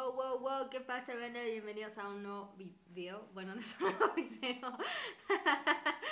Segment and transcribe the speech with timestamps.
[0.00, 1.44] Wow, wow, wow, ¿qué pasa, banda?
[1.44, 3.28] Bienvenidos a un nuevo video.
[3.34, 4.78] Bueno, no es un nuevo video.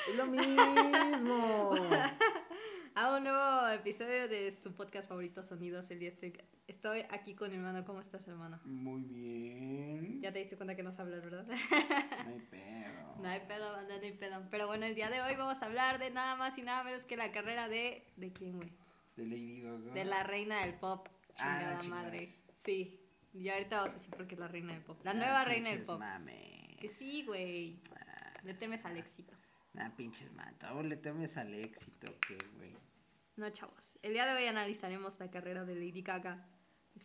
[0.07, 1.75] Es lo mismo.
[2.95, 5.91] a un nuevo episodio de su podcast favorito, Sonidos.
[5.91, 7.87] El día estoy, estoy aquí con mi hermano.
[7.87, 8.61] ¿Cómo estás, hermano?
[8.67, 10.21] Muy bien.
[10.21, 11.47] Ya te diste cuenta que no sé hablar, ¿verdad?
[12.27, 13.17] No hay pedo.
[13.23, 14.43] No hay pedo, banda, no hay pedo.
[14.51, 17.05] Pero bueno, el día de hoy vamos a hablar de nada más y nada menos
[17.05, 18.05] que la carrera de...
[18.17, 18.71] ¿De quién, güey?
[19.17, 19.95] De Lady Gaga.
[19.95, 21.09] De la reina del pop.
[21.39, 22.29] Ah, Chingada no madre.
[22.63, 23.01] Sí.
[23.39, 24.99] Y ahorita vamos a decir por qué es la reina del pop.
[25.05, 25.99] La Ah, nueva reina del pop.
[25.99, 26.77] mames.
[26.81, 27.79] Que sí, güey.
[27.97, 29.35] Ah, Le temes al éxito.
[29.75, 30.83] Nah, pinches mato.
[30.83, 32.73] Le temes al éxito, ¿qué, güey?
[33.37, 33.95] No, chavos.
[34.03, 36.45] El día de hoy analizaremos la carrera de Lady Gaga.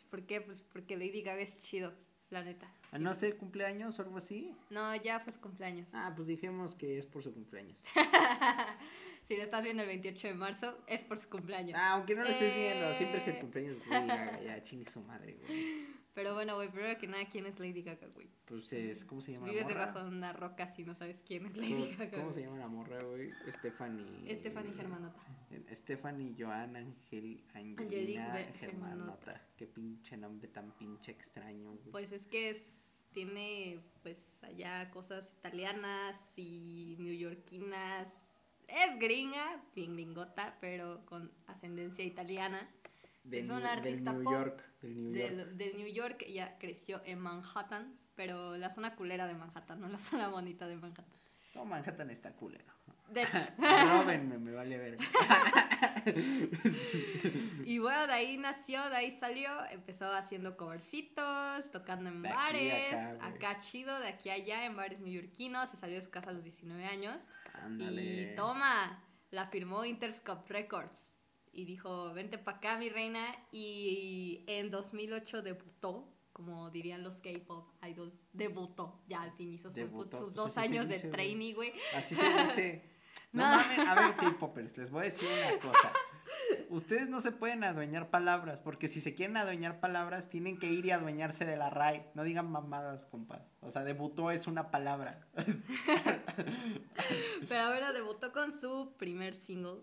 [0.09, 0.41] ¿Por qué?
[0.41, 1.93] Pues porque Lady Gaga es chido,
[2.31, 2.67] la neta.
[2.91, 3.03] Ah, Sí.
[3.03, 4.55] ¿No sé, cumpleaños o algo así?
[4.69, 5.89] No, ya fue su cumpleaños.
[5.93, 7.77] Ah, pues dijimos que es por su cumpleaños.
[9.27, 11.77] si lo estás viendo el 28 de marzo, es por su cumpleaños.
[11.79, 13.39] Ah, aunque no lo estés viendo, siempre es el Eh.
[13.39, 14.41] cumpleaños de Lady Gaga.
[14.41, 15.85] Ya, chingue su madre, güey.
[16.13, 18.27] Pero bueno, güey, primero que nada, ¿quién es Lady Gaga, güey?
[18.45, 20.03] Pues es, ¿cómo se llama Vives la debajo morra?
[20.03, 22.17] de una roca si no sabes quién es ¿Cómo, Lady Gaga.
[22.19, 23.31] cómo se llama la morra, güey?
[23.49, 24.35] Stephanie.
[24.35, 25.19] Stephanie Germanota.
[25.73, 29.41] Stephanie Joan Angel Angelina Germanota.
[29.57, 31.91] Qué pinche nombre tan pinche extraño, güey.
[31.91, 38.07] Pues es que es, tiene pues allá cosas italianas y neoyorquinas.
[38.67, 42.69] Es gringa, bien gringota, pero con ascendencia italiana.
[43.23, 45.31] Del es un New- artista New pop York, del New York.
[45.31, 49.87] Del, del New York, ella creció en Manhattan, pero la zona culera de Manhattan, no
[49.87, 51.19] la zona bonita de Manhattan.
[51.53, 52.73] Todo Manhattan está culero.
[53.09, 53.37] De hecho.
[53.57, 54.97] Róbenme, me vale ver.
[57.65, 62.95] y bueno, de ahí nació, de ahí salió, empezó haciendo covercitos, tocando en De bares,
[63.21, 66.33] acá, chido, de aquí a allá, en bares neoyorquinos, se salió de su casa a
[66.33, 67.21] los 19 años.
[67.53, 68.01] Ándale.
[68.01, 71.12] Y toma, la firmó Interscope Records.
[71.55, 73.23] Y dijo, vente pa' acá, mi reina.
[73.51, 78.99] Y en 2008 debutó, como dirían los K-pop idols, debutó.
[79.07, 81.13] Ya al fin hizo sus pues dos años de dice, güey.
[81.13, 81.73] trainee, güey.
[81.95, 82.89] Así se dice.
[83.31, 83.57] No, No.
[83.57, 85.91] mamen, a ver, K-popers, les voy a decir una cosa.
[86.69, 90.85] Ustedes no se pueden adueñar palabras, porque si se quieren adueñar palabras, tienen que ir
[90.85, 92.05] y adueñarse de la RAI.
[92.15, 93.51] No digan mamadas, compas.
[93.61, 95.27] O sea, debutó es una palabra.
[97.47, 99.81] Pero bueno, debutó con su primer single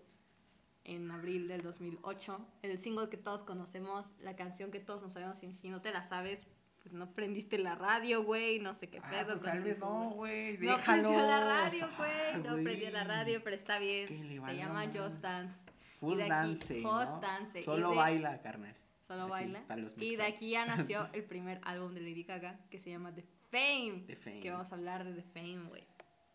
[0.83, 2.39] en abril del 2008.
[2.63, 5.41] El single que todos conocemos, la canción que todos nos sabemos.
[5.43, 6.45] Y si no te la sabes,
[6.81, 8.59] pues no prendiste la radio, güey.
[8.59, 9.27] No sé qué Ah, pedo.
[9.37, 10.57] pues tal vez no, güey.
[10.57, 10.67] güey.
[10.69, 11.01] No Déjalo.
[11.09, 12.11] prendió la radio, güey.
[12.33, 13.15] Ah, No prendió la güey.
[13.15, 14.07] radio, pero está bien.
[14.07, 14.85] Se llama.
[14.87, 15.55] Just Dance.
[15.99, 17.19] Just Dance, Just ¿no?
[17.21, 17.61] Dance.
[17.63, 18.75] Solo de- baila, carnal.
[19.07, 19.63] Solo Así, baila.
[19.97, 23.23] Y de aquí ya nació el primer álbum de Lady Gaga que se llama The
[23.51, 24.05] Fame.
[24.07, 24.39] The Fame.
[24.39, 25.83] Que vamos a hablar de The Fame, güey.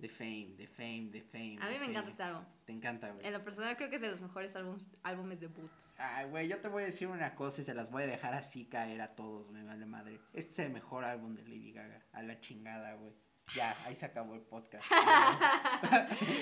[0.00, 1.56] The Fame, The Fame, The Fame.
[1.60, 2.44] A mí me encanta este álbum.
[2.66, 3.26] Te encanta, güey.
[3.26, 5.94] En lo personal creo que es de los mejores álbums, álbumes de boots.
[5.96, 8.34] Ay, güey, yo te voy a decir una cosa y se las voy a dejar
[8.34, 10.20] así caer a todos, me vale madre.
[10.34, 12.04] Este es el mejor álbum de Lady Gaga.
[12.12, 13.14] A la chingada, güey.
[13.54, 14.84] Ya, ahí se acabó el podcast.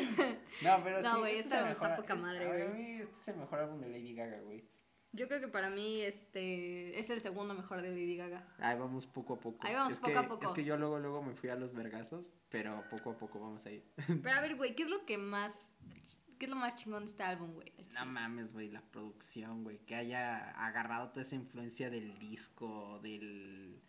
[0.63, 1.21] no, pero No, sí.
[1.21, 2.63] güey, este este es el está poca madre, güey.
[3.03, 4.65] Este es el mejor álbum de Lady Gaga, güey.
[5.15, 8.47] Yo creo que para mí este es el segundo mejor de Lady Gaga.
[8.59, 9.65] Ahí vamos poco a poco.
[9.67, 10.47] Ahí vamos es poco que, a poco.
[10.47, 13.65] Es que yo luego, luego me fui a los vergazos, pero poco a poco vamos
[13.67, 13.85] a ir.
[14.23, 15.55] Pero a ver, güey, ¿qué es lo que más
[16.39, 17.73] qué es lo más chingón de este álbum, güey?
[17.95, 23.81] No mames, güey, la producción, güey, que haya agarrado toda esa influencia del disco, del...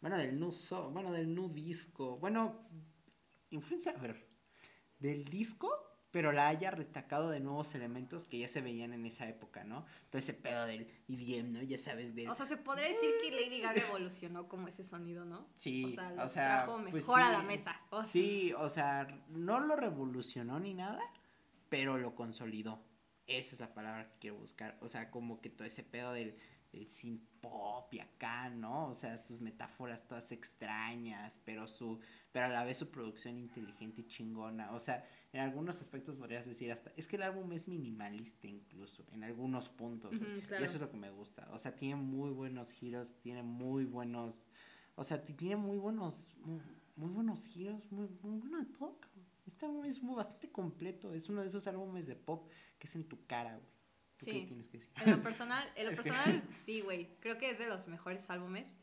[0.00, 2.68] Bueno, del nu so- bueno, del nu disco, bueno,
[3.50, 4.26] influencia, a ver,
[4.98, 5.70] del disco,
[6.14, 9.84] pero la haya retacado de nuevos elementos que ya se veían en esa época, ¿no?
[10.10, 11.62] Todo ese pedo del EDM, ¿no?
[11.64, 12.28] Ya sabes, del...
[12.28, 15.48] O sea, se podría decir que Lady Gaga evolucionó como ese sonido, ¿no?
[15.56, 17.80] Sí, o sea, lo o sea, trajo mejor pues a sí, la mesa.
[17.90, 21.02] O sea, Sí, o sea, no lo revolucionó ni nada,
[21.68, 22.80] pero lo consolidó.
[23.26, 24.78] Esa es la palabra que quiero buscar.
[24.82, 26.36] O sea, como que todo ese pedo del,
[26.70, 28.88] del synth pop y acá, ¿no?
[28.88, 32.00] O sea, sus metáforas todas extrañas, pero su,
[32.32, 34.72] pero a la vez su producción inteligente y chingona.
[34.72, 39.04] O sea, en algunos aspectos podrías decir hasta, es que el álbum es minimalista incluso,
[39.12, 40.10] en algunos puntos.
[40.48, 40.62] Claro.
[40.62, 41.48] Y eso es lo que me gusta.
[41.52, 44.44] O sea, tiene muy buenos giros, tiene muy buenos,
[44.94, 46.60] o sea, ti- tiene muy buenos, muy,
[46.96, 48.98] muy buenos giros, muy, muy bueno de todo.
[49.46, 52.48] Este álbum es muy, bastante completo, es uno de esos álbumes de pop
[52.78, 53.73] que es en tu cara, güey.
[54.18, 54.32] ¿Tú Sí.
[54.32, 54.92] qué tienes que decir?
[55.04, 55.92] En lo personal, en lo
[56.42, 57.08] personal sí, güey.
[57.20, 58.74] Creo que es de los mejores álbumes.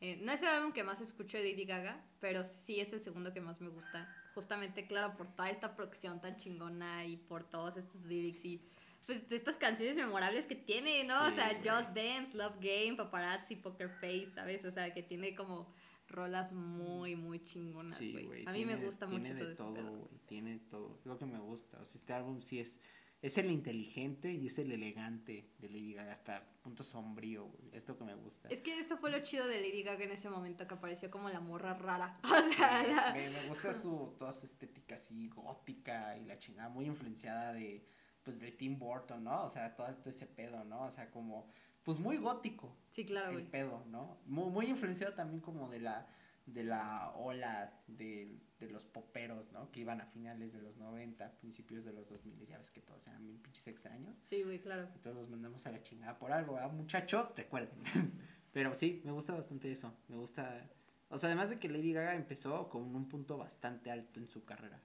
[0.00, 3.00] Eh, no es el álbum que más escucho de Lady Gaga, pero sí es el
[3.00, 4.08] segundo que más me gusta.
[4.34, 8.62] Justamente, claro, por toda esta producción tan chingona y por todos estos lyrics y
[9.06, 11.18] pues de estas canciones memorables que tiene, ¿no?
[11.24, 11.68] o Sí, sea, güey.
[11.68, 14.64] Just Dance, Love Game, Paparazzi, Poker Face, ¿sabes?
[14.66, 15.72] O sea, que tiene como
[16.08, 18.44] rolas muy, muy chingonas, Sí, güey.
[18.46, 20.20] A mí me tiene- gusta tiene mucho de todo ese todo, güey.
[20.26, 20.94] Tiene todo.
[21.00, 21.80] Es lo que me gusta.
[21.80, 22.80] O sea, este álbum sí es,
[23.20, 27.70] es el inteligente y es el elegante de Lady Gaga, hasta punto sombrío, güey.
[27.72, 28.48] Es lo que me gusta.
[28.48, 31.28] Es que eso fue lo chido de Lady Gaga en ese momento, que apareció como
[31.28, 32.18] la morra rara.
[32.24, 36.38] O sea, Sí, la- me, me gusta su, toda su estética así gótica y la
[36.38, 37.84] chingada, muy influenciada de,
[38.22, 39.42] pues, de Tim Burton, ¿no?
[39.44, 40.82] O sea, todo, todo ese pedo, ¿no?
[40.82, 41.48] O sea, como,
[41.82, 43.50] pues, muy gótico Sí, claro, el güey.
[43.50, 44.18] pedo, ¿no?
[44.26, 46.06] Muy, muy influenciado también como de la,
[46.52, 49.70] de la ola de, de los poperos, ¿no?
[49.70, 53.06] Que iban a finales de los 90, principios de los 2000, ya ves que todos
[53.06, 54.18] eran bien pinches extraños.
[54.22, 54.88] Sí, güey, claro.
[54.94, 56.72] Y todos los mandamos a la chingada por algo, ¿verdad?
[56.72, 57.78] Muchachos, recuerden.
[58.52, 59.94] Pero sí, me gusta bastante eso.
[60.08, 60.68] Me gusta.
[61.10, 64.44] O sea, además de que Lady Gaga empezó con un punto bastante alto en su
[64.44, 64.80] carrera.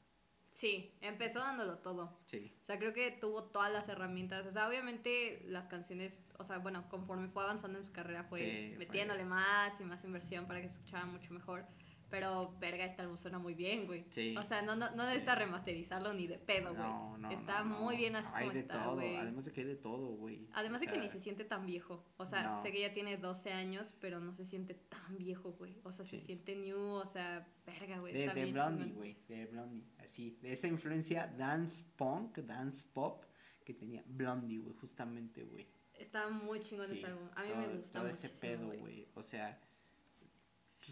[0.54, 2.20] Sí, empezó dándolo todo.
[2.26, 2.56] Sí.
[2.62, 4.46] O sea, creo que tuvo todas las herramientas.
[4.46, 8.40] O sea, obviamente las canciones, o sea, bueno, conforme fue avanzando en su carrera fue
[8.40, 11.66] Sí, fue- metiéndole más y más inversión para que se escuchara mucho mejor.
[12.13, 14.06] Pero, verga, este álbum suena muy bien, güey.
[14.12, 14.38] Sí.
[14.38, 15.07] O sea, no, no, no Sí.
[15.07, 16.88] necesitas remasterizarlo ni de pedo, güey.
[16.88, 17.31] No, no.
[17.31, 18.94] está no, muy bien así Hay como de está, todo.
[18.94, 19.15] güey.
[19.15, 20.48] Además de que hay de todo, güey.
[20.54, 22.06] Además O de que sea, ni se siente tan viejo.
[22.18, 22.62] O sea, No.
[22.62, 25.80] sé que ya tiene 12 años, pero no se siente tan viejo, güey.
[25.83, 26.25] O sea, se Sí.
[26.27, 28.13] siente new, o sea, verga, güey.
[28.13, 29.18] De, de Blondie, güey.
[29.27, 29.83] De Blondie.
[29.98, 30.38] Así.
[30.39, 33.25] De esa influencia dance punk, dance pop
[33.65, 34.75] que tenía Blondie, güey.
[34.75, 35.65] Justamente, güey.
[35.95, 37.27] Está muy chingón Sí, ese álbum.
[37.36, 39.07] A mí todo, me gusta todo ese pedo, güey.
[39.15, 39.60] O sea,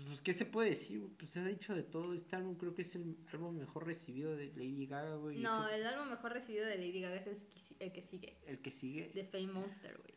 [0.08, 1.02] pues, ¿qué se puede decir?
[1.18, 2.14] Pues se ha dicho de todo.
[2.14, 5.40] Este álbum creo que es el álbum mejor recibido de Lady Gaga, güey.
[5.40, 8.38] No, el álbum mejor recibido de Lady Gaga es el que, si- el que sigue.
[8.46, 9.12] el, que sigue.
[9.14, 10.14] The Fame Monster, güey.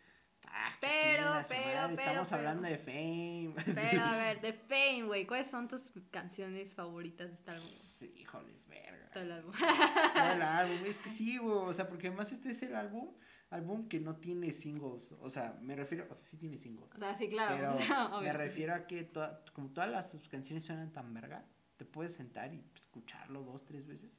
[0.46, 2.36] Ah, Pero, pero, Estamos pero.
[2.38, 3.54] hablando de Fame.
[3.74, 5.26] Pero a ver, The Fame, güey.
[5.26, 7.68] ¿Cuáles son tus canciones favoritas de este álbum?
[7.82, 9.08] Sí, híjoles, verga.
[9.10, 9.52] Todo el álbum.
[9.52, 13.14] Todo el álbum, es que sí, güey, o sea, porque además este es el álbum,
[13.54, 16.98] álbum que no tiene singles, o sea, me refiero, o sea, sí tiene singles, O
[16.98, 17.54] sea, sí, claro.
[17.56, 20.92] pero o sea, obvio, me refiero a que toda- como todas las sus canciones suenan
[20.92, 21.44] tan verga,
[21.76, 24.10] te puedes sentar y escucharlo dos, tres veces,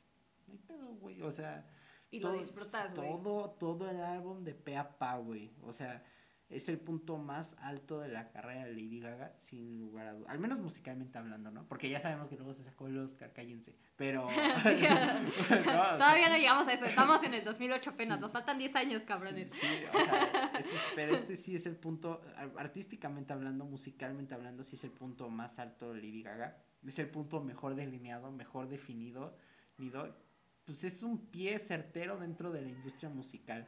[0.48, 1.66] no hay pedo, güey, o sea,
[2.12, 3.08] Y lo todo- disfrutas, güey.
[3.10, 6.04] todo, todo el álbum de pe a pa, güey, o sea,
[6.50, 10.32] es el punto más alto de la carrera de Lady Gaga, sin lugar a dudas.
[10.32, 11.68] Al menos musicalmente hablando, ¿no?
[11.68, 13.76] Porque ya sabemos que luego se sacó el Oscar, cállense.
[13.96, 14.28] Pero.
[14.64, 14.84] Sí,
[15.50, 16.86] No, o sea, Todavía no llegamos a eso.
[16.86, 18.18] Estamos en el 2008 apenas.
[18.18, 18.22] Sí.
[18.22, 19.52] Nos faltan 10 años, cabrones.
[19.54, 24.34] Sí, sí, o sea, este, pero este sí es el punto, ar- artísticamente hablando, musicalmente
[24.36, 26.58] hablando, sí es el punto más alto de Lady Gaga.
[26.86, 29.36] Es el punto mejor delineado, mejor definido.
[29.78, 30.16] definido.
[30.64, 33.68] Pues es un pie certero dentro de la industria musical.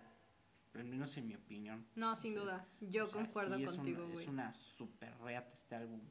[0.74, 1.86] Al menos en mi opinión.
[1.96, 2.68] No, sin duda.
[2.82, 4.24] Yo sea, concuerdo sí contigo, güey.
[4.24, 6.02] Es una super reata este álbum.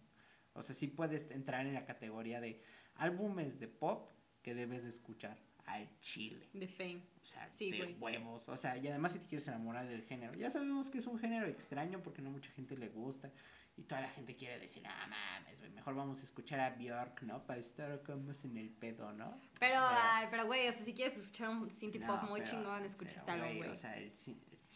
[0.54, 2.62] O sea, sí puedes entrar en la categoría de
[2.96, 4.10] álbumes de pop
[4.42, 6.48] que debes de escuchar al chile.
[6.58, 7.02] The Fame.
[7.22, 7.94] O sea, Sí, de güey.
[7.98, 8.48] huevos.
[8.48, 10.34] O sea, y además si te quieres enamorar del género.
[10.34, 13.32] Ya sabemos que es un género extraño porque no mucha gente le gusta.
[13.78, 17.44] Y toda la gente quiere decir, ah, mames, mejor vamos a escuchar a Bjork, ¿no?
[17.46, 19.32] Para estar acá más en el pedo, ¿no?
[19.61, 22.40] Pero, Pero- ay, pero, güey, o sea, si quieres escuchar un synth pop No, muy
[22.40, 23.69] pero- chingón, escucha este álbum, güey.
[23.70, 24.12] O sea, el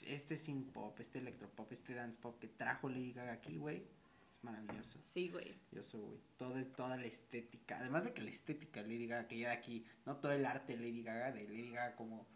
[0.07, 3.85] este synth pop, este electropop, este dance pop que trajo Lady Gaga aquí, güey,
[4.29, 4.99] es maravilloso.
[5.05, 5.55] Sí, güey.
[5.73, 6.21] Yo soy, güey.
[6.37, 7.79] Toda, toda la estética.
[7.79, 10.77] Además de que la estética de Lady Gaga que lleva aquí, no todo el arte
[10.77, 12.27] de Lady Gaga, de Lady Gaga como,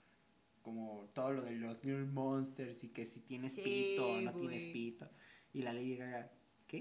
[0.62, 4.32] como todo lo de los Little Monsters y que si tienes Sí, pito o no
[4.32, 4.72] tienes güey.
[4.72, 5.10] pito.
[5.52, 6.30] Y la Lady Gaga,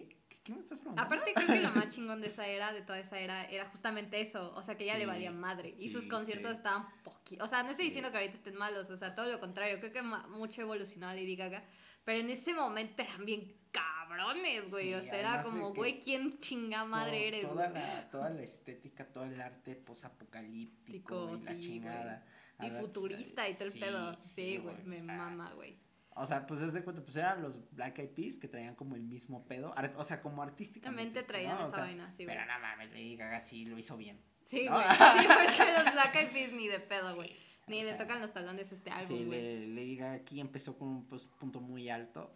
[0.02, 0.18] ¿qué?
[0.30, 1.14] ¿Qué, qué me estás preguntando?
[1.16, 4.20] Aparte, creo que lo más chingón de esa era, de toda esa era, era justamente
[4.20, 4.54] eso.
[4.56, 5.76] O sea, que ella le valía madre.
[5.80, 6.58] Y sus conciertos sí.
[6.58, 7.46] estaban poquitos.
[7.46, 8.90] O sea, no estoy diciendo que ahorita estén malos.
[8.90, 9.80] O sea, todo lo contrario.
[9.80, 11.64] Creo que mucho evolucionó a Lady Gaga.
[12.04, 14.88] Pero en ese momento eran bien cabrones, güey.
[14.90, 17.82] Sí, o sea, era como, güey, ¿quién chinga madre eres, toda güey?
[17.82, 22.26] la, toda la estética, todo el arte posapocalíptico Tico, y la chingada.
[22.60, 24.22] Y Adap- futurista y todo el sí, pedo.
[24.22, 25.78] Sí, güey, me mama, güey.
[26.16, 28.96] O sea, pues haz de cuenta, pues eran los Black Eyed Peas que traían como
[28.96, 29.74] el mismo pedo.
[29.98, 31.22] O sea, como artísticamente.
[31.22, 31.66] Realmente traían ¿no?
[31.66, 32.36] O esa sea, vaina, sí, güey.
[32.38, 34.20] Pero no mames, Lady Gaga sí lo hizo bien.
[34.44, 34.74] Sí, ¿no?
[34.76, 34.86] güey.
[34.88, 37.30] Sí, porque los Black Eyed Peas ni de pedo, güey.
[37.30, 37.36] Sí,
[37.68, 39.42] Ni le sea, tocan los talones este álbum, Sí, güey.
[39.42, 42.36] le- Lady Gaga aquí empezó con un pues, punto muy alto.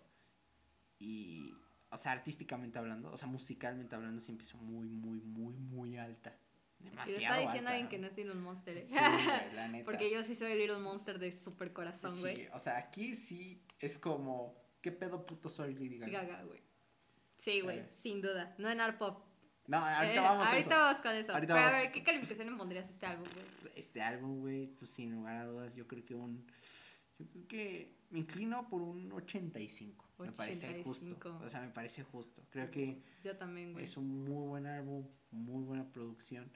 [0.99, 1.53] Y,
[1.91, 6.35] o sea, artísticamente hablando, o sea, musicalmente hablando, sí empezó muy, muy, muy, muy alta.
[6.79, 8.85] Y lo Demasiado está diciendo alta, alguien que no es Little Monster, ¿eh?
[8.87, 9.85] Sí, güey, la neta.
[9.85, 12.47] Porque yo sí soy Little Monster de super corazón, Sí, güey.
[12.53, 16.21] o sea, aquí sí es como, ¿qué pedo puto soy Lady Gaga?
[16.23, 16.61] Gaga, güey.
[17.37, 17.89] Sí, güey, Eh.
[17.91, 18.55] sin duda.
[18.57, 19.23] No en art pop.
[19.67, 20.81] No, ahorita Eh, vamos a ahorita eso.
[20.83, 21.33] vamos con eso.
[21.33, 21.91] Ahorita Pero a vamos a ver.
[21.91, 23.45] ¿qué calificación le pondrías a este álbum, güey?
[23.75, 26.45] Este álbum, güey, pues sin lugar a dudas, yo creo que un,
[27.19, 30.05] yo creo que me inclino por un 85.
[30.19, 31.29] Me parece 85.
[31.29, 31.45] justo.
[31.45, 32.41] O sea, me parece justo.
[32.49, 33.83] Creo que Yo también, güey.
[33.83, 36.49] es un muy buen álbum, muy buena producción.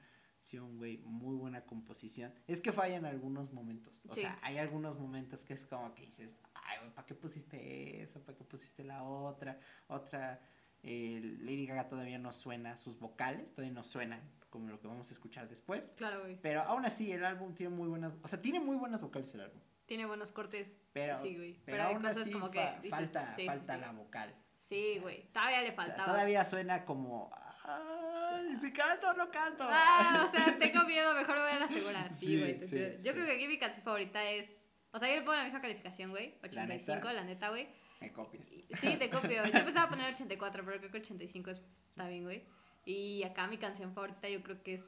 [0.50, 2.34] Güey, muy buena composición.
[2.48, 4.02] Es que falla en algunos momentos.
[4.08, 4.22] O Sí.
[4.22, 8.20] sea, hay algunos momentos que es como que dices, ay, güey, ¿para qué pusiste eso?
[8.24, 9.58] ¿Para qué pusiste la otra?
[9.86, 10.40] Otra,
[10.82, 14.20] eh, Lady Gaga todavía no suena, sus vocales todavía no suenan,
[14.50, 15.92] como lo que vamos a escuchar después.
[15.96, 16.36] Claro, güey.
[16.42, 19.42] Pero aún así, el álbum tiene muy buenas, o sea, tiene muy buenas vocales el
[19.42, 19.60] álbum.
[19.86, 20.76] Tiene buenos cortes.
[20.92, 21.52] Pero, sí, güey.
[21.64, 24.34] pero, Pero, hay aún cosas así como que dices, falta, sí, falta la vocal.
[24.68, 25.28] Sí, güey.
[25.32, 26.04] Todavía le faltaba.
[26.06, 27.30] todavía suena como,
[27.64, 29.64] ay, si canto o no canto.
[29.68, 32.08] Ah, o sea, tengo miedo, mejor me voy a la segura.
[32.14, 32.58] Sí, Sí, güey.
[32.64, 32.90] sí, creo.
[32.90, 33.12] yo sí.
[33.12, 34.68] creo que aquí mi canción favorita es.
[34.92, 36.38] O sea, yo le pongo la misma calificación, güey.
[36.42, 37.12] 85, neta?
[37.12, 37.68] la neta, güey.
[38.00, 38.46] Me copias.
[38.46, 38.66] Sí,
[38.98, 39.44] te copio.
[39.46, 42.44] Yo pensaba poner 84, pero creo que 85 es- está bien, güey.
[42.84, 44.82] Y acá mi canción favorita yo creo que es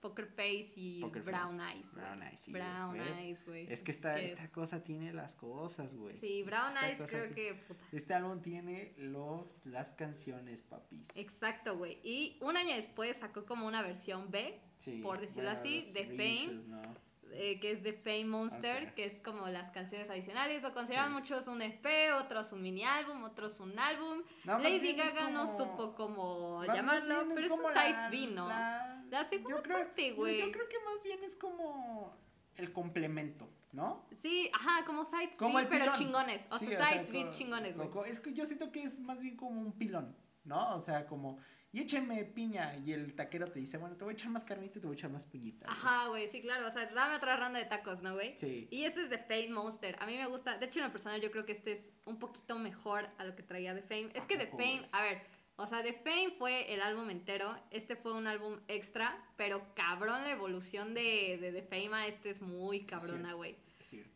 [0.00, 1.76] Poker Face y Poker Brown Face.
[1.78, 1.90] Eyes.
[1.94, 2.04] güey.
[2.04, 3.18] Brown Eyes, sí, Brown ¿ves?
[3.18, 3.72] Eyes, güey.
[3.72, 6.18] Es que esta, es- esta cosa tiene las cosas, güey.
[6.20, 7.54] Sí, Brown esta Eyes creo que.
[7.68, 7.84] Puta.
[7.92, 11.06] Este álbum tiene los, las canciones, papis.
[11.14, 11.98] Exacto, güey.
[12.02, 16.04] Y un año después sacó como una versión B, Sí, por decirlo bueno, así, de
[16.06, 16.64] Fame.
[16.68, 17.09] ¿no?
[17.32, 18.94] Eh, que es The Fame Monster, Monster.
[18.94, 20.62] que es como las canciones adicionales.
[20.62, 21.14] Lo consideran Sí.
[21.14, 24.22] muchos un EP, otros un mini álbum, otros un álbum.
[24.44, 28.48] No, Lady Gaga no supo cómo llamarlo, pero es como un la- sides B, ¿no?
[28.48, 30.38] La, La segunda yo creo, parte, güey.
[30.40, 32.16] Yo creo que más bien es como
[32.56, 34.06] el complemento, ¿no?
[34.14, 35.98] Sí, ajá, como sides Como B, el pero pilón.
[35.98, 36.42] chingones.
[36.50, 38.10] O Sí, sea, sides B co- chingones, güey.
[38.10, 40.74] Es que yo siento que es más bien como un pilón, ¿no?
[40.74, 41.38] O sea, como,
[41.72, 44.78] y écheme piña, y el taquero te dice, bueno, te voy a echar más carnita
[44.78, 45.66] y te voy a echar más puñita.
[45.66, 45.78] güey.
[45.78, 46.66] Ajá, güey, sí, claro.
[46.66, 48.36] O sea, dame otra ronda de tacos, ¿no, güey?
[48.38, 48.66] Sí.
[48.70, 49.96] Y este es de Fame Monster.
[50.00, 50.58] A mí me gusta.
[50.58, 53.36] De hecho, en lo personal, yo creo que este es un poquito mejor a lo
[53.36, 54.10] que traía The Fame.
[54.14, 55.22] Es ¿A que The poco, Fame, a ver,
[55.56, 57.56] o sea, The Fame fue el álbum entero.
[57.70, 59.16] Este fue un álbum extra.
[59.36, 63.56] Pero cabrón, la evolución de, de The Fame a este es muy cabrona, güey.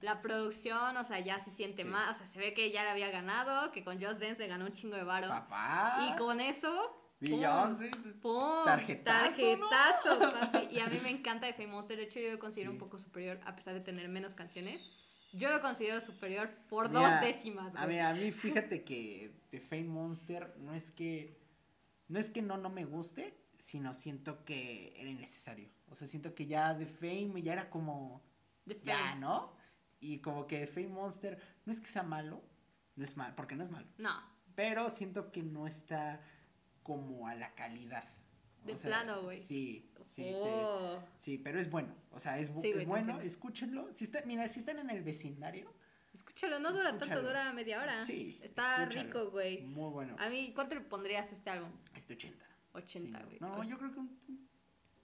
[0.02, 1.88] La producción, o sea, ya se siente Sí.
[1.88, 2.16] más.
[2.16, 3.73] O sea, se ve que ya le había ganado.
[3.73, 5.28] Que con Just Dance le ganó un chingo de varo.
[5.28, 6.08] Papá.
[6.12, 7.00] Y con eso.
[7.21, 7.90] Beyoncé.
[8.21, 8.64] ¡Pum!
[8.64, 9.68] Tarjetazo, ¿no?
[9.68, 10.18] Tarjetazo,
[10.52, 10.75] papi.
[10.75, 11.97] Y a mí me encanta The Fame Monster.
[11.97, 12.75] De hecho, yo lo considero Sí.
[12.75, 14.83] un poco superior, a pesar de tener menos canciones.
[15.33, 17.97] Yo lo considero superior por Mira, dos décimas, A güey.
[17.97, 18.30] mí, a mí
[18.71, 21.40] fíjate que The Fame Monster no es que
[22.09, 25.68] no es que no no me guste, sino siento que era innecesario.
[25.88, 28.23] O sea, siento que ya The Fame ya era como
[28.66, 29.21] The ya, Fame.
[29.21, 29.52] ¿no?
[30.00, 32.42] Y como que The Fame Monster no es que sea malo,
[32.94, 34.12] no es mal, porque no es malo, No,
[34.54, 36.21] pero siento que no está
[36.85, 38.05] como a la calidad.
[38.62, 39.41] O De sea, plano, güey.
[39.41, 40.31] Sí, sí, sí.
[40.37, 41.03] Oh.
[41.17, 41.93] Sí, pero es bueno.
[42.12, 43.23] O sea, es, bu- Sí, es te bueno, entiendo.
[43.26, 43.93] escúchenlo.
[43.93, 45.73] Si está, mira, si están en el vecindario,
[46.12, 47.26] Escúchalo, no dura tanto, Escúchalo.
[47.26, 48.07] dura media hora.
[48.07, 49.07] Sí, Está escúchalo.
[49.09, 49.62] rico, güey.
[49.62, 50.14] muy bueno.
[50.21, 51.71] A mí, ¿cuánto le pondrías a este álbum?
[51.97, 52.47] Este 80.
[52.75, 53.38] 80, Sí, güey.
[53.41, 54.09] No, yo creo que un,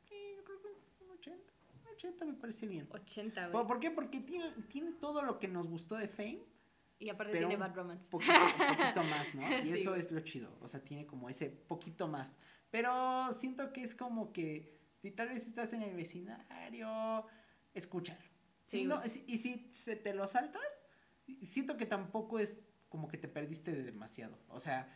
[0.08, 0.68] sí, yo creo que
[1.04, 1.52] un 80.
[1.84, 2.86] Un 80 me parece bien.
[2.92, 3.52] 80, güey.
[3.52, 3.90] ¿Por, por qué?
[3.90, 6.42] Porque tiene, tiene todo lo que nos gustó de Fame,
[7.00, 8.06] Y aparte pero tiene Bad Romance.
[8.08, 9.58] poquito, un poquito más, ¿no?
[9.58, 10.56] Y Sí, eso es lo chido.
[10.60, 12.36] O sea, tiene como ese poquito más.
[12.70, 17.26] Pero siento que es como que si tal vez estás en el vecindario,
[17.74, 18.20] escúchalo.
[18.64, 20.62] Si Sí, no, si- y si se te lo saltas,
[21.42, 24.38] siento que tampoco es como que te perdiste de demasiado.
[24.48, 24.88] O sea,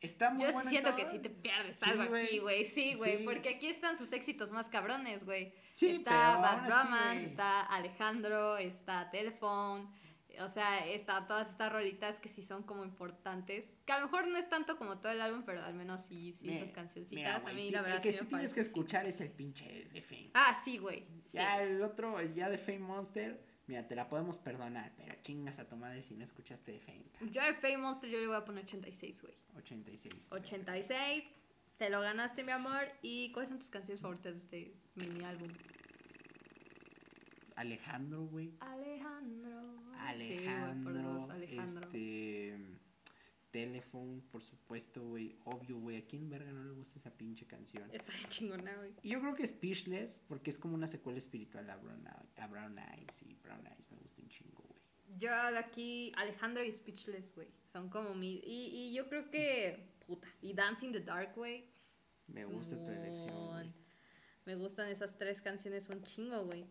[0.00, 0.68] está muy Yo bueno.
[0.68, 0.98] siento todo.
[0.98, 2.26] que sí te pierdes Sí, algo güey.
[2.26, 2.64] aquí, güey.
[2.64, 3.18] Sí, güey.
[3.18, 3.24] Sí.
[3.24, 5.54] Porque aquí están sus éxitos más cabrones, güey.
[5.74, 9.88] Sí, está Bad Romance, está Alejandro, está Telephone.
[10.40, 13.74] O sea, está todas estas rolitas que sí son como importantes.
[13.86, 16.36] Que a lo mejor no es tanto como todo el álbum, pero al menos sí,
[16.40, 17.14] sí, esas cancioncitas.
[17.14, 20.02] mira, a mí, la verdad, El que sí tienes que escuchar es el pinche de
[20.02, 20.30] Fame.
[20.34, 21.06] Ah, sí, güey.
[21.24, 21.38] Sí.
[21.38, 25.68] Ya el otro, ya de Fame Monster, mira, te la podemos perdonar, pero chingas a
[25.68, 27.04] tu madre si no escuchaste de Fame.
[27.30, 29.34] Yo al Fame Monster yo le voy a poner 86, güey.
[29.56, 30.28] 86.
[30.30, 31.24] 86.
[31.78, 32.88] Te lo ganaste, mi amor.
[33.02, 35.50] ¿Y cuáles son tus canciones favoritas de este mini álbum?
[37.56, 38.54] Alejandro, güey.
[38.60, 39.81] Alejandro.
[40.08, 40.92] Sí, Alejandro.
[40.92, 41.86] por dos, Alejandro.
[41.86, 42.82] Este.
[43.52, 45.36] Telephone, por supuesto, güey.
[45.44, 45.98] Obvio, güey.
[45.98, 47.88] ¿A quién verga no le gusta esa pinche canción?
[47.92, 48.94] Está chingona, güey.
[49.02, 52.78] Y yo creo que Speechless, porque es como una secuela espiritual a Brown, a Brown
[52.78, 53.22] Eyes.
[53.22, 54.80] Y Brown Eyes me gusta un chingo, güey.
[55.18, 57.48] Yo de aquí, Alejandro y Speechless, güey.
[57.70, 58.40] Son como mi.
[58.44, 59.92] Y, y yo creo que.
[60.06, 60.28] Puta.
[60.40, 61.66] Y Dancing in the Dark, güey.
[62.28, 63.72] Me gusta tu elección, güey.
[64.46, 66.64] Me gustan esas tres canciones un chingo, güey.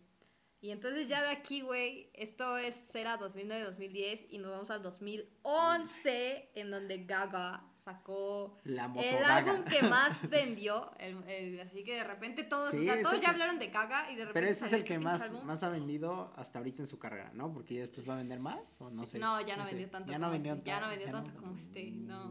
[0.64, 6.52] Y entonces ya de aquí, güey, esto es, era 2009-2010 y nos vamos al 2011
[6.56, 10.92] en donde Gaga sacó La el álbum que más vendió.
[11.00, 13.70] el- el- así que de repente todos, Sí, o sea, todos ya que- hablaron de
[13.70, 15.48] Gaga y de repente Pero ese es el que este más, pinche álbum.
[15.48, 17.52] más ha vendido hasta ahorita en su carrera, ¿no?
[17.52, 19.18] Porque después va a vender más, o no sé.
[19.18, 20.68] No, ya no, vendió tanto Ya como no vendió este.
[20.68, 22.30] Ya no vendió ya tanto como este, no.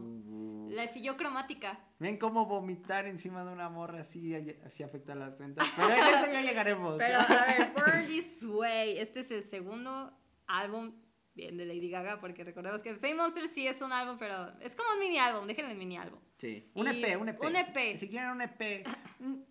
[0.71, 1.79] Le siguió cromática.
[1.99, 4.33] Ven cómo vomitar encima de una morra así,
[4.65, 5.67] así afecta a las ventas.
[5.75, 6.95] Pero en eso ya llegaremos.
[6.97, 8.97] Pero a ver, Burn This Way.
[8.97, 10.11] Este es el segundo
[10.47, 10.93] álbum
[11.33, 14.75] bien de Lady Gaga, porque recordemos que Fame Monster sí es un álbum, pero es
[14.75, 16.19] como un mini álbum, déjenle el mini álbum.
[16.37, 16.69] Sí.
[16.73, 17.41] Un Y EP, un EP.
[17.41, 17.97] un EP.
[17.97, 18.83] Si quieren un EP.
[19.19, 19.45] un-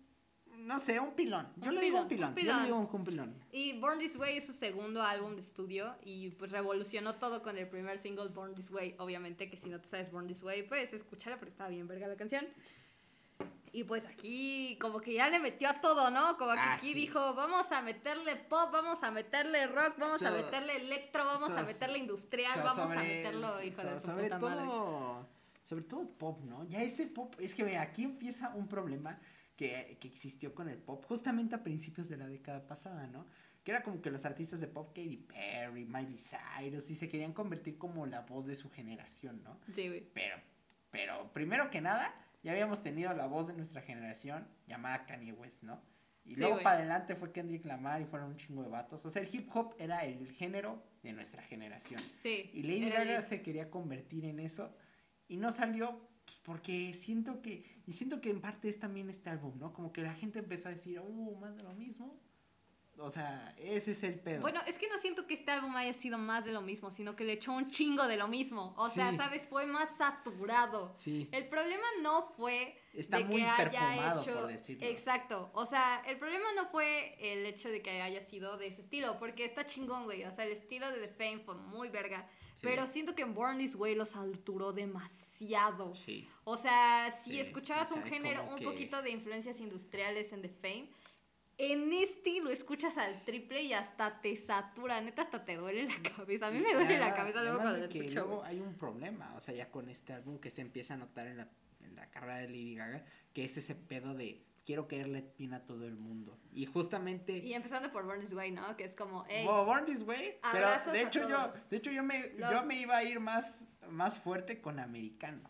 [0.61, 1.47] no sé, un pilón.
[1.57, 2.55] Yo Un le digo un pilón, pilón.
[2.55, 2.81] un Yo le pilón.
[2.87, 3.35] digo un pilón.
[3.51, 7.57] Y Born This Way es su segundo álbum de estudio y pues revolucionó todo con
[7.57, 8.95] el primer single Born This Way.
[8.99, 12.07] Obviamente que si no te sabes Born This Way, pues escúchala porque estaba bien verga
[12.07, 12.45] la canción.
[13.73, 16.37] Y pues aquí como que ya le metió a todo, ¿no?
[16.37, 16.93] Como que Ah, aquí sí.
[16.93, 20.43] dijo, vamos a meterle pop, vamos a meterle rock, vamos a Todo.
[20.43, 23.99] meterle electro, vamos So- a meterle industrial, So- vamos a sobre- meterlo, hijo so- de
[24.01, 24.55] su sobre puta madre.
[24.65, 25.27] todo
[25.63, 29.19] sobre todo pop no ya ese pop es que mira, aquí empieza un problema
[29.69, 33.25] que, que existió con el pop justamente a principios de la década pasada no
[33.63, 37.31] que era como que los artistas de pop Katy Perry Miley Cyrus y se querían
[37.33, 40.01] convertir como la voz de su generación no Sí, güey.
[40.13, 40.35] pero
[40.89, 42.13] pero primero que nada
[42.43, 45.79] ya habíamos tenido la voz de nuestra generación llamada Kanye West no
[46.25, 49.03] y Sí, luego para adelante fue Kendrick Lamar y fueron un chingo de vatos.
[49.07, 51.99] O sea, el hip hop era el género de nuestra generación.
[52.19, 52.51] Sí.
[52.53, 54.71] Y Lady Gaga el- se quería convertir en eso
[55.27, 55.99] y no salió
[56.43, 59.73] porque siento que y siento que en parte es también este álbum, ¿no?
[59.73, 62.19] Como que la gente empezó a decir, "Uh, más de lo mismo."
[62.97, 64.41] O sea, ese es el pedo.
[64.41, 67.15] Bueno, es que no siento que este álbum haya sido más de lo mismo, sino
[67.15, 68.75] que le echó un chingo de lo mismo.
[68.77, 69.15] O sea.
[69.15, 69.47] ¿sabes?
[69.47, 70.91] Fue más saturado.
[70.93, 74.85] sí, El problema no fue está de muy que haya hecho- por decirlo.
[74.85, 75.49] Exacto.
[75.53, 79.17] O sea, el problema no fue el hecho de que haya sido de ese estilo,
[79.17, 80.23] porque está chingón, güey.
[80.25, 82.27] O sea, el estilo de The Fame fue muy verga.
[82.55, 82.61] Sí.
[82.63, 85.30] Pero siento que en Born This Way lo saturó demasiado.
[85.95, 86.27] Sí.
[86.43, 90.49] O sea, si Sí, escuchabas un género, un que- poquito de influencias industriales en The
[90.49, 90.89] Fame,
[91.57, 96.01] en este lo escuchas al triple y hasta te satura, neta, hasta te duele la
[96.15, 96.47] cabeza.
[96.47, 98.13] A mí me duele la cabeza luego cuando lo escucho.
[98.25, 101.27] luego hay un problema, o sea, ya con este álbum que se empieza a notar
[101.27, 101.49] en la,
[101.81, 105.65] en la carrera de Lady Gaga, que es ese pedo de quiero caerle bien a
[105.65, 106.39] todo el mundo.
[106.53, 108.75] Y justamente Y empezando por Born This Way, ¿no?
[108.77, 112.03] Que es como, hey, Bo- Born This Way, pero de hecho yo, de hecho yo
[112.03, 115.49] me, yo me iba a ir más, más fuerte con americano.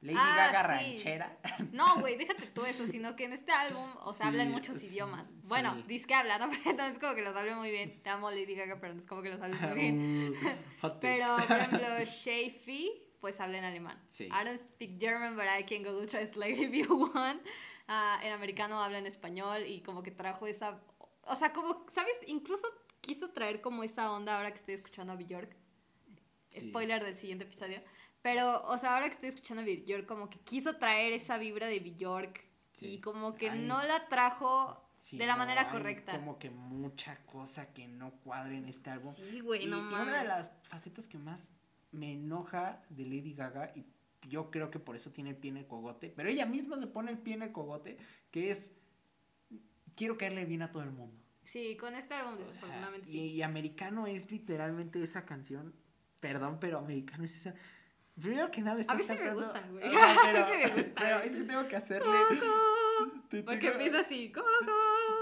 [0.00, 0.68] Lady Ah, Gaga sí.
[0.68, 1.38] ranchera.
[1.72, 4.78] No, güey, déjate tú eso, sino que en este álbum, o sea, Sí, hablan muchos
[4.78, 5.28] sí, idiomas.
[5.48, 6.50] Bueno, dice que hablan, ¿no?
[6.64, 8.00] Pero no es como que los hable muy bien.
[8.02, 10.34] Te amo Lady Gaga, pero no es como que los hable muy bien.
[10.82, 10.88] Uh.
[11.00, 14.00] Pero, por ejemplo, Shafi, pues habla en alemán.
[14.20, 17.42] I don't speak German, but I can Google Translate if you want.
[17.88, 20.80] Ah, en americano habla en español y como que trajo esa...
[21.22, 22.14] O sea, como, ¿sabes?
[22.28, 22.66] Incluso
[23.00, 25.56] quiso traer como esa onda ahora que estoy escuchando a Bjork.
[26.50, 26.68] Sí.
[26.68, 27.80] Spoiler del siguiente episodio.
[28.22, 31.66] Pero, o sea, ahora que estoy escuchando a Bjork, como que quiso traer esa vibra
[31.66, 32.86] de Bjork Sí.
[32.94, 33.60] y como que Ay.
[33.66, 36.12] no la trajo Sí, de la no, manera correcta.
[36.12, 39.14] Como que mucha cosa que no cuadra en este álbum.
[39.14, 40.08] Sí, güey, y, no mames.
[40.08, 41.52] una de las facetas que más
[41.92, 43.86] me enoja de Lady Gaga, y
[44.28, 46.86] yo creo que por eso tiene el pie en el cogote, pero ella misma se
[46.88, 47.96] pone el pie en el cogote,
[48.32, 48.72] que es,
[49.94, 51.16] quiero caerle bien a todo el mundo.
[51.44, 53.18] Sí, con este álbum O sea, desafortunadamente y, sí.
[53.36, 55.74] y Americano es literalmente esa canción,
[56.20, 57.54] perdón, pero Americano es esa...
[58.20, 59.84] Primero que nada, A estás mí sí me gustan, güey.
[59.86, 60.92] A mí pero, sí me gustan.
[60.96, 62.16] pero es que tengo que hacerle...
[63.28, 64.46] te Porque tengo- empieza así, Coco.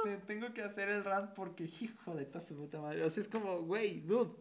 [0.04, 3.04] te tengo que hacer el rant porque hijo de toda su puta madre.
[3.04, 4.32] O sea, es como, güey, dude.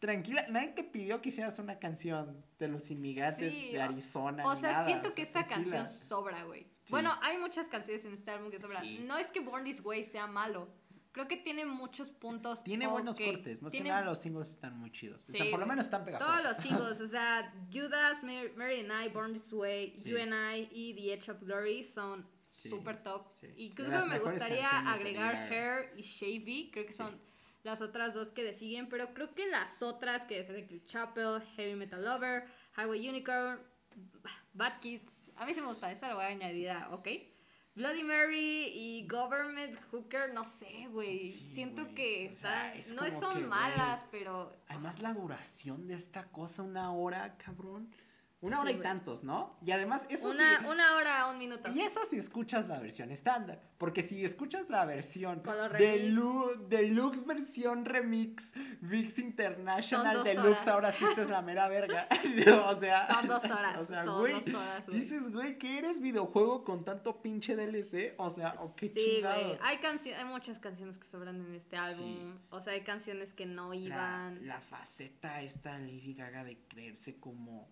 [0.00, 4.46] Tranquila, nadie te pidió que hicieras una canción de los inmigrantes Sí, de Arizona.
[4.46, 5.76] O ni sea, nada, siento o que sea, esa tranquila.
[5.76, 6.62] canción sobra, güey.
[6.84, 6.92] Sí.
[6.92, 9.06] Bueno, hay muchas canciones en este álbum que sobran.
[9.06, 10.68] No es que Born This Way sea malo.
[11.12, 12.62] Creo que tiene muchos puntos.
[12.62, 15.22] Tiene buenos cortes, más Tiene que nada los singles están muy chidos.
[15.22, 16.32] Sí, Están- por lo menos están pegajosos.
[16.32, 16.56] Todos los
[16.96, 20.10] singles, o sea, Judas, Mary, Mary and I, Born This Way, Sí.
[20.10, 23.26] You and I y The Edge of Glory son súper top.
[23.40, 23.48] sí.
[23.48, 25.34] De Incluso me gustaría agregar.
[25.52, 27.20] Hair y Shavy, creo que son
[27.64, 31.42] las otras dos que le siguen, pero creo que las otras, que es Electric Chapel,
[31.56, 32.44] Heavy Metal Lover,
[32.76, 33.60] Highway Unicorn,
[34.54, 37.08] Bad Kids, a mí sí me gusta, esa la voy a añadir a, ¿ok?
[37.80, 41.30] Bloody Mary y Government Hooker, no sé, güey.
[41.30, 45.94] Sí, Siento que O sea, es no son que, malas, pero Además, la duración de
[45.94, 47.88] esta cosa, una hora, cabrón.
[48.42, 48.82] Una hora y güey.
[48.82, 49.58] tantos, ¿no?
[49.60, 50.64] Y además, eso una, sí.
[50.66, 51.70] una hora, un minuto.
[51.74, 53.60] Y eso si escuchas la versión estándar.
[53.76, 56.04] Porque si escuchas la versión Con los de remix.
[56.12, 60.68] Lu- Deluxe versión remix, VIX International Deluxe, horas.
[60.68, 62.08] ahora sí esta es la mera verga.
[62.66, 64.32] o sea, Son dos horas, O sea, son güey.
[64.32, 65.00] dos horas, güey.
[65.00, 68.14] Dices, güey, que eres videojuego con tanto pinche DLC.
[68.16, 69.14] O sea, o qué sí, güey.
[69.16, 69.58] chingados.
[69.62, 72.38] Hay, cancio- hay muchas canciones que sobran en este álbum.
[72.50, 74.46] O sea, hay canciones que no La, iban.
[74.46, 77.68] la faceta esta Lady Gaga de creerse como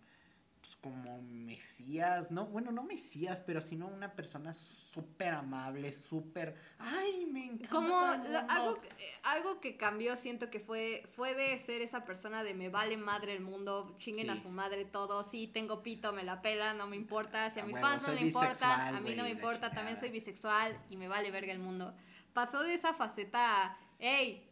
[0.82, 7.46] como mesías, no, bueno, no mesías, pero sino una persona súper amable, súper, ay, me
[7.46, 7.68] encanta.
[7.70, 8.52] Como todo el lo- mundo".
[8.52, 8.88] algo, que-
[9.24, 13.32] algo que cambió, siento que fue, fue de ser esa persona de me vale madre
[13.32, 16.94] el mundo, chinguen a su madre todo, sí, tengo pito, me la pela, no me
[16.96, 19.70] importa, si a A mis huevo, fans no le importa, a mí no me importa,
[19.72, 21.92] también soy bisexual y me vale verga el mundo.
[22.32, 24.48] Pasó de esa faceta a, hey,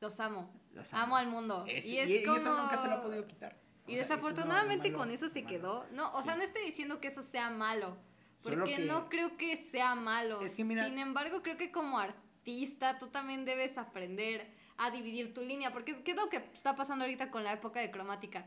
[0.00, 1.16] los amo, Los amo.
[1.18, 1.64] al mundo.
[1.68, 2.38] Es- y y, es y como...
[2.38, 3.65] eso nunca se lo ha podido quitar.
[3.86, 5.56] O Y sea, eso es lo- lo desafortunadamente malo, con eso se lo malo.
[5.58, 5.86] quedó.
[5.92, 6.38] No, o sea, Sí.
[6.38, 7.96] no estoy diciendo que eso sea malo.
[8.42, 10.40] Porque que- no creo que sea malo.
[10.40, 14.46] Es que mira- Sin embargo, creo que como artista tú también debes aprender
[14.76, 15.72] a dividir tu línea.
[15.72, 18.46] Porque es que es lo que está pasando ahorita con la época de cromática.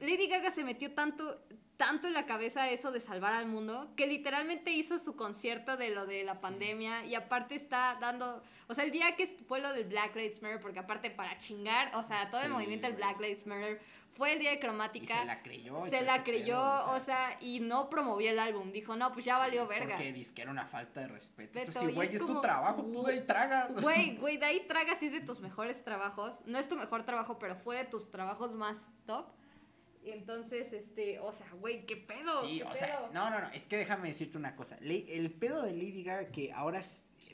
[0.00, 1.40] Lady Gaga se metió tanto,
[1.76, 5.90] tanto en la cabeza eso de salvar al mundo, que literalmente hizo su concierto de
[5.90, 9.72] lo de la pandemia y aparte está dando, o sea, el día que fue lo
[9.72, 12.96] del Black Lives Matter, porque aparte para chingar, o sea, todo el Sí, movimiento del.
[12.96, 13.80] Black Lives Matter
[14.14, 15.18] fue el día de Y cromática.
[15.18, 15.86] se la creyó.
[15.90, 18.72] se la creyó, pedo, o sea, y no promovió el álbum.
[18.72, 19.96] Dijo, no, pues ya sí, valió verga.
[19.96, 21.52] Porque dice que era una falta de respeto.
[21.54, 23.72] Beto, sí, y güey, es es, como, tu trabajo, tú de ahí tragas.
[23.82, 26.40] Güey, güey, de ahí tragas y es de tus mejores trabajos.
[26.46, 29.26] No es tu mejor trabajo, pero fue de tus trabajos más top.
[30.04, 32.42] Entonces, este, o sea, güey, qué pedo.
[32.46, 34.76] Sí, qué o sea, no, no, no, es que déjame decirte una cosa.
[34.80, 36.82] Le- El pedo de Lady Gaga que ahora,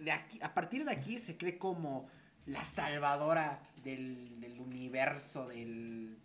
[0.00, 2.08] de aquí, a partir de aquí se cree como
[2.46, 6.16] la salvadora del, del universo, del,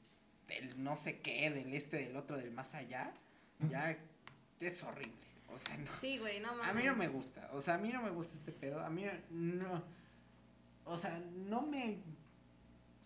[0.62, 3.14] del no sé qué, del este, del otro, del más allá,
[3.70, 3.98] ya
[4.60, 5.14] es horrible.
[5.54, 5.92] O sea, no.
[6.02, 6.68] Sí, güey, no mames.
[6.68, 8.90] A mí no me gusta, o sea, a mí no me gusta este pedo, a
[8.90, 9.84] mí no,
[10.86, 12.00] o sea, no me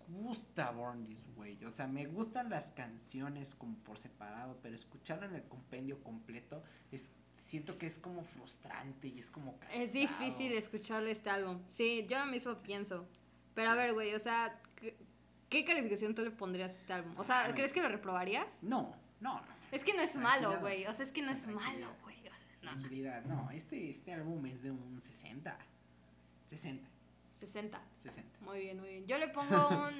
[0.07, 5.25] gusta Born This Way, o sea, me gustan las canciones como por separado, pero escucharlo
[5.27, 9.81] en el compendio completo es, siento que es como frustrante y es como cansado.
[9.83, 11.61] Es difícil escucharle este álbum.
[11.67, 13.07] Sí, yo lo mismo pienso.
[13.53, 13.77] Pero a Sí.
[13.79, 14.59] ver, güey, o sea,
[15.49, 17.13] ¿qué, calificación tú le pondrías a este álbum?
[17.17, 17.53] O sea, Mames.
[17.53, 18.63] ¿crees que lo reprobarías?
[18.63, 19.59] No, no, no.
[19.71, 20.85] Es que no es malo, güey.
[20.85, 22.17] O sea, es que no es malo, güey.
[22.27, 22.71] O sea, no.
[22.71, 25.57] Tranquilidad, no, este, este álbum es de un 60,
[26.47, 26.87] 60,
[27.35, 27.81] 60.
[28.03, 29.07] 60, Muy bien, muy bien.
[29.07, 29.93] Yo le pongo un.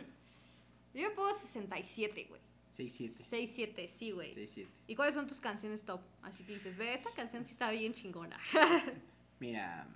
[0.93, 2.41] Yo le pongo 67, güey.
[2.71, 4.33] 67, 67, sí, güey.
[4.33, 4.71] 67.
[4.87, 6.01] ¿Y cuáles son tus canciones top?
[6.21, 8.39] Así que dices, ve, esta canción sí está bien chingona.
[9.39, 9.87] Mira,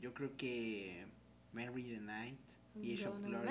[0.00, 1.06] yo creo que
[1.52, 2.38] Mary the Night,
[2.80, 3.48] The Edge of Glory.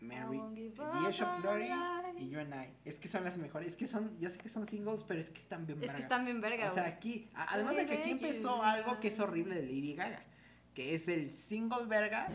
[0.00, 0.40] Mary,
[0.76, 1.70] The of Glory
[2.18, 2.68] y You and I.
[2.84, 3.68] Es que son las mejores.
[3.68, 5.86] Es que son, yo sé que son singles, pero es que están bien Es que
[5.88, 6.02] verga.
[6.02, 9.54] están bien verga, O sea, aquí, además de que aquí empezó algo que es horrible
[9.54, 10.22] de Lady Gaga,
[10.74, 12.28] que es el single verga,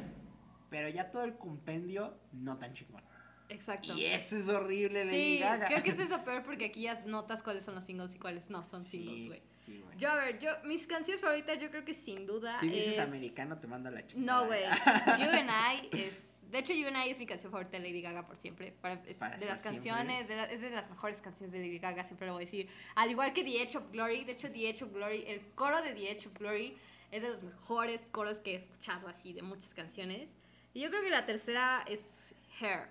[0.69, 3.03] pero ya todo el compendio no tan chingón.
[3.49, 3.93] Exacto.
[3.97, 5.67] Y eso es horrible, Lady Sí, Gaga.
[5.67, 8.19] creo que eso es lo peor porque aquí ya notas cuáles son los singles y
[8.19, 9.41] cuáles no son Sí, singles, güey.
[9.55, 9.97] Sí, güey.
[9.97, 12.99] Yo, a ver, yo, mis canciones favoritas yo creo que sin duda Si dices es...
[12.99, 14.41] americano, te manda la chingada.
[14.41, 14.63] No, güey.
[15.19, 16.27] You and I es...
[16.49, 18.71] De hecho, You and I es mi canción favorita de Lady Gaga por siempre.
[18.71, 21.77] Para- es Para de las canciones, de la- es de las mejores canciones de Lady
[21.77, 22.67] Gaga, siempre lo voy a decir.
[22.95, 24.23] Al igual que The Edge of Glory.
[24.25, 26.75] De hecho, The Edge of Glory, el coro de The Edge of Glory
[27.11, 30.29] es de los mejores coros que he escuchado así de muchas canciones.
[30.73, 32.87] Y yo creo que la tercera es Hair.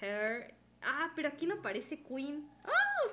[0.00, 0.54] Hair.
[0.82, 2.48] Ah, pero aquí no aparece Queen.
[2.64, 3.10] ¡Ah!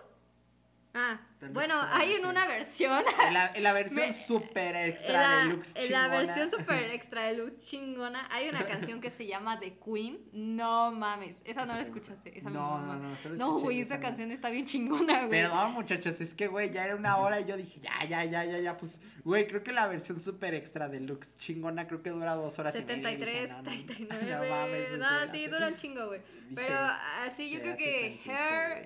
[0.91, 1.19] Ah,
[1.51, 3.03] bueno, hay en una versión.
[3.27, 6.17] En la, en la versión Me- super extra deluxe en la chingona.
[6.17, 10.19] versión super extra de Luz chingona hay una canción que se llama The Queen.
[10.33, 12.39] No mames, esa no la escuchaste.
[12.39, 15.41] Esa No, no, no, solo No, güey, esa canción está bien chingona, güey.
[15.41, 18.43] Perdón, muchachos, es que, güey, ya era una hora y yo dije, ya, ya, ya,
[18.45, 22.33] ya, ya, pues, güey, creo que la versión super extra deluxe chingona creo que dura
[22.33, 23.11] dos horas y media.
[23.11, 24.25] y 73, dije, no, no, 39.
[24.49, 26.21] No mames, No, sí, dura un chingo, güey.
[26.55, 26.75] Pero
[27.21, 28.35] así, yo creo que güey.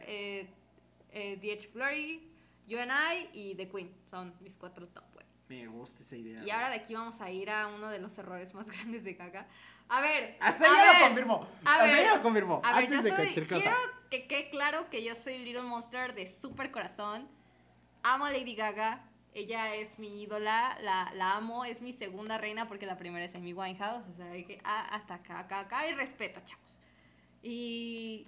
[0.07, 0.47] eh,
[1.13, 2.29] eh, The Glory,
[2.67, 5.25] You and I y The Queen son mis cuatro top, güey.
[5.49, 6.43] Me gusta esa idea.
[6.43, 9.13] Y ahora de aquí vamos a ir a uno de los errores más grandes de
[9.13, 9.47] Gaga.
[9.89, 10.37] A ver.
[10.39, 11.47] Hasta a ya ver, lo confirmo.
[11.65, 12.61] a Hasta ya lo.
[12.65, 13.61] A ver, antes de soy, cualquier cosa.
[13.61, 13.77] quiero
[14.09, 17.27] que quede claro que yo soy Little Monster de super corazón.
[18.01, 19.03] Amo a Lady Gaga.
[19.35, 23.33] Ella es mi ídola, la, la amo, es mi segunda reina porque la primera es
[23.33, 24.07] Amy Winehouse.
[24.07, 26.77] O sea, que, ah, hasta acá, acá, acá hay respeto, chavos.
[27.41, 28.27] Y,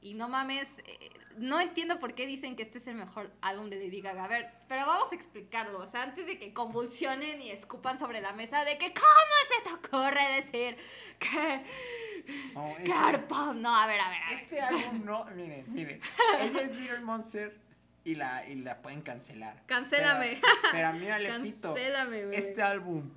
[0.00, 3.70] y no mames, eh, no entiendo por qué dicen que este es el mejor álbum
[3.70, 4.24] de Lady Gaga.
[4.24, 5.78] A ver, pero vamos a explicarlo.
[5.78, 9.04] O sea, antes de que convulsionen y escupan sobre la mesa de que, ¿cómo
[9.48, 10.76] se te ocurre decir
[11.18, 11.64] que,
[12.54, 13.54] No, que este?
[13.60, 14.22] No, a ver, a ver.
[14.22, 14.38] a ver.
[14.38, 16.00] este álbum no, miren, miren.
[16.40, 17.58] Ella es Little Monster
[18.04, 19.64] y la, y la pueden cancelar.
[19.66, 20.40] Cancélame.
[20.40, 21.74] Pero, pero mira, le pito.
[21.74, 22.38] Cancélame, güey.
[22.38, 23.10] Este álbum,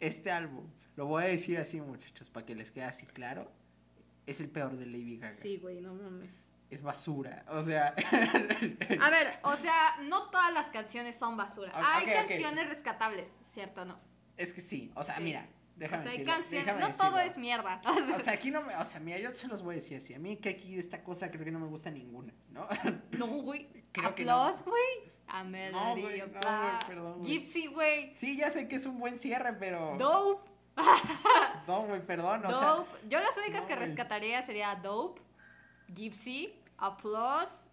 [0.00, 3.50] este álbum, lo voy a decir así, muchachos, para que les quede así claro.
[4.26, 5.32] Es el peor de Lady Gaga.
[5.32, 6.47] Sí, güey, no mames.
[6.70, 7.44] Es basura.
[7.48, 7.94] O sea.
[9.00, 11.70] A ver, o sea, no todas las canciones son basura.
[11.70, 13.98] Ok, Hay canciones rescatables, ¿cierto o no?
[14.36, 14.92] es que sí.
[14.94, 15.22] O sea, Sí.
[15.24, 16.66] mira, déjame o sea, decirlo, canciones.
[16.66, 17.80] déjame No todo es mierda.
[17.84, 18.76] O sea, aquí no me.
[18.76, 20.14] O sea, mira, yo se los voy a decir así.
[20.14, 22.68] A mí que aquí esta cosa creo que no me gusta ninguna, ¿no?
[23.18, 23.68] no, güey.
[23.92, 24.52] Creo que no.
[24.64, 25.18] Güey.
[25.30, 26.22] A güey, no, güey,
[26.86, 27.32] perdón, güey.
[27.32, 28.14] Gypsy, güey.
[28.14, 29.96] Sí, ya sé que es un buen cierre, pero.
[29.98, 30.50] Dope.
[31.66, 32.46] No, güey, perdón.
[32.46, 32.90] O sea, Dope.
[33.08, 35.20] Yo las únicas no, que rescataría sería Dope,
[35.88, 37.68] Gypsy, Applause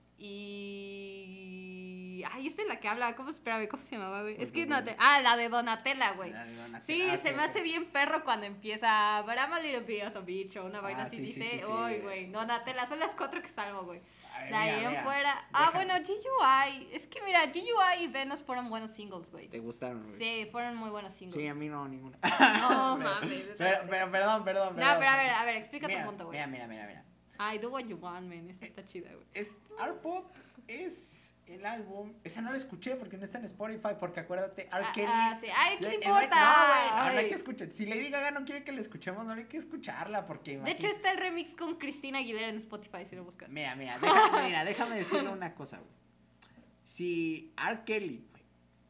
[1.26, 2.24] y.
[2.32, 3.16] Ay, esta es la que habla.
[3.16, 3.68] ¿Cómo espérame?
[3.68, 4.36] ¿Cómo se llamaba, güey?
[4.42, 4.96] Es que no te...
[5.00, 6.32] Ah, la de Donatella, güey.
[6.32, 6.82] la de Donatella.
[6.82, 10.16] Sí, Ah, se me hace bien perro cuando empieza But I'm a little bit of
[10.16, 11.60] a bitch o una vaina Ah, así sí, sí, dice.
[11.60, 11.72] sí, sí.
[11.72, 14.02] Uy, güey, Donatella, son las cuatro que salvo, güey.
[14.34, 15.46] Ay, De ahí mira, en mira, fuera.
[15.54, 16.88] Ah, bueno, GUI.
[16.94, 19.48] Es que mira, GUI y Venus fueron buenos singles, güey.
[19.50, 20.18] ¿Te gustaron, güey?
[20.18, 21.40] Sí, fueron muy buenos singles.
[21.42, 22.18] Sí, a mí no, ninguna.
[22.62, 23.44] No mames.
[23.58, 24.68] Pero, pero, perdón, perdón.
[24.70, 24.96] No, perdón.
[25.00, 26.38] pero a ver, a ver, explica mira, tu punto, güey.
[26.38, 27.04] Mira, mira, mira, mira.
[27.38, 28.50] Ay, Do What You Want, man.
[28.50, 29.26] Esa está chida, güey.
[29.34, 30.32] Es, Art Pop
[30.68, 32.14] es el álbum.
[32.24, 33.90] Esa no la escuché porque no está en Spotify.
[34.00, 34.70] Porque acuérdate, R.
[34.72, 35.08] Ah, Kelly.
[35.10, 35.48] ah, sí.
[35.56, 36.28] Ay, ¿qué le- importa?
[36.40, 37.30] No, güey, no, no hay Ay.
[37.30, 37.70] que escuchar.
[37.74, 40.26] Si Lady Gaga no quiere que la escuchemos, no hay que escucharla.
[40.26, 43.50] Porque De imagínate- hecho, está el remix con Cristina Aguilera en Spotify, si lo buscas.
[43.50, 45.92] Mira, mira, deja- mira, déjame decirle una cosa, güey.
[46.84, 47.84] Si R.
[47.86, 48.44] Kelly, güey,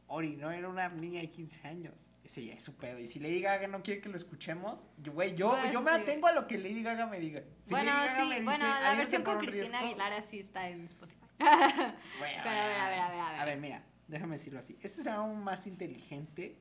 [0.08, 2.98] Ori no era una niña de 15 años, ese ya es su pedo.
[2.98, 5.92] Y si Lady Gaga no quiere que lo escuchemos, yo, güey, yo, Pues, yo me
[5.94, 6.00] sí.
[6.02, 7.40] atengo a lo que Lady Gaga me diga.
[7.64, 9.86] Si bueno, Lady Gaga sí, me dice, bueno, la "Aviéntate versión con un Cristina riesgo",
[10.02, 11.20] Aguilera sí está en Spotify.
[11.38, 13.40] Bueno, Pero, a ver, a ver, a ver, a ver.
[13.40, 14.76] A ver, mira, déjame decirlo así.
[14.82, 16.56] Este es aún más inteligente,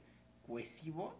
[0.45, 1.15] cohesivo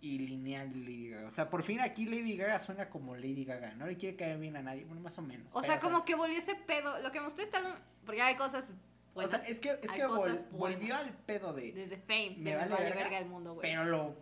[0.00, 1.28] y lineal de Lady Gaga.
[1.28, 3.74] O sea, por fin aquí Lady Gaga suena como Lady Gaga.
[3.76, 5.46] No le quiere caer bien a nadie, bueno, más o menos.
[5.52, 7.00] O sea, como que volvió ese pedo.
[7.00, 7.72] Lo que me gustó este álbum,
[8.04, 8.70] porque hay cosas
[9.14, 9.48] O sea, buenas.
[9.48, 11.72] es que, es que vol- volvió al pedo de...
[11.72, 13.70] Desde Fame, de Me me vale vale verga, verga el mundo, güey.
[13.70, 14.16] pero lo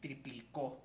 [0.00, 0.84] triplicó.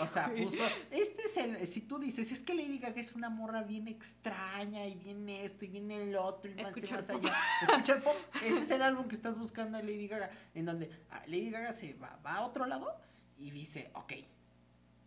[0.00, 0.44] O sea, güey.
[0.44, 0.62] puso.
[0.90, 1.66] Este es el.
[1.66, 5.64] Si tú dices, es que Lady Gaga es una morra bien extraña y bien esto
[5.64, 7.34] y bien el otro y más y más allá.
[7.62, 8.14] Escuchar pop.
[8.44, 10.30] Ese es el álbum que estás buscando de Lady Gaga.
[10.54, 12.94] En donde ah, Lady Gaga se va, va a otro lado
[13.38, 14.12] y dice, ok.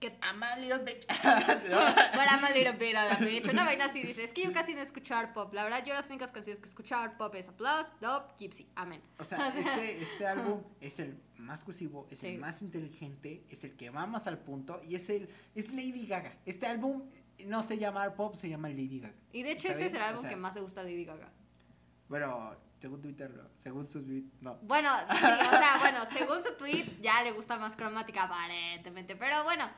[0.03, 1.05] Que- I'm a little bitch.
[2.13, 3.47] Bueno, I'm a little bit of a bitch.
[3.49, 5.53] Una vaina así dice, es que yo casi no escucho art pop.
[5.53, 8.67] La verdad, yo las únicas canciones que escucho art pop es Applause, Dope, Gypsy.
[8.75, 9.01] Amén.
[9.19, 12.27] O sea, este, este álbum es el más cursivo, es Sí.
[12.27, 16.05] el más inteligente, es el que va más al punto y es el es Lady
[16.05, 16.33] Gaga.
[16.45, 17.03] Este álbum
[17.45, 19.15] no se llama Art Pop, se llama Lady Gaga.
[19.31, 20.03] Y de hecho, ¿Está ese es el bien?
[20.03, 21.29] O álbum sea- que más le gusta a Lady Gaga.
[22.09, 23.43] Bueno, según Twitter, no.
[23.55, 24.55] según su tweet, no.
[24.61, 29.43] Bueno, sí, o sea, bueno, según su tweet ya le gusta más cromática aparentemente, pero
[29.45, 29.69] bueno,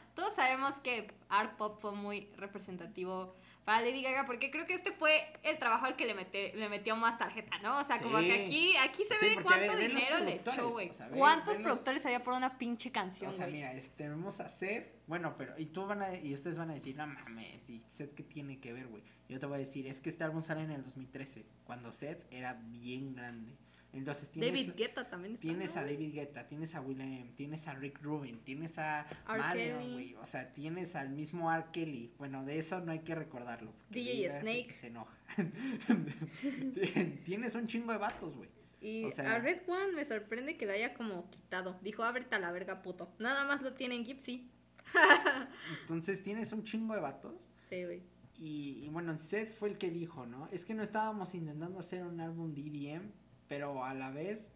[0.71, 5.11] sabemos que Art Pop fue muy representativo para Lady Gaga porque creo que este fue
[5.43, 7.79] el trabajo al que le, mete- le metió más tarjeta, ¿no?
[7.79, 10.89] O sea, como que aquí, aquí se Sí, ve cuánto ve- dinero le echó, güey.
[10.89, 13.73] o sea, ve- ¿Cuántos ve los- productores había por una pinche canción, O sea, mira,
[13.73, 16.95] este, tenemos a Seth, bueno, pero, y tú van a, y ustedes van a decir,
[16.95, 19.03] no mames, y Seth, ¿qué tiene que ver, güey?
[19.29, 22.23] Yo te voy a decir, es que este álbum sale en el 2013, cuando Seth
[22.31, 23.57] era bien grande.
[23.95, 25.81] Entonces tienes, David Guetta también está, tienes ¿no?
[25.81, 29.05] a David Guetta, tienes a William, tienes a Rick Rubin, tienes a
[29.53, 29.93] Kelly.
[29.93, 31.65] güey, o sea, tienes al mismo R.
[31.71, 32.13] Kelly.
[32.17, 33.73] Bueno, de eso no hay que recordarlo.
[33.89, 34.73] DJ se- Snake.
[34.73, 35.15] Se, enoja.
[37.25, 38.49] tienes un chingo de vatos, güey.
[38.81, 41.79] Y o sea- a Red One me sorprende que lo haya como quitado.
[41.81, 43.13] Dijo, ábrete a la verga, puto.
[43.19, 44.49] Nada más lo tiene en Gypsy.
[45.81, 47.51] Entonces tienes un chingo de vatos.
[47.69, 48.03] Sí, güey.
[48.37, 50.47] Y, y bueno, Seth fue el que dijo, ¿no?
[50.51, 53.11] Es que no estábamos intentando hacer un álbum de EDM,
[53.47, 54.51] pero a la vez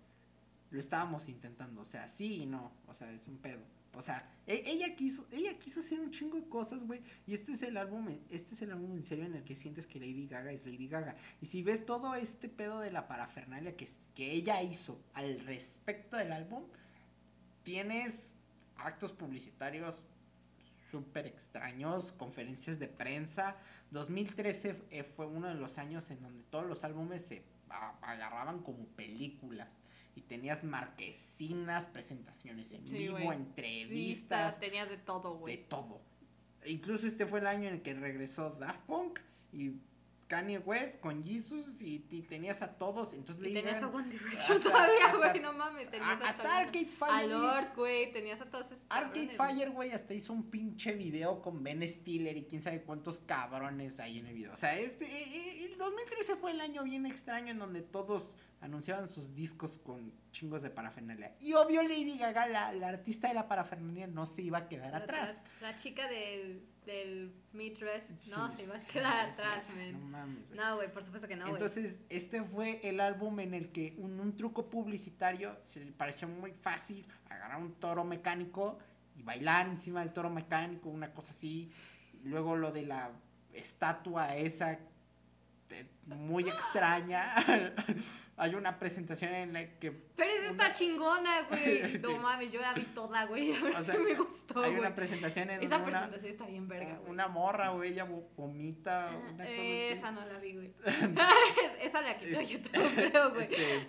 [0.71, 1.81] lo estábamos intentando.
[1.81, 2.71] O sea, sí y no.
[2.87, 3.61] O sea, es un pedo.
[3.95, 7.01] O sea, e- ella quiso, ella quiso hacer un chingo de cosas, güey.
[7.25, 9.87] Y este es el álbum, este es el álbum en serio en el que sientes
[9.87, 11.15] que Lady Gaga es Lady Gaga.
[11.41, 16.17] Y si ves todo este pedo de la parafernalia que, que ella hizo al respecto
[16.17, 16.63] del álbum,
[17.63, 18.35] tienes
[18.77, 20.03] actos publicitarios
[20.91, 23.55] súper extraños, conferencias de prensa.
[23.91, 27.43] 2013 eh, fue uno de los años en donde todos los álbumes se
[28.01, 29.81] agarraban como películas.
[30.15, 35.67] Y tenías marquesinas, presentaciones en Sí, vivo, entrevistas, Vistas, tenías de todo, de güey.
[35.67, 36.01] todo.
[36.63, 39.19] E Incluso este fue el año en el que regresó Daft Punk
[39.53, 39.73] y
[40.29, 43.13] Kanye West con Jesus y, y tenías a todos.
[43.13, 45.89] Entonces Y Lady tenías a One Direction hasta- todavía, hasta- güey, no mames.
[45.89, 46.57] Tenías a- hasta mundo.
[46.59, 47.29] Arcade A Fire.
[47.29, 49.35] Lord, güey, tenías a todos esos Arcade.
[49.35, 53.99] Fire, güey, hasta hizo un pinche video con Ben Stiller y quién sabe cuántos cabrones
[53.99, 54.53] hay en el video.
[54.53, 58.37] O sea, este, eh, eh, el 2013 fue el año bien extraño en donde todos
[58.61, 61.35] anunciaban sus discos con chingos de parafernalia.
[61.39, 64.93] Y obvio Lady Gaga, la, la artista de la parafernalia, no se iba a quedar
[64.93, 65.41] atrás.
[65.61, 69.91] La chica del, del Midrest, no, Sí, se iba a quedar sí, atrás, man.
[69.91, 70.59] No mames, güey.
[70.59, 71.53] No, güey, por supuesto que no, güey.
[71.53, 76.27] Entonces, este fue el álbum en el que un, un truco publicitario se le pareció
[76.27, 78.79] muy fácil agarrar un toro mecánico
[79.15, 81.71] y bailar encima del toro mecánico, una cosa así.
[82.23, 83.11] Luego lo de la
[83.53, 84.79] estatua esa
[85.69, 87.35] eh, muy extraña.
[88.41, 91.97] Hay una presentación en la que Pero esa una- está chingona, güey.
[92.01, 93.53] No mames, yo la vi toda, güey.
[93.53, 94.79] A ver O si me gustó, hay güey.
[94.79, 97.11] una presentación en Esa una, presentación está bien verga, güey.
[97.11, 99.61] una morra, güey, ella vo- vomita, una cosa así.
[99.91, 100.73] Esa no la vi, güey.
[101.81, 103.43] esa la quitó YouTube, creo, güey.
[103.53, 103.87] Este,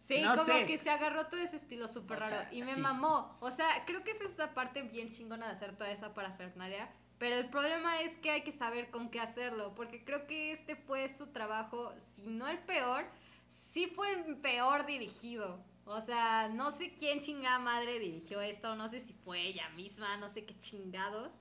[0.00, 0.66] Sí, No como sé.
[0.66, 2.36] que se agarró todo ese estilo súper raro.
[2.36, 2.80] sea, y me sí.
[2.80, 3.36] mamó.
[3.40, 6.88] O sea, creo que esa es la parte bien chingona de hacer toda esa parafernalia.
[7.18, 9.74] Pero el problema es que hay que saber con qué hacerlo.
[9.74, 13.04] Porque creo que este fue su trabajo, si no el peor,
[13.50, 15.62] sí fue el peor dirigido.
[15.84, 18.76] O sea, no sé quién chingada madre dirigió esto.
[18.76, 21.38] No sé si fue ella misma, no sé qué chingados.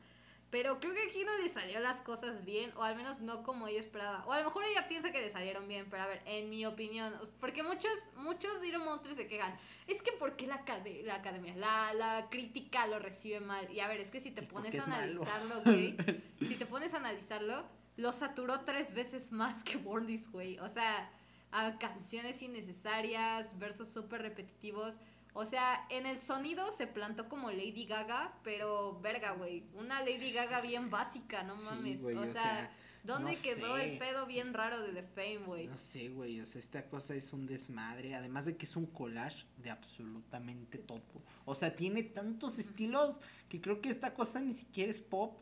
[0.49, 3.67] Pero creo que aquí no le salió las cosas bien, o al menos no como
[3.67, 4.23] ella esperaba.
[4.25, 6.65] O a lo mejor ella piensa que le salieron bien, pero a ver, en mi
[6.65, 9.53] opinión, porque muchos, muchos Little Monsters se quejan.
[9.87, 10.63] Es que ¿por qué la,
[11.03, 13.69] la academia, la, la crítica lo recibe mal?
[13.73, 15.97] Y a ver, es que si te ¿Y por pones a analizarlo, güey,
[16.39, 17.65] si te pones a analizarlo,
[17.97, 20.59] lo saturó tres veces más que Born This Way.
[20.59, 21.11] O sea,
[21.51, 24.95] a canciones innecesarias, versos súper repetitivos.
[25.33, 29.63] O sea, en el sonido se plantó como Lady Gaga, pero verga, güey.
[29.75, 32.01] Una Lady Gaga bien básica, no Sí, mames.
[32.01, 32.71] güey, o, o sea, sea,
[33.03, 33.93] ¿dónde no quedó sé.
[33.93, 35.67] el pedo bien raro de The Fame, güey?
[35.67, 38.87] No sé, güey, o sea, esta cosa es un desmadre, además de que es un
[38.87, 41.03] collage de absolutamente todo.
[41.45, 45.37] O sea, tiene tantos estilos que creo que esta cosa ni siquiera es pop,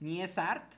[0.00, 0.72] ni es art,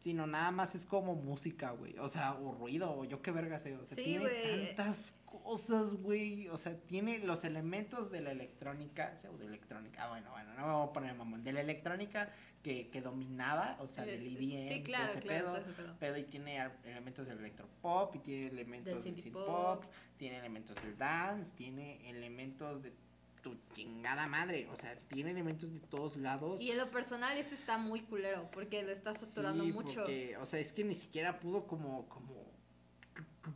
[0.00, 1.98] sino nada más es como música, güey.
[1.98, 4.28] O sea, o ruido, o yo qué verga sé, o sea, Sí, tiene
[4.76, 6.48] tantas cosas, güey.
[6.48, 10.04] O sea, tiene los elementos de la electrónica, pseudoelectrónica.
[10.04, 11.42] Ah, bueno, bueno, no me voy a poner mamón.
[11.44, 12.30] De la electrónica
[12.62, 15.72] que, que dominaba, o sea, del Eh, IBM, Sí, claro, todo ese claro, pedo ese
[15.72, 15.96] pedo.
[15.98, 19.46] pedo y tiene elementos del electropop y tiene elementos Del del synth pop.
[19.46, 19.84] pop,
[20.16, 22.92] tiene elementos del dance, tiene elementos de
[23.42, 26.60] tu chingada madre, o sea, tiene elementos de todos lados.
[26.60, 30.00] Y en lo personal ese está muy culero, porque lo está saturando Sí, mucho.
[30.00, 32.44] porque, o sea, es que ni siquiera pudo como, como,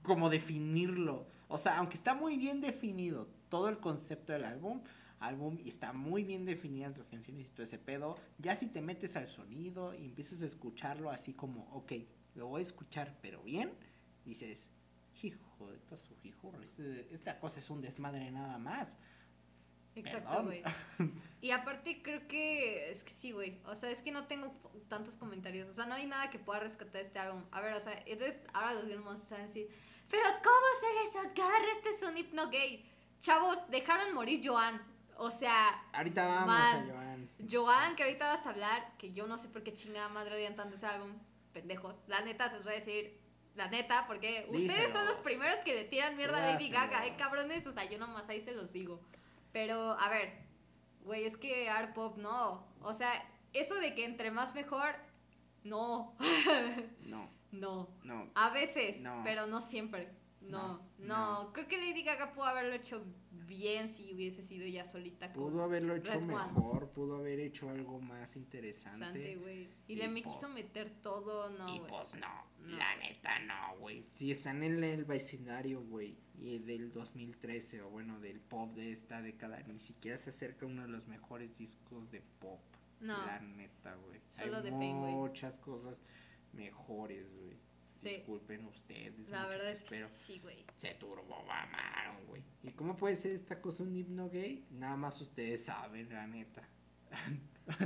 [0.03, 1.27] como definirlo.
[1.49, 4.81] O sea, aunque está muy bien definido todo el concepto del álbum,
[5.21, 8.81] álbum y está muy bien definidas las canciones y todo ese pedo, ya si te
[8.81, 11.93] metes al sonido y empiezas a escucharlo así como, ok,
[12.35, 13.71] lo voy a escuchar, pero bien,
[14.25, 14.69] dices,
[15.23, 18.99] hijo de su hijo, este- esta cosa es un desmadre nada más.
[19.95, 20.63] Exacto, güey.
[21.41, 23.59] Y aparte creo que es que sí, güey.
[23.67, 24.55] O sea, es que no tengo
[24.89, 25.69] tantos comentarios.
[25.69, 27.45] O sea, no hay nada que pueda rescatar este álbum.
[27.51, 29.69] A ver, o sea, entonces ahora los mismos van a decir,
[30.09, 31.19] pero ¿cómo hacer eso?
[31.19, 32.89] Agarra, este es un hipno gay.
[33.21, 34.81] Chavos, dejaron morir Joan.
[35.17, 36.91] O sea, Ahorita vamos Man.
[36.91, 37.31] a Joan.
[37.51, 40.57] Joan, que ahorita vas a hablar, que yo no sé por qué chingada madre odian
[40.57, 41.13] tanto ese álbum.
[41.53, 41.95] Pendejos.
[42.07, 43.21] La neta, se los voy a decir.
[43.55, 47.15] La neta, porque ustedes son los primeros que le tiran mierda a Lady Gaga, eh,
[47.19, 47.67] cabrones.
[47.67, 49.01] O sea, yo nomás ahí se los digo.
[49.53, 50.33] Pero, a ver,
[51.05, 52.67] güey, es que art pop no.
[52.81, 53.13] O sea,
[53.53, 54.95] eso de que entre más mejor,
[55.65, 56.15] no.
[57.01, 57.89] No, no.
[58.05, 59.21] no, A veces, No.
[59.25, 60.09] pero no siempre.
[60.41, 63.05] No, no, No, Creo que Lady Gaga pudo haberlo hecho
[63.57, 65.33] bien si hubiese sido ya solita.
[65.33, 66.27] con Pudo haberlo hecho Red One.
[66.35, 69.37] mejor, pudo haber hecho algo más interesante.
[69.37, 69.69] Güey.
[69.87, 72.27] Y, Y le me pues- quiso meter todo, no, y pues no,
[72.61, 72.77] No.
[72.77, 74.05] la neta no, güey.
[74.15, 79.21] Si están en el vecindario, güey, y del 2013, o bueno, del pop de esta
[79.23, 82.61] década, ni siquiera se acerca a uno de los mejores discos de pop.
[83.01, 83.27] No.
[83.27, 84.21] La neta, güey.
[84.37, 86.01] Hay de muchas cosas
[86.53, 87.57] mejores, güey.
[88.03, 88.09] Sí.
[88.17, 90.67] Disculpen ustedes, La verdad es muchachos, que pero sí, güey.
[90.77, 90.97] se
[92.29, 92.43] güey.
[92.63, 94.67] ¿Y cómo puede ser esta cosa un himno gay?
[94.71, 96.69] Nada más ustedes saben, la neta.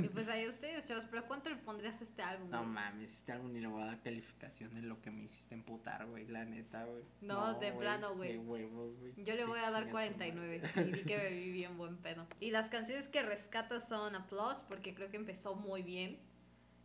[0.01, 2.49] Y pues ahí ustedes, chavos, pero ¿cuánto le pondrías a este álbum?
[2.49, 2.69] No güey?
[2.71, 6.07] mames, este álbum ni le voy a dar calificación de lo que me hiciste emputar,
[6.07, 7.03] güey, la neta, güey.
[7.21, 8.33] No, de plano, güey.
[8.33, 9.13] De huevos, güey.
[9.23, 10.81] Yo le voy a dar Chinga su 49 madre.
[10.89, 12.25] y di que me vi bien buen pedo.
[12.39, 16.19] Y las canciones que rescato son Applause, porque creo que empezó muy bien.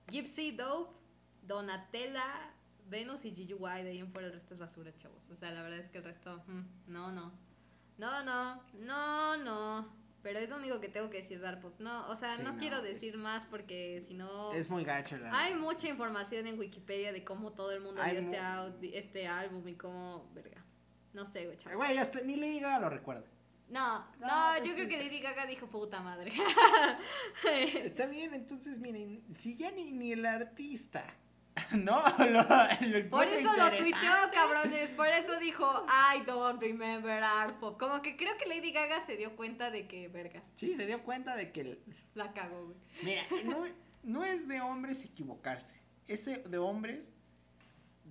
[0.09, 0.95] Gypsy Dope,
[1.47, 2.53] Donatella,
[2.89, 5.23] Venus y GUI, de ahí en fuera el resto es basura, chavos.
[5.31, 7.33] O sea, la verdad es que el resto, mm, no, no.
[7.99, 10.03] No, no, no, no.
[10.23, 11.75] Pero es lo único que tengo que decir de Art Pop.
[11.81, 14.53] No, o sea, Sí, no, no, quiero decir es- más porque si no...
[14.53, 18.13] Es muy gacho, la Hay mucha información en Wikipedia de cómo todo el mundo vio
[18.21, 20.65] este, audi- este álbum y cómo, verga.
[21.13, 21.77] No sé, güey, chavos.
[21.77, 23.25] Güey, hasta ni Lady Gaga lo recuerda.
[23.69, 24.27] No, no,
[24.59, 26.33] No, yo creo que- que Lady Gaga dijo puta madre.
[27.45, 31.05] Está bien, entonces miren, si ya ni, ni el artista,
[31.73, 32.03] ¿no?
[32.19, 34.91] Lo, lo Por eso lo tuiteó, cabrones.
[34.91, 37.79] Por eso dijo, I don't remember art pop.
[37.79, 41.03] Como que creo que Lady Gaga se dio cuenta de que, verga, Sí, se dio
[41.03, 41.79] cuenta de que,
[42.15, 42.77] la cagó, güey.
[43.03, 43.65] mira, no,
[44.03, 47.13] no es de hombres equivocarse, es de hombres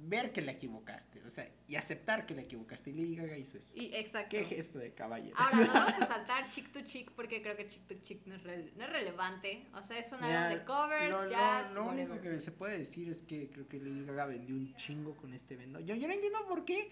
[0.03, 2.89] ver que la equivocaste, o sea, y aceptar que la equivocaste.
[2.89, 3.71] Y Lady Gaga hizo eso.
[3.75, 4.35] Y exacto.
[4.35, 5.35] Qué gesto de caballero.
[5.37, 8.35] Ahora, nos vamos a saltar chick to chick porque creo que chick to chick no
[8.35, 9.67] es, rele- no es relevante.
[9.73, 12.33] O sea, es un Mira, álbum de covers, lo, lo- jazz, lo único whatever.
[12.33, 15.55] que se puede decir es que creo que Lady Gaga vendió un chingo con este
[15.55, 15.79] vendo.
[15.79, 16.89] Yo, yo no entiendo por qué.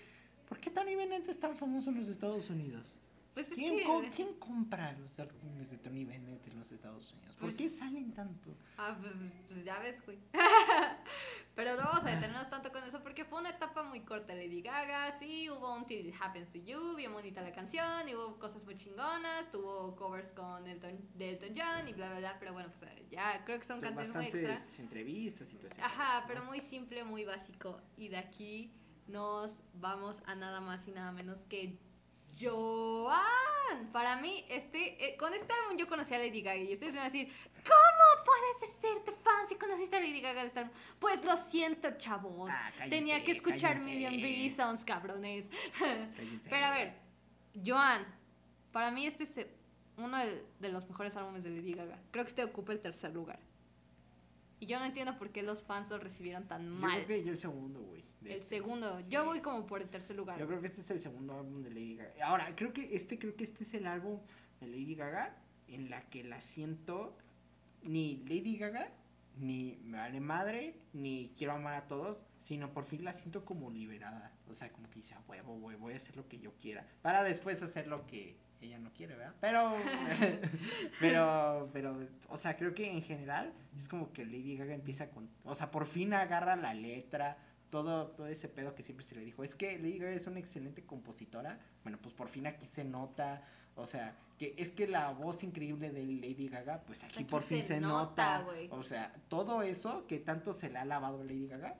[0.47, 2.97] ¿Por qué Tony Bennett es tan famoso en los Estados Unidos?
[3.35, 7.11] Pues es ¿Quién, que- co- quién compra los álbumes de Tony Bennett en los Estados
[7.13, 7.35] Unidos?
[7.35, 8.55] ¿Por Pues- qué salen tanto?
[8.77, 9.13] Ah, pues,
[9.47, 10.17] pues ya ves, güey.
[11.55, 14.47] Pero no vamos a detenernos tanto con eso porque fue una etapa muy corta de
[14.47, 15.11] Lady Gaga.
[15.11, 18.63] Sí, hubo un Till It Happens to You, bien bonita la canción, y hubo cosas
[18.63, 22.37] muy chingonas, tuvo covers con Elton, de Elton John y bla, bla, bla.
[22.39, 24.81] Pero bueno, pues eh, ya creo que son canciones muy extra.
[24.81, 25.81] entrevistas y todo eso.
[25.83, 27.81] Ajá, pero muy simple, muy básico.
[27.97, 28.71] Y de aquí
[29.07, 31.77] nos vamos a nada más y nada menos que
[32.39, 33.91] Joan.
[33.91, 36.99] Para mí, este, eh, con este álbum yo conocí a Lady Gaga y ustedes me
[36.99, 37.31] van a decir,
[37.63, 40.73] ¿cómo puedes decirte fan si conociste a Lady Gaga de este álbum?
[40.99, 42.49] Pues lo siento, chavos.
[42.51, 43.89] Ah, cállense, Tenía que escuchar cállense.
[43.89, 45.49] Million Reasons, cabrones.
[45.79, 46.49] Cállense.
[46.49, 46.93] Pero a ver,
[47.65, 48.05] Joan,
[48.71, 49.49] para mí este es eh,
[49.97, 51.99] uno de, los mejores álbumes de Lady Gaga.
[52.11, 53.39] Creo que este ocupa el tercer lugar.
[54.59, 57.05] Y yo no entiendo por qué los fans lo recibieron tan Yo mal.
[57.05, 58.03] creo que yo el segundo, güey.
[58.23, 58.57] El este.
[58.57, 58.99] segundo.
[59.01, 60.39] Yo voy como por el tercer lugar.
[60.39, 62.25] Yo creo que este es el segundo álbum de Lady Gaga.
[62.25, 64.19] Ahora, creo que este, creo que este es el álbum
[64.59, 65.35] de Lady Gaga
[65.67, 67.15] en la que la siento
[67.83, 68.91] ni Lady Gaga,
[69.37, 73.71] ni me vale madre, ni quiero amar a todos, sino por fin la siento como
[73.71, 74.33] liberada.
[74.49, 76.85] O sea, como que dice, a huevo, güey, voy a hacer lo que yo quiera.
[77.01, 79.35] Para después hacer lo que ella no quiere, ¿verdad?
[79.39, 79.75] Pero,
[80.99, 81.97] pero, pero,
[82.27, 85.71] o sea, creo que en general es como que Lady Gaga empieza con, o sea,
[85.71, 87.37] por fin agarra la letra,
[87.69, 89.43] todo, todo ese pedo que siempre se le dijo.
[89.43, 91.59] Es que Lady Gaga es una excelente compositora.
[91.83, 93.43] Bueno, pues por fin aquí se nota.
[93.75, 97.41] O sea, que es que la voz increíble de Lady Gaga, pues aquí, Aquí por
[97.41, 98.75] fin se se, nota, nota.
[98.75, 101.77] O sea, todo eso que tanto se le ha lavado Lady Gaga,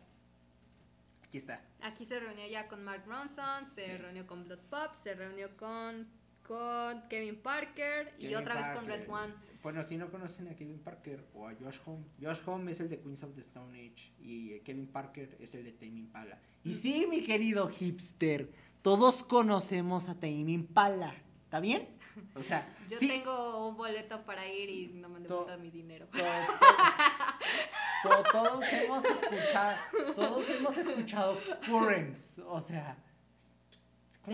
[1.23, 1.61] aquí está.
[1.81, 3.97] Aquí se reunió ya con Mark Ronson, se Sí.
[3.97, 6.07] reunió con Blood Pop, se reunió con,
[6.49, 8.87] con Kevin Parker y otra vez con.
[8.87, 9.33] Red One.
[9.61, 12.89] Bueno, si no conocen a Kevin Parker o a Josh Home, Josh Home es el
[12.89, 16.39] de Queens of the Stone Age y eh, Kevin Parker es el de Tame Impala.
[16.63, 18.49] Y sí, mi querido hipster,
[18.81, 21.87] todos conocemos a Tame Impala, ¿está bien?
[22.33, 25.61] O sea, Yo sí, tengo un boleto para ir y no me han To- devuelto
[25.61, 26.07] mi dinero.
[26.07, 29.77] to- to- to- todos hemos escuchado,
[30.15, 31.37] todos hemos escuchado
[31.67, 32.97] Currents, o sea,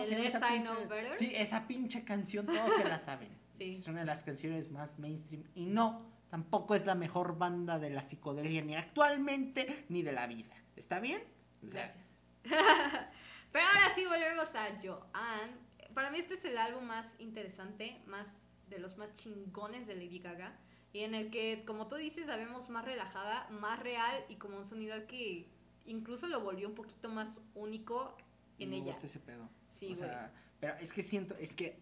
[0.03, 1.15] The esa Less I pinche-.
[1.17, 3.29] Sí, esa pinche canción todos se la saben.
[3.55, 3.71] Sí.
[3.71, 7.89] Es una de las canciones más mainstream y no, tampoco es la mejor banda de
[7.89, 10.53] la psicodelia ni actualmente ni de la vida.
[10.75, 11.23] ¿Está bien?
[11.65, 12.05] O sea, Gracias.
[13.53, 15.53] Pero ahora sí volvemos a Joanne.
[15.93, 18.33] Para mí este es el álbum más interesante, más
[18.69, 20.53] de los más chingones de Lady Gaga.
[20.91, 24.57] Y en el que, como tú dices, la vemos más relajada, más real y como
[24.57, 25.47] un sonido que
[25.85, 28.17] incluso lo volvió un poquito más único
[28.59, 28.87] en me ella.
[28.87, 29.49] gusta ese pedo.
[29.79, 31.77] Sí, o sea, pero es que siento, es que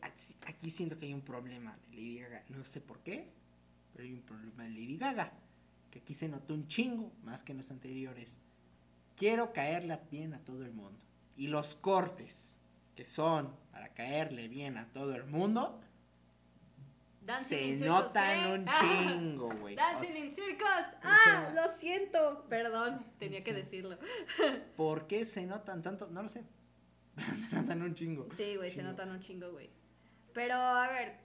[0.46, 2.44] aquí- siento que hay un problema de Lady Gaga.
[2.50, 3.30] No sé por qué,
[3.94, 5.32] pero hay un problema de Lady Gaga.
[5.92, 8.38] Que aquí se notó un chingo más que en los anteriores.
[9.16, 11.00] Quiero caerle bien a todo el mundo.
[11.38, 12.58] Y los cortes
[12.96, 15.80] que son para caerle bien a todo el mundo
[17.26, 19.76] Dancing se notan un chingo, güey.
[19.76, 20.68] O Dancing sea, in Circles.
[20.68, 22.46] o Ah, sea- lo siento.
[22.50, 23.98] Perdón, tenía que decirlo.
[24.76, 26.08] ¿Por qué se notan tanto?
[26.08, 26.44] No lo sé.
[27.50, 28.28] Se notan un chingo.
[28.36, 29.70] Sí, güey, se notan un chingo, güey.
[30.34, 31.20] Pero, a ver,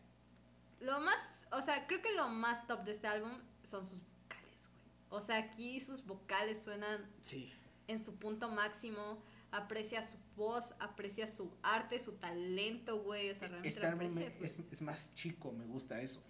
[0.81, 3.33] lo más, o sea, creo que lo más top de este álbum
[3.65, 4.83] son sus vocales, güey.
[5.11, 7.51] O sea, aquí sus vocales suenan Sí.
[7.87, 9.23] en su punto máximo.
[9.51, 13.31] Aprecia su voz, aprecia su arte, su talento, güey.
[13.31, 14.67] O sea, realmente Este lo álbum aprecias, es, güey.
[14.67, 16.23] es- es más chico, me gusta eso.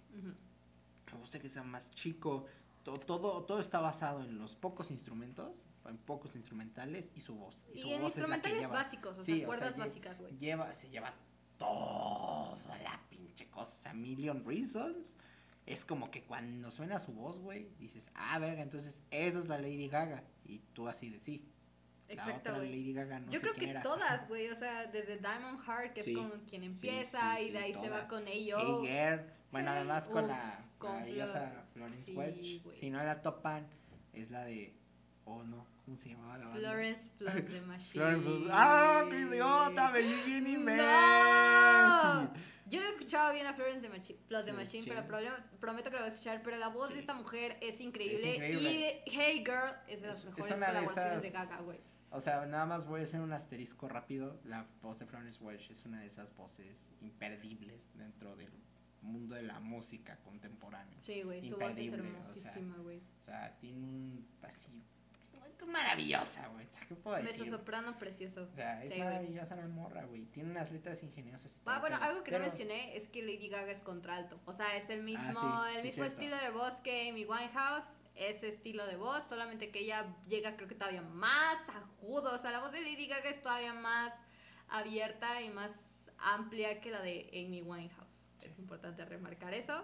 [1.11, 2.45] Me gusta que sea más chico.
[2.93, 7.63] To- Todo, todo está basado en los pocos instrumentos, en pocos instrumentales y su voz.
[7.73, 8.73] Y, su Y en voz es la que instrumentales lleva.
[8.83, 10.37] básicos, o Sí, sea, cuerdas lle- básicas, güey.
[10.37, 11.13] Lleva, se lleva
[11.57, 13.73] toda la pinche cosa.
[13.77, 15.17] O sea, Million Reasons.
[15.65, 19.59] Es como que cuando suena su voz, güey, dices, ah, verga, entonces esa es la
[19.59, 20.23] Lady Gaga.
[20.45, 21.45] Y tú así de sí.
[22.07, 22.69] La Exacto, otra güey.
[22.69, 23.83] Lady Gaga no Yo sé creo que era.
[23.83, 27.43] todas, güey, o sea, desde Diamond Heart, que Sí, es con quien sí, empieza, sí,
[27.43, 28.09] y de sí, ahí se va todas.
[28.09, 28.57] con ello.
[28.83, 29.19] Hey.
[29.51, 32.75] Bueno, además con uf, la con maravillosa Flor- Florence sí, Welch.
[32.75, 33.67] Si no la topan,
[34.13, 34.73] es la de.
[35.25, 36.59] Oh no, ¿cómo se llamaba la banda?
[36.59, 37.91] Florence plus The Machine.
[37.91, 39.91] Florence Plus- ¡Ah, qué idiota!
[39.91, 40.79] Me di bien imbécil.
[42.67, 45.07] Yo no he escuchado bien a Florence the Machi- Plus The Sí, Machine, pero
[45.59, 46.41] prometo que lo voy a escuchar.
[46.43, 46.95] Pero la voz Sí.
[46.95, 48.33] de esta mujer es increíble.
[48.35, 49.03] increíble.
[49.05, 51.79] Y Hey Girl es de las Es- es mejores de colaboraciones de esas- Gaga, güey.
[52.11, 54.39] O sea, nada más voy a hacer un asterisco rápido.
[54.43, 58.51] La voz de Florence Welch es una de esas voces imperdibles dentro del
[59.01, 60.97] mundo de la música contemporánea.
[61.01, 62.97] Sí, güey, su voz es Imperdible, o sea, hermosísima, güey.
[63.19, 64.83] O sea, tiene un así.
[65.67, 66.65] Maravillosa, güey.
[66.65, 67.49] O sea, ¿Qué puedo decir?
[67.49, 68.43] soprano precioso.
[68.43, 70.25] O sea, es Sí, maravillosa la morra, güey.
[70.27, 71.59] Tiene unas letras ingeniosas.
[71.65, 74.39] Ah, bueno, algo que no mencioné es que Lady Gaga es contralto.
[74.45, 76.13] O sea, es el mismo, Ah, sí, el sí, mismo cierto.
[76.21, 77.85] estilo de voz que Amy Winehouse.
[78.15, 82.33] Ese estilo de voz, solamente que ella llega creo que todavía más agudo.
[82.33, 84.13] O sea, la voz de Lady Gaga es todavía más
[84.69, 85.71] abierta y más
[86.17, 87.98] amplia que la de Amy Winehouse.
[88.39, 88.47] Sí.
[88.47, 89.83] Es importante remarcar eso.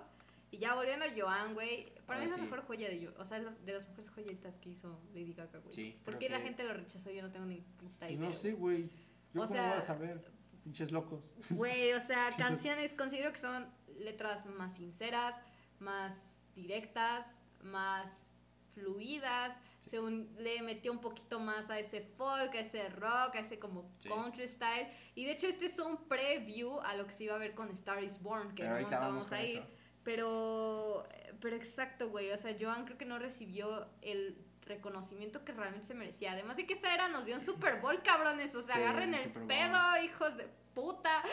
[0.52, 3.26] Y ya volviendo a Joan, güey, para mí es la mejor joya de yo, o
[3.26, 5.74] sea, de las mejores joyitas que hizo Lady Gaga, güey.
[5.76, 7.12] Sí, ¿Por la gente lo rechazó?
[7.12, 8.30] Yo no tengo ni puta Pues idea.
[8.30, 8.90] no sé, güey.
[9.34, 10.32] Yo O cómo sea- voy a saber.
[10.64, 11.24] Pinches locos.
[11.50, 13.68] Güey, o sea, canciones considero que son
[14.00, 15.36] letras más sinceras,
[15.80, 18.32] más directas, más
[18.74, 19.58] fluidas.
[19.86, 23.60] Se un- le metió un poquito más a ese folk, a ese rock, a ese
[23.60, 24.10] como Sí.
[24.10, 24.90] country style.
[25.14, 27.70] Y de hecho este es un preview a lo que se iba a ver con
[27.70, 29.60] Star is Born, que Pero ahorita vamos vamos con a ir.
[29.60, 29.68] eso.
[30.04, 31.08] Pero,
[31.40, 32.32] pero exacto, güey.
[32.32, 36.32] O sea, Joan creo que no recibió el reconocimiento que realmente se merecía.
[36.32, 38.56] Además de que esa era nos dio un Super Bowl, cabrones.
[38.56, 41.24] O sea, Sí, agarren el pedo, hijos de puta.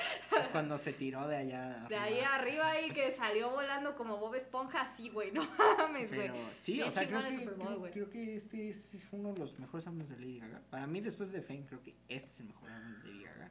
[0.53, 1.87] Cuando se tiró de allá.
[1.89, 2.71] De ahí arriba.
[2.73, 5.33] arriba y que salió volando como Bob Esponja, así, güey.
[5.33, 5.43] No
[5.79, 6.31] mames, güey.
[6.61, 9.59] Sí, o sea, creo que, Super Bowl, creo, creo que este es, uno de los
[9.59, 10.61] mejores álbumes de Lady Gaga.
[10.71, 13.51] Para mí, después de Fame, creo que este es el mejor álbum de Lady Gaga.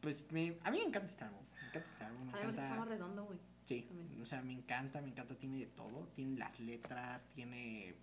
[0.00, 1.44] Pues me, a mí me encanta este álbum.
[1.54, 2.26] Me encanta este álbum.
[2.26, 2.84] Me Además encanta.
[2.84, 3.38] redondo, güey.
[3.64, 3.86] Sí,
[4.22, 5.34] o sea, me encanta, me encanta.
[5.34, 6.08] Tiene de todo.
[6.14, 7.94] Tiene las letras, tiene,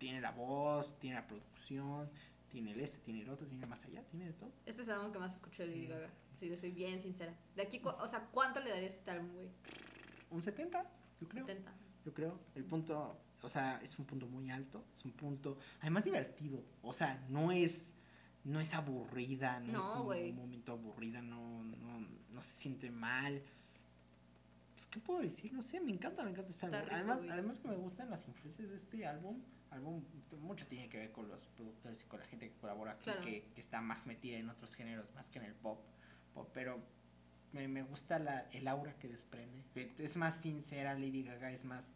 [0.00, 2.10] tiene la voz, tiene la producción,
[2.50, 4.50] tiene el este, tiene el otro, tiene más allá, tiene de todo.
[4.66, 5.86] Este es el álbum que más escucho de Lady.
[5.86, 6.10] Gaga.
[6.34, 7.32] Si le soy bien sincera.
[7.54, 9.48] De aquí, o sea, ¿cuánto le darías a este álbum, güey?
[10.30, 10.90] Un 70,
[11.20, 11.46] yo creo.
[11.46, 11.72] 70.
[12.04, 12.40] Yo creo.
[12.54, 14.84] El punto, o sea, es un punto muy alto.
[14.92, 16.64] Es un punto, además divertido.
[16.82, 17.92] O sea, no es,
[18.44, 20.22] no es aburrida, no, No, es güey.
[20.24, 23.42] ningún momento aburrida, no, no, no se siente mal.
[24.74, 25.52] Pues, ¿Qué puedo decir?
[25.52, 26.88] No sé, me encanta, me encanta este álbum.
[26.90, 29.42] además, además que me gustan las influencias de este álbum.
[29.70, 30.02] Álbum
[30.40, 33.20] mucho tiene que ver con los productores y con la gente que colabora aquí, Claro.
[33.22, 35.80] que, que está más metida en otros géneros, más que en el pop.
[36.34, 36.80] pop, pero
[37.52, 39.62] me, me gusta la, el aura que desprende.
[39.98, 41.94] Es más sincera Lady Gaga, es más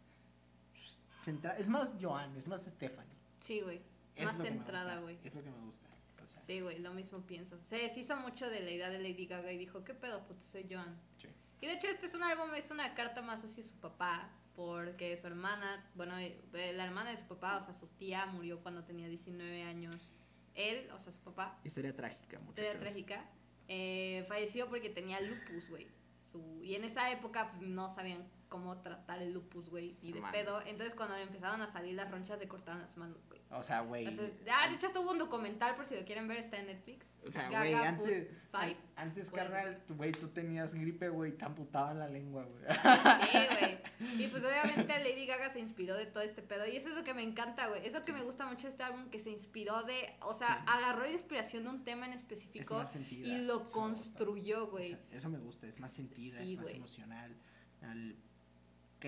[1.15, 3.13] centrada, es más Joan, es más Stephanie.
[3.41, 3.81] Sí, güey.
[4.15, 5.17] Es Más centrada, güey.
[5.23, 5.89] Es lo que me gusta.
[6.23, 7.59] O sea, Sí, güey, lo mismo pienso.
[7.63, 10.41] Se deshizo mucho de la idea de Lady Gaga y dijo, ¿qué pedo, puto?
[10.41, 10.97] Soy Joan.
[11.21, 11.27] sí.
[11.61, 15.17] Y de hecho este es un álbum, es una carta más hacia su papá, porque
[15.17, 16.37] su hermana, bueno, eh,
[16.75, 20.11] la hermana de su papá, o sea, su tía murió cuando tenía 19 años.
[20.55, 22.59] Él, o sea, su papá, Historia trágica, muchachos.
[22.65, 23.25] historia trágica,
[23.67, 25.87] eh, falleció porque tenía lupus, güey.
[26.31, 28.25] Su- Y en esa época, pues, no sabían
[28.55, 30.61] cómo tratar el lupus, güey, y de pedo.
[30.65, 33.41] Entonces, cuando empezaron a salir las ronchas, le cortaron las manos, güey.
[33.51, 34.07] O sea, güey.
[34.51, 37.17] Ah, de hecho, estuvo un documental, por si lo quieren ver, está en Netflix.
[37.27, 42.07] O sea, güey, antes, an- antes, carnal, güey, tú tenías gripe, güey, te amputaban la
[42.07, 42.63] lengua, güey.
[42.65, 44.23] Sí, güey.
[44.25, 46.65] Y pues obviamente Lady Gaga se inspiró de todo este pedo.
[46.67, 47.85] Y eso es lo que me encanta, güey.
[47.85, 50.47] Es lo que me gusta mucho de este álbum, que se inspiró de, o sea,
[50.59, 50.63] Sí.
[50.67, 53.27] agarró inspiración de un tema en Es específico sentida.
[53.27, 54.97] y lo construyó, güey.
[55.11, 57.35] eso me gusta, es más sentida, Sí, es más emocional.
[57.81, 58.15] al-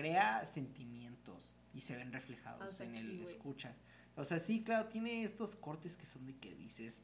[0.00, 3.22] crea sentimientos y se ven reflejados O sea, en el güey.
[3.34, 3.74] escucha.
[4.16, 7.02] O sea, sí, claro, tiene estos cortes que son de que dices,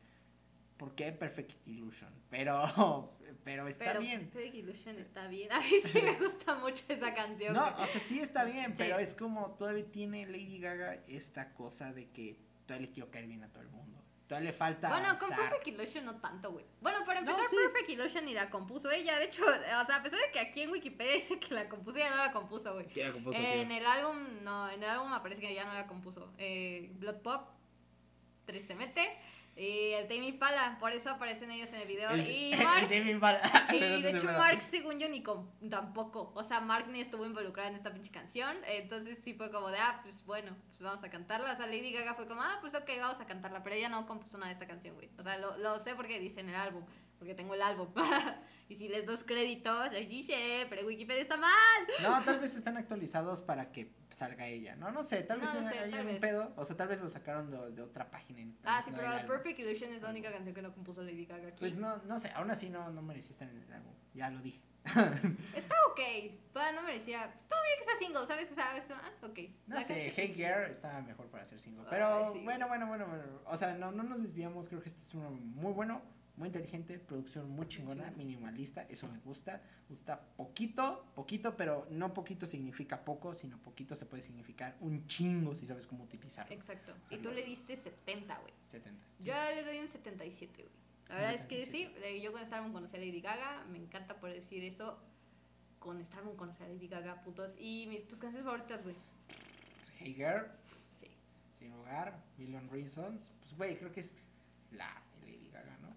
[0.76, 2.12] ¿por qué Perfect Illusion?
[2.30, 4.30] Pero, pero está Pero bien.
[4.32, 5.52] Fake Illusion está bien.
[5.52, 7.54] A mí sí me gusta mucho esa canción.
[7.54, 8.74] No, o sea, sí está bien, Sí.
[8.78, 13.26] pero es como todavía tiene Lady Gaga esta cosa de que todavía le quiero caer
[13.26, 13.93] bien a todo el mundo.
[14.26, 15.28] Todavía le falta Bueno, con.
[15.28, 16.64] Perfect Illusion no tanto, güey.
[16.80, 17.56] Bueno, para No, empezar, sí.
[17.56, 19.18] Perfect Illusion ni la compuso ella.
[19.18, 21.98] De hecho, o sea, a pesar de que aquí en Wikipedia dice que la compuso,
[21.98, 22.86] ella no la compuso, güey.
[22.86, 25.86] ¿Quién la compuso, en el álbum, no, en el álbum aparece que ella no la
[25.86, 26.32] compuso.
[26.38, 27.48] Eh, Blood Pop,
[28.46, 29.08] tristemente.
[29.56, 32.10] Y el Tame Impala, por eso aparecen ellos en el video.
[32.10, 33.40] El- y Mark, Impala.
[33.72, 36.32] y de hecho Mark, según yo, ni com- tampoco.
[36.34, 38.56] O sea, Mark ni estuvo involucrado en esta pinche canción.
[38.66, 41.52] Entonces sí fue como de, ah, pues bueno, pues vamos a cantarla.
[41.52, 43.62] O sea, Lady Gaga fue como, ah, pues ok, vamos a cantarla.
[43.62, 45.08] Pero ella no compuso nada de esta canción, güey.
[45.18, 46.84] O sea, lo, lo sé porque dice en el álbum.
[47.18, 47.88] Porque tengo el álbum.
[48.68, 51.52] y si les dos créditos, dice, pero Wikipedia está mal.
[52.02, 54.74] No, tal vez están actualizados para que salga ella.
[54.76, 56.20] No, no sé, tal vez No, no sé, ahí tal algún vez.
[56.20, 56.52] pedo.
[56.56, 58.50] O sea, tal vez lo sacaron de, de otra página.
[58.64, 59.28] Ah, sí, no pero álbum.
[59.28, 61.56] Perfect Illusion es la única canción que no compuso Lady Gaga aquí.
[61.60, 63.92] Pues no, no sé, aún así no, no merecía estar en el álbum.
[64.14, 64.60] Ya lo dije.
[65.54, 66.00] Está ok.
[66.52, 67.24] Bueno, no merecía.
[67.34, 68.48] Está bien que sea single, ¿sabes?
[68.54, 68.84] ¿Sabes?
[68.90, 69.38] Ah, ok.
[69.66, 71.82] No La sé, Hey Girl estaba mejor para ser single.
[71.84, 72.40] Ay, Pero sí.
[72.44, 73.22] bueno, bueno, bueno, bueno.
[73.46, 74.68] O sea, no, no nos desviamos.
[74.68, 76.02] Creo que este es uno muy bueno,
[76.36, 78.82] muy inteligente, producción muy chingona, minimalista.
[78.88, 79.62] Eso me gusta.
[79.88, 85.54] Gusta poquito, poquito, pero no poquito significa poco, sino poquito se puede significar un chingo
[85.54, 86.54] si sabes cómo utilizarlo.
[86.54, 86.92] Exacto.
[87.10, 88.52] Y tú le diste 70, güey.
[88.68, 89.04] 70.
[89.18, 89.24] sí.
[89.24, 90.84] Yo le doy un 77, güey.
[91.08, 92.14] La verdad es que 77.
[92.14, 94.98] sí, yo con álbum conocí a Lady Gaga, me encanta por decir eso.
[95.78, 97.54] Con álbum conocí a Lady Gaga, putos.
[97.60, 98.96] Y mis, tus canciones favoritas, güey.
[99.98, 100.46] Hey Girl,
[100.98, 101.08] Sí.
[101.58, 103.30] Sin Hogar, Million Reasons.
[103.40, 104.16] Pues, güey, creo que es
[104.72, 105.94] la de Lady Gaga, ¿no?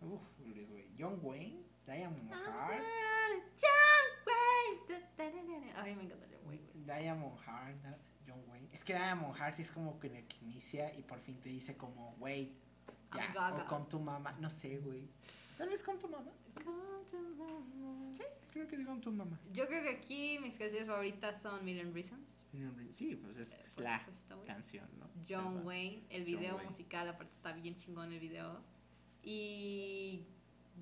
[0.00, 0.88] Uf, güey.
[0.98, 2.82] John Wayne, Diamond Heart.
[3.60, 5.72] John Wayne.
[5.76, 6.84] Ay, me encanta John Wayne, güey.
[6.84, 7.76] Diamond Heart,
[8.26, 8.68] John Wayne.
[8.72, 11.48] Es que Diamond Heart es como que en el que inicia y por fin te
[11.48, 12.52] dice como, güey,
[13.14, 14.32] ya, o Come to Mama.
[14.40, 15.08] No sé, güey.
[15.56, 16.30] Tal vez Come to Mama.
[18.12, 18.22] Sí,
[18.52, 19.38] creo que es Come to Mama.
[19.52, 22.20] Yo creo que aquí mis canciones favoritas son Million Reasons.
[22.52, 22.94] Million Reasons.
[22.96, 25.06] Sí, pues es, Eh, es la supuesto, canción, ¿no?
[25.28, 25.66] John.
[25.66, 26.70] Wayne, el John video Wayne.
[26.70, 28.60] musical, aparte está bien chingón el video.
[29.30, 30.24] Y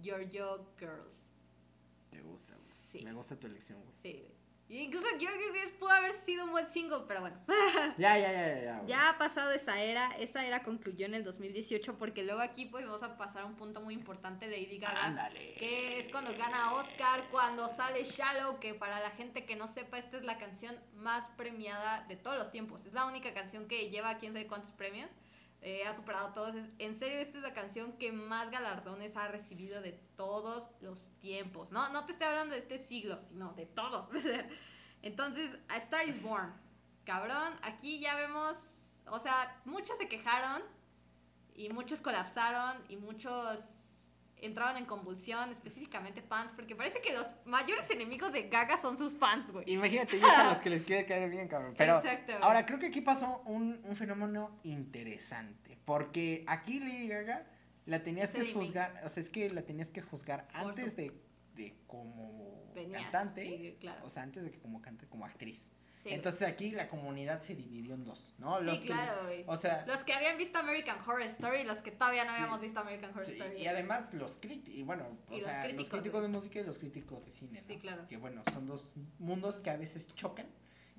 [0.01, 1.25] Giorgio Girls.
[2.11, 2.69] Te gusta, güey.
[2.93, 3.03] Sí.
[3.05, 3.97] Me gusta tu elección, güey.
[4.01, 4.37] Sí, güey.
[4.85, 7.37] Incluso yo creo que pudo haber sido un buen single, pero bueno.
[7.99, 8.77] Ya, ya, ya, ya.
[8.77, 8.89] güey.
[8.89, 12.85] Ya ha pasado esa era, esa era concluyó en el 2018 porque luego aquí pues
[12.85, 15.07] vamos a pasar a un punto muy importante de Lady Gaga.
[15.07, 15.55] Ándale.
[15.55, 19.99] Que es cuando gana Oscar, cuando sale Shallow, que para la gente que no sepa,
[19.99, 22.87] esta es la canción más premiada de todos los tiempos.
[22.87, 25.11] Es la única canción que lleva quién sabe cuántos premios.
[25.69, 26.55] Eh, ha superado todos.
[26.55, 31.09] Es- en serio, esta es la canción que más galardones ha recibido de todos los
[31.19, 31.73] tiempos.
[31.73, 34.07] No, no te estoy hablando de este siglo, sino de todos.
[35.03, 36.53] Entonces, A Star is Born.
[37.05, 38.57] Cabrón, aquí ya vemos,
[39.09, 40.63] o sea, muchos se quejaron
[41.57, 43.59] y muchos colapsaron y muchos
[44.41, 49.15] entraron en convulsión, específicamente fans, porque parece que los mayores enemigos de Gaga son sus
[49.17, 49.65] fans, güey.
[49.71, 51.75] Imagínate, ellos a los que les quiere caer bien, cabrón.
[51.77, 55.79] Pero Exacto, ahora creo que aquí pasó un, un fenómeno interesante.
[55.85, 57.47] Porque aquí Lady Gaga
[57.87, 58.61] la tenías Ese que dime.
[58.65, 59.01] juzgar.
[59.05, 61.13] O sea, es que la tenías que juzgar Por antes su- de,
[61.55, 63.45] de como Venías, cantante.
[63.47, 64.05] sí, claro.
[64.05, 65.71] O sea, antes de que como cantante, como actriz.
[66.07, 66.15] Sí, güey.
[66.15, 68.59] Entonces aquí la comunidad se dividió en dos, ¿no?
[68.61, 69.45] Sí, Los que- claro, güey.
[69.47, 72.37] o sea, Los que habían visto American Horror Story y los que todavía no Sí.
[72.39, 73.57] habíamos visto American Horror Sí, Story.
[73.63, 76.61] y además los críticos, y bueno, o Y los sea, los críticos, críticos de música
[76.61, 77.67] y los críticos de cine, ¿no?
[77.67, 78.07] Sí, claro.
[78.09, 80.47] Que bueno, son dos mundos que a veces chocan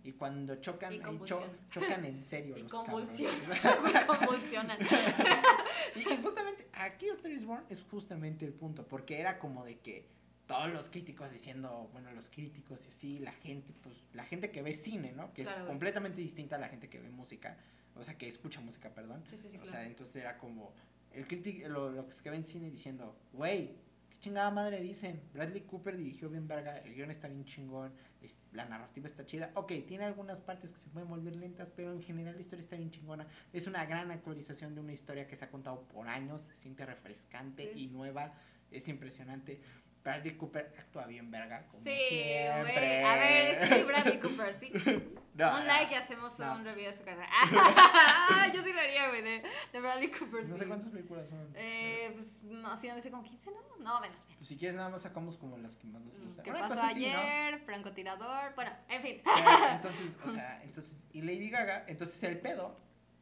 [0.03, 3.39] y cuando chocan, Y cho- chocan en serio Y los convulsionan.
[3.81, 4.77] Güey, convulsionan.
[5.95, 10.07] y, y justamente aquí is Born es justamente el punto, porque era como de que
[10.47, 14.61] todos los críticos diciendo, bueno, los críticos y así, la gente, pues, la gente que
[14.61, 15.33] ve cine, ¿no?
[15.33, 17.57] Que Claro, es completamente distinta a la gente que ve música,
[17.95, 19.23] o sea, que escucha música, perdón.
[19.29, 19.65] Sí, sí, sí, O claro.
[19.65, 20.73] sea, entonces era como
[21.13, 23.75] el crítico, lo- los que ven cine diciendo, güey,
[24.09, 25.19] qué chingada madre dicen.
[25.33, 27.91] Bradley Cooper dirigió bien verga, el guion está bien chingón,
[28.21, 29.51] es- la narrativa está chida.
[29.55, 32.77] Ok, tiene algunas partes que se pueden volver lentas, pero en general la historia está
[32.77, 33.27] bien chingona.
[33.51, 36.85] Es una gran actualización de una historia que se ha contado por años, se siente
[36.85, 38.33] refrescante y nueva,
[38.71, 39.59] es impresionante.
[40.07, 42.73] Bradley Cooper actúa bien verga, como Sí, siempre.
[42.73, 43.03] güey.
[43.03, 44.71] A ver, sí, Bradley Cooper, sí.
[45.37, 46.55] No, un no, like y hacemos no.
[46.55, 47.29] un review de su carrera.
[48.53, 50.45] Yo sí lo haría, güey, de, de Bradley Cooper.
[50.45, 50.61] No sí.
[50.61, 51.51] sé cuántas películas son.
[51.55, 53.57] Eh, pues, no, sí, no sé como 15, ¿no?
[53.83, 54.17] No, menos.
[54.17, 54.37] menos.
[54.37, 56.43] Pues si quieres nada más sacamos como las que más nos gustan.
[56.43, 56.81] ¿Qué pasó ¿no?
[56.81, 57.59] ayer?
[57.65, 58.55] Francotirador.
[58.55, 59.21] Bueno, en fin.
[59.23, 62.79] Pero, entonces, o sea, entonces, y Lady Gaga, entonces el pedo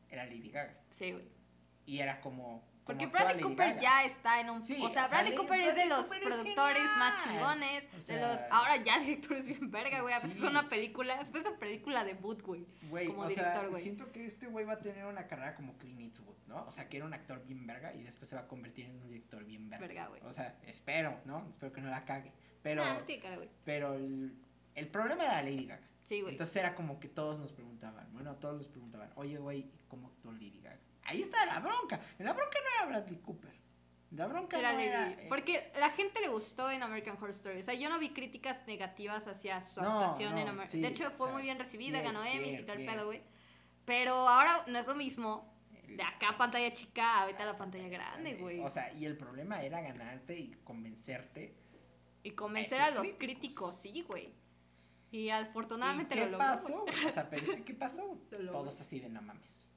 [0.09, 0.77] era Lady Gaga.
[0.91, 1.25] Sí, güey.
[1.86, 2.63] Y era como.
[2.86, 4.63] Porque Bradley Cooper ya está en un...
[4.63, 7.83] Sí, o sea, Bradley Cooper es de los Cooper productores más chingones.
[7.91, 8.39] O de sea, los...
[8.51, 10.13] Ahora ya directores bien verga, güey.
[10.21, 10.27] Sí.
[10.38, 11.25] Fue una película...
[11.25, 12.67] Fue esa película debut, güey.
[12.89, 13.81] Güey, como o director, sea, güey.
[13.81, 16.63] siento que este güey va a tener una carrera como Clint Eastwood, ¿no?
[16.65, 18.95] O sea, que era un actor bien verga y después se va a convertir en
[19.01, 19.88] un director bien verga.
[19.88, 20.21] Verga, güey.
[20.23, 21.47] O sea, espero, ¿no?
[21.49, 22.31] Espero que no la cague.
[22.61, 23.49] Pero, Nah, no tiene cara, güey.
[23.63, 24.36] pero el,
[24.75, 25.88] el problema era Lady Gaga.
[26.03, 26.33] Sí, güey.
[26.33, 30.31] Entonces era como que todos nos preguntaban, bueno, todos nos preguntaban, oye, güey, ¿cómo actuó
[30.33, 30.79] Lady Gaga?
[31.05, 31.99] Ahí está la bronca.
[32.19, 33.53] La bronca no era Bradley Cooper.
[34.11, 34.87] La bronca Era no Lady.
[34.89, 35.11] era...
[35.11, 37.59] eh, Porque la gente le gustó en American Horror Story.
[37.59, 40.87] O sea, yo no vi críticas negativas hacia su No, actuación en American sí, De
[40.87, 42.93] hecho, o fue sea, muy bien recibida, bien, ganó Emmys y bien, todo el bien.
[42.93, 43.21] pedo, güey.
[43.85, 45.53] Pero ahora no es lo mismo
[45.87, 48.59] de acá pantalla chica a vete a la pantalla grande, güey.
[48.61, 51.55] O sea, y el problema era ganarte y convencerte.
[52.23, 53.17] y convencer a los críticos.
[53.19, 54.33] críticos, sí, güey.
[55.11, 56.37] Y ¿Y afortunadamente qué lo logró.
[56.39, 56.81] pasó?
[56.85, 57.05] güey.
[57.05, 58.17] O sea, pero es que ¿qué pasó?
[58.51, 59.71] Todos así de no mames.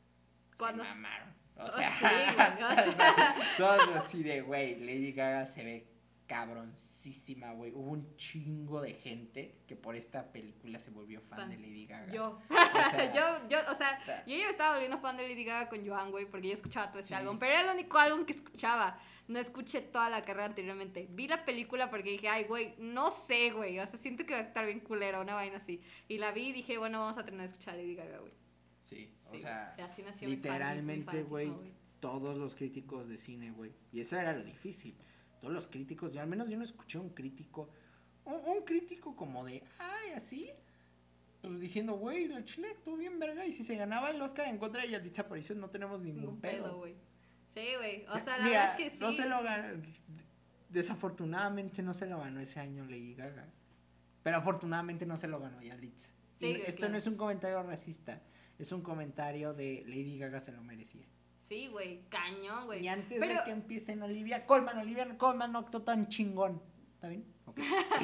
[0.59, 1.29] Cuando- Se mamaron.
[1.57, 2.05] O Oh, sea, sí,
[2.37, 3.35] güey, o sea.
[3.57, 5.89] todos así de, güey, Lady Gaga se ve
[6.27, 7.73] cabroncísima, güey.
[7.73, 11.51] Hubo un chingo de gente que por esta película se volvió fan, Fan.
[11.51, 12.13] de Lady Gaga.
[12.13, 12.39] Yo.
[12.49, 12.51] O
[12.91, 15.45] sea, yo, yo, o sea, o sea, yo ya me estaba volviendo fan de Lady
[15.45, 17.15] Gaga con Joan, güey, porque yo escuchaba todo ese Sí.
[17.15, 18.99] álbum, pero era el único álbum que escuchaba.
[19.27, 21.07] No escuché toda la carrera anteriormente.
[21.11, 23.79] Vi la película porque dije, ay, güey, no sé, güey.
[23.79, 25.83] O sea, siento que va a estar bien culero, una vaina así.
[26.09, 28.33] Y la vi y dije, bueno, vamos a terminar de escuchar a Lady Gaga, güey.
[28.89, 31.53] Sí, o Sí, sea, fan- mi literalmente, güey,
[32.01, 33.73] todos los críticos de cine, güey.
[33.93, 34.97] Y eso era lo difícil.
[35.41, 37.69] Todos los críticos, yo al menos yo no escuché un crítico,
[38.25, 40.51] un, un crítico como de, ay, así,
[41.43, 43.45] pues diciendo, güey, la chile actuó bien verga.
[43.45, 46.41] Y si se ganaba el Oscar en contra de Yalitza Aparicio, no tenemos ningún, Ningún
[46.41, 46.79] pedo.
[46.79, 46.97] güey.
[47.55, 48.07] Sí, güey.
[48.07, 49.03] O sea, la Mira, verdad es que sí.
[49.03, 49.83] no se lo ganó,
[50.71, 53.47] desafortunadamente no se lo ganó ese año Lady Gaga.
[54.23, 56.09] Pero afortunadamente no se lo ganó Yalitza.
[56.09, 56.93] Y Sí, no- güey, esto claro.
[56.93, 58.21] no es un comentario racista,
[58.59, 61.07] es un comentario de Lady Gaga se lo merecía.
[61.45, 62.03] Sí, güey.
[62.11, 62.85] Cañón, güey.
[62.85, 66.61] Y antes Pero- de que empiecen Olivia Colman, Olivia Colman no actuó tan chingón.
[66.95, 67.25] ¿Está bien?
[67.47, 67.59] Ok.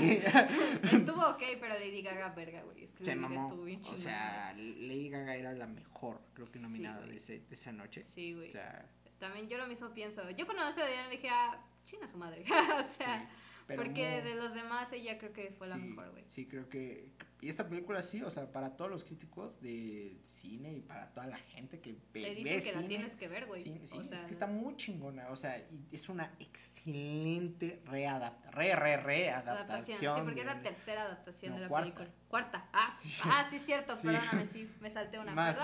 [0.92, 2.84] Estuvo ok, pero Lady Gaga, verga, güey.
[2.84, 3.48] Es que Se mamó.
[3.48, 7.10] estuvo bien O chingona, sea, Lady Gaga era la mejor, creo que Sí, nominada güey.
[7.10, 8.06] de, ese, de esa noche.
[8.08, 8.48] Sí, güey.
[8.48, 8.88] O sea,
[9.18, 10.28] También yo lo mismo pienso.
[10.30, 12.44] Yo cuando ese día le dije, ah, china su madre.
[12.48, 13.28] o sea,
[13.66, 16.24] Porque muy- de los demás ella creo que fue la sí, mejor, güey.
[16.26, 17.10] Sí, creo que.
[17.44, 21.26] Y esta película sí, o sea, para todos los críticos de cine y para toda
[21.26, 23.62] la gente que ve, Te ve dicen que la cine, tienes que ver, güey.
[23.62, 28.54] Sí, sí, o es que está muy chingona, o sea, y es una excelente readaptación,
[28.54, 29.56] re, re, readaptación.
[29.68, 30.14] adaptación.
[30.16, 31.84] Sí, porque es la tercera adaptación No, de la cuarta.
[31.94, 32.10] película.
[32.28, 32.68] Cuarta.
[32.72, 33.12] Ah, Sí.
[33.24, 33.94] ah, sí, cierto.
[33.94, 34.06] Sí.
[34.06, 35.32] Perdóname, sí, me salté una.
[35.34, 35.56] más,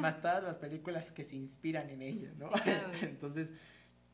[0.00, 2.50] más todas las películas que se inspiran en ella, ¿no?
[2.50, 2.90] Claro.
[3.02, 3.52] Entonces,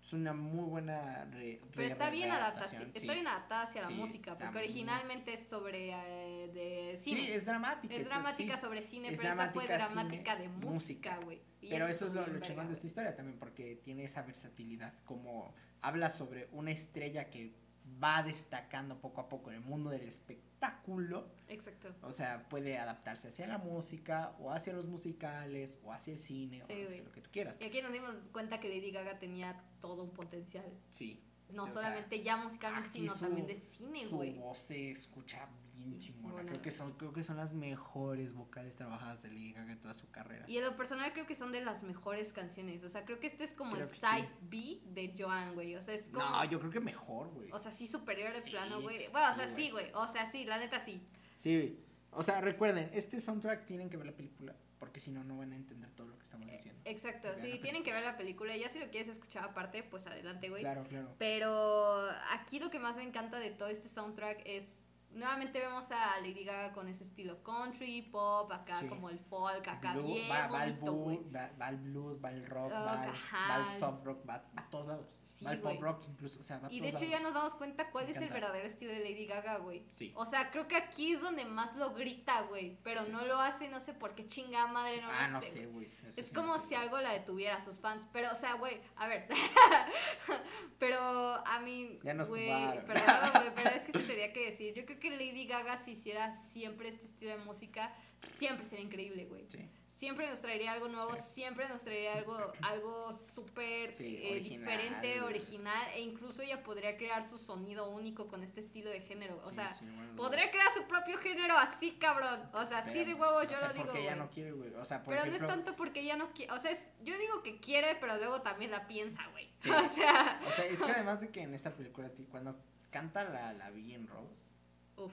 [0.04, 3.90] es una muy buena re, Pero está bien adaptada, readaptación, está bien adaptada hacia la
[3.90, 7.20] música, porque muy- originalmente es sobre eh, de cine.
[7.20, 7.94] Sí, es dramática.
[7.94, 8.60] es pues, dramática sí.
[8.60, 11.40] sobre cine, Es pero esta fue dramática, de música, güey.
[11.60, 15.54] Pero eso es lo, lo chingón de esta historia también, porque tiene esa versatilidad, como
[15.80, 17.54] habla sobre una estrella que
[18.02, 21.94] va destacando poco a poco en el mundo del espectáculo, Exacto.
[22.02, 26.62] o sea, puede adaptarse hacia la música, o hacia los musicales, o hacia el cine,
[26.66, 27.60] Sí, o hacia lo que tú quieras.
[27.60, 30.64] Y aquí nos dimos cuenta que Lady Gaga tenía todo un potencial.
[30.90, 31.22] Sí.
[31.50, 34.32] No sea, solamente ya musicalmente, sino su- también de cine, Su güey.
[34.38, 35.46] voz se escucha
[35.84, 36.34] bien chingona.
[36.34, 36.50] Buena.
[36.50, 39.94] Creo que son, creo que son las mejores vocales trabajadas de Lady Gaga en toda
[39.94, 40.44] su carrera.
[40.48, 42.82] Y en lo personal creo que son de las mejores canciones.
[42.84, 45.76] O sea, creo que este es como Creo el side B de Joan, güey.
[45.76, 46.24] O sea, es como.
[46.24, 47.50] No, yo creo que mejor, güey.
[47.52, 49.08] O sea, sí superior de Sí, plano, güey.
[49.08, 49.90] Bueno, o sea, sí, güey.
[49.94, 51.06] O sea, sí, la neta sí.
[51.36, 51.78] Sí,
[52.10, 55.52] o sea, recuerden, este soundtrack tienen que ver la película, porque si no, no van
[55.52, 56.80] a entender todo lo que estamos diciendo.
[56.84, 58.56] Exacto, sí, tienen que ver la película.
[58.56, 60.62] Ya si lo quieres escuchar aparte, pues adelante, güey.
[60.62, 61.14] Claro, claro.
[61.18, 64.83] Pero aquí lo que más me encanta de todo este soundtrack es.
[65.14, 68.86] Nuevamente vemos a Lady Gaga con ese estilo country, pop, acá Sí.
[68.88, 71.16] como el folk, acá Blue- bien va, va el bonito, güey.
[71.18, 74.44] blues, va, va el blues, va el rock, Ah, va, el, el soft rock, va,
[74.56, 75.06] a todos lados.
[75.22, 75.80] Sí, va el pop güey.
[75.82, 77.34] rock incluso, o sea, va Y de todos hecho ya lados.
[77.34, 79.86] nos damos cuenta cuál Me es el verdadero estilo de Lady Gaga, güey.
[79.90, 80.12] Sí.
[80.16, 82.78] O sea, creo que aquí es donde más lo grita, güey.
[82.82, 83.10] Pero Sí.
[83.12, 85.66] no lo hace, no sé por qué chingada madre no ah, lo no hace, sé,
[85.66, 85.86] güey.
[85.86, 86.08] güey.
[86.08, 86.68] eso Es sí no como sé.
[86.68, 88.06] si algo la detuviera a sus fans.
[88.12, 89.26] Pero, o sea, güey, a ver.
[90.78, 90.98] pero
[91.46, 91.98] a mí.
[92.02, 92.48] Ya güey,
[92.86, 94.74] perdón, güey, pero es que se tenía que decir.
[94.74, 97.94] Yo creo que Lady Gaga, si hiciera siempre este estilo de música,
[98.36, 99.46] siempre sería increíble, güey.
[99.48, 99.68] Sí.
[99.86, 101.22] Siempre nos traería algo nuevo, Sí.
[101.34, 107.22] siempre nos traería algo, algo súper Sí, eh, diferente, original, e incluso ella podría crear
[107.26, 109.40] su sonido único con este estilo de género.
[109.44, 112.40] O sea, bueno, podría crear su propio género así, cabrón.
[112.52, 113.84] O sea, así de huevos no yo sé lo digo.
[113.86, 114.74] por qué ella no quiere, güey.
[114.74, 117.16] O sea, por Pero no es tanto porque ella no quiere, o sea, es- yo
[117.16, 119.48] digo que quiere, pero luego también la piensa, güey.
[119.92, 123.52] O sea, o sea, es que además de que en esta película, cuando canta la,
[123.54, 124.52] la V en Rose,
[124.96, 125.12] uff.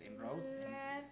[0.00, 1.04] en Rose, en-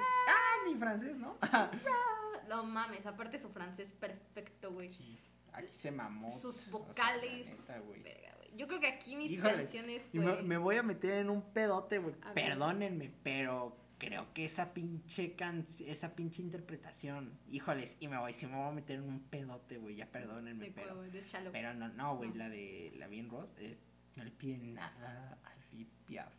[0.00, 1.36] ah, mi francés, ¿no?
[2.48, 4.90] No mames, aparte su francés perfecto, güey.
[4.90, 5.18] Sí,
[5.52, 6.30] aquí se mamó.
[6.30, 7.46] Sus o sea, vocales.
[7.46, 8.02] la neta, güey.
[8.02, 8.50] Verga, güey.
[8.56, 10.42] Yo creo que aquí mis Híjole, canciones, me, güey.
[10.44, 12.14] me voy a meter en un pedote, güey.
[12.34, 18.46] Perdónenme, pero creo que esa pinche can esa pinche interpretación, híjoles, y me voy, si
[18.46, 21.50] me voy a meter en un pedote, güey, ya perdónenme, De pero, de Shallow.
[21.52, 22.36] pero no, no, güey, No.
[22.36, 23.78] la de la Bien Ross, eh,
[24.16, 26.32] no le pide nada a Edith Piaf.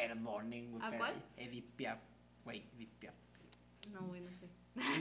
[0.00, 0.82] Perdonen, güey.
[0.82, 1.14] ¿A pero cuál?
[1.36, 1.98] Edith Piaf,
[2.44, 3.14] güey, Edith Piaf.
[3.90, 4.48] No, güey, no sé.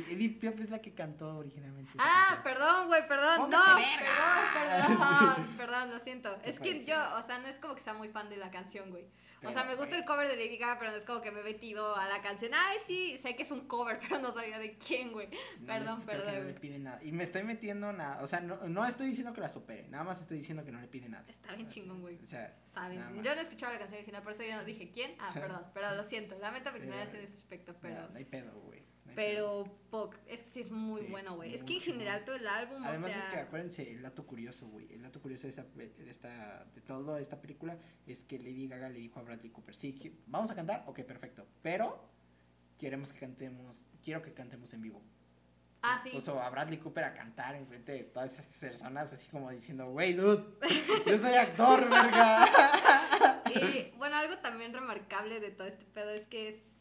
[0.10, 1.92] Edith Piaf es la que cantó originalmente.
[1.98, 2.44] Ah, canción.
[2.44, 3.38] perdón, güey, perdón.
[3.38, 4.14] Pónganse no, verga.
[4.54, 6.42] perdón, perdón, perdón, lo siento.
[6.42, 8.52] ¿Qué Es que yo, o sea, no es como que sea muy fan de la
[8.52, 9.06] canción, güey.
[9.48, 11.42] O sea, me gusta el cover de Lady Gaga, pero no es como que me
[11.42, 12.52] he metido a la canción.
[12.54, 15.28] Ay, sí, sé que es un cover, pero no sabía de quién, güey.
[15.60, 16.56] No Perdón, perdón, No le güey.
[16.56, 17.00] pide nada.
[17.04, 18.22] Y me estoy metiendo nada.
[18.22, 19.88] O sea, no, no estoy diciendo que la supere.
[19.90, 21.26] Nada más estoy diciendo que no le pide nada.
[21.28, 22.18] Está bien chingón, güey.
[22.24, 23.24] O sea, Está bien.
[23.24, 25.16] Yo no he escuchado la canción original, por eso yo no dije quién.
[25.20, 26.38] Ah, perdón, pero lo siento.
[26.40, 28.02] Lamento mi ignorancia en ese aspecto, pero.
[28.02, 28.84] no, no hay pedo, güey.
[29.14, 29.66] Pero,
[30.28, 31.54] es que sí es muy Sí, bueno, güey.
[31.54, 33.26] Es que en general todo el álbum, Además o sea.
[33.26, 34.92] de que acuérdense, el dato curioso, güey.
[34.92, 37.78] El dato curioso de esta, de esta, de toda esta película
[38.08, 41.48] es que Lady Gaga le dijo a Bradley Cooper, sí, vamos a cantar, ok, perfecto.
[41.62, 42.10] Pero
[42.78, 45.02] queremos que cantemos, quiero que cantemos en vivo.
[45.82, 46.10] Ah, sí.
[46.10, 49.90] Puso a Bradley Cooper a cantar en frente de todas esas personas, así como diciendo,
[49.92, 50.44] güey, dude,
[51.06, 52.48] yo soy actor, verga.
[53.48, 56.75] Y bueno, algo también remarcable de todo este pedo es que es.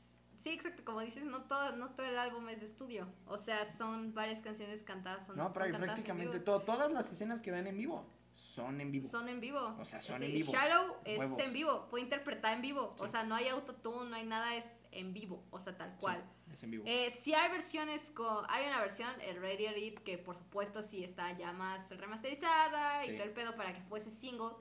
[0.45, 3.09] Sí, exacto, como dices, no todo, no todo el álbum es de estudio.
[3.26, 5.24] O sea, son varias canciones cantadas.
[5.24, 8.90] Son, No, pero son prácticamente todo, todas las escenas que ven en vivo son en
[8.92, 9.09] vivo.
[9.09, 9.74] Son en vivo.
[9.78, 10.53] O sea, son Sí, en vivo.
[10.53, 11.38] Shallow es Huevos.
[11.38, 12.95] en vivo, puede interpretar en vivo.
[12.99, 15.42] O sea, no hay autotune, no hay nada, es en vivo.
[15.51, 16.22] O sea, tal cual.
[16.47, 16.84] Sí, es en vivo.
[16.86, 18.45] Eh, sí hay versiones con...
[18.51, 23.14] Hay una versión, el Radio Edit, que por supuesto sí está ya más remasterizada y
[23.14, 24.57] todo el pedo para que fuese single.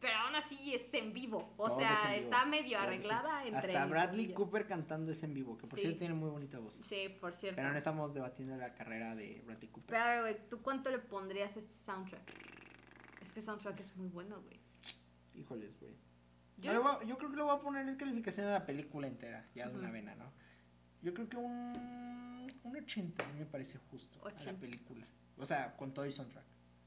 [0.00, 1.52] Pero aún así es en vivo.
[1.58, 2.30] O Todo sea, es vivo.
[2.32, 3.58] está medio Todo es arreglada entre...
[3.76, 4.32] Hasta Bradley.
[4.32, 5.82] Cooper cantando es en vivo, que por Sí.
[5.82, 6.80] cierto tiene muy bonita voz.
[6.82, 7.56] Sí, por cierto.
[7.56, 9.90] Pero no estamos debatiendo la carrera de Bradley Cooper.
[9.90, 12.22] Pero, a ver, güey, ¿tú cuánto le pondrías a este soundtrack?
[13.22, 14.58] Este soundtrack es muy bueno, güey.
[15.34, 15.94] Híjoles, güey.
[16.58, 19.06] Yo- voy a- yo creo que le voy a poner en calificación a la película
[19.06, 20.30] entera, ya de una vena, ¿no?
[21.02, 24.52] Yo creo que un, un 80 a mí me parece justo a 80.
[24.52, 25.06] la película.
[25.38, 26.44] O sea, con todo y soundtrack,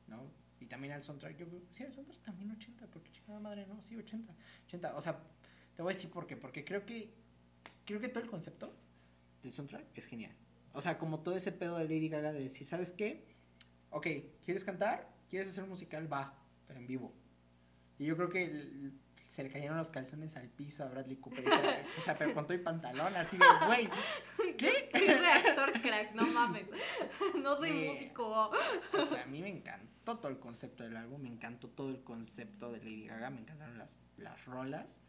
[0.07, 0.23] ¿no?
[0.63, 3.97] Y también el soundtrack, yo sí, el soundtrack también 80, porque chingada madre, no, sí,
[3.97, 4.33] 80.
[4.67, 5.19] 80, o sea,
[5.75, 7.13] te voy a decir por qué, porque creo que,
[7.85, 8.73] creo que todo el concepto
[9.41, 10.31] del soundtrack es genial.
[10.71, 13.25] O sea, como todo ese pedo de Lady Gaga de decir, ¿sabes qué?
[13.89, 14.07] Ok,
[14.45, 15.13] ¿quieres cantar?
[15.29, 16.11] ¿Quieres hacer un musical?
[16.11, 17.13] Va, pero en vivo.
[17.99, 18.93] Y yo creo que el-
[19.33, 21.43] se le cayeron los calzones al piso a Bradley Cooper.
[21.97, 23.89] o sea, pero con todo y pantalón, así de, güey,
[24.57, 24.89] ¿qué?
[24.93, 26.67] Ese actor crack, no mames.
[27.41, 27.91] No soy Eh.
[27.93, 28.51] músico.
[28.93, 32.03] O sea, a mí me encantó todo el concepto del álbum, me encantó todo el
[32.03, 34.99] concepto de Lady Gaga, me encantaron las, las rolas,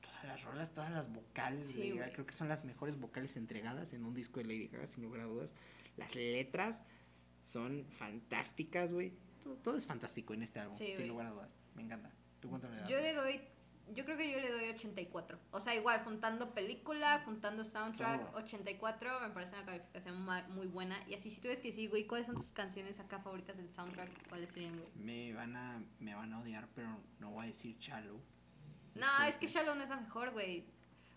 [0.00, 2.98] todas las rolas, todas las vocales Sí, de Lady Gaga, creo que son las mejores
[2.98, 5.54] vocales entregadas en un disco de Lady Gaga, sin lugar a dudas.
[5.96, 6.82] Las letras
[7.40, 9.12] son fantásticas, güey.
[9.44, 11.60] Todo, todo es fantástico en este álbum, Sí, sin lugar a dudas.
[11.76, 12.10] Me encanta.
[12.44, 12.88] ¿Tú cuánto le das?
[12.90, 13.40] Yo le doy,
[13.94, 15.38] yo creo que yo le doy 84.
[15.50, 18.42] O sea, igual, juntando película, juntando soundtrack, Todo.
[18.42, 20.98] 84, me parece una calificación muy buena.
[21.08, 23.72] Y así, si tú ves que sí, güey, ¿cuáles son tus canciones acá favoritas del
[23.72, 24.28] soundtrack?
[24.28, 24.90] ¿Cuáles serían, güey?
[24.94, 26.88] Me van a, me van a odiar, pero
[27.18, 28.20] no voy a decir Shallow.
[28.94, 30.66] No, es que Shallow no es la mejor, güey.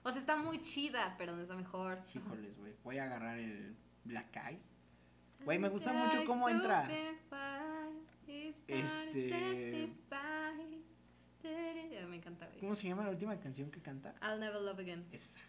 [0.04, 2.00] O sea, está muy chida, pero no es la mejor.
[2.16, 2.74] Híjoles, güey.
[2.86, 3.76] Voy a agarrar el
[4.06, 4.74] Black Eyes.
[5.44, 6.88] Güey, me gusta mucho cómo entra.
[8.68, 9.90] Este-
[11.44, 12.60] Me encanta, güey.
[12.60, 14.16] ¿Cómo se llama la última canción que canta?
[14.22, 15.06] I'll never love again.
[15.12, 15.40] Esa.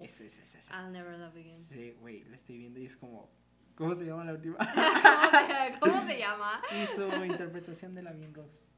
[0.00, 0.58] Esa, esa, esa.
[0.58, 0.74] esa.
[0.82, 1.56] I'll never love again.
[1.56, 3.30] Sí, güey, la estoy viendo y es como.
[3.74, 4.56] ¿Cómo se llama la última?
[4.58, 6.60] ¿Cómo se, cómo se llama?
[6.82, 8.72] y su interpretación de la Bien Rose.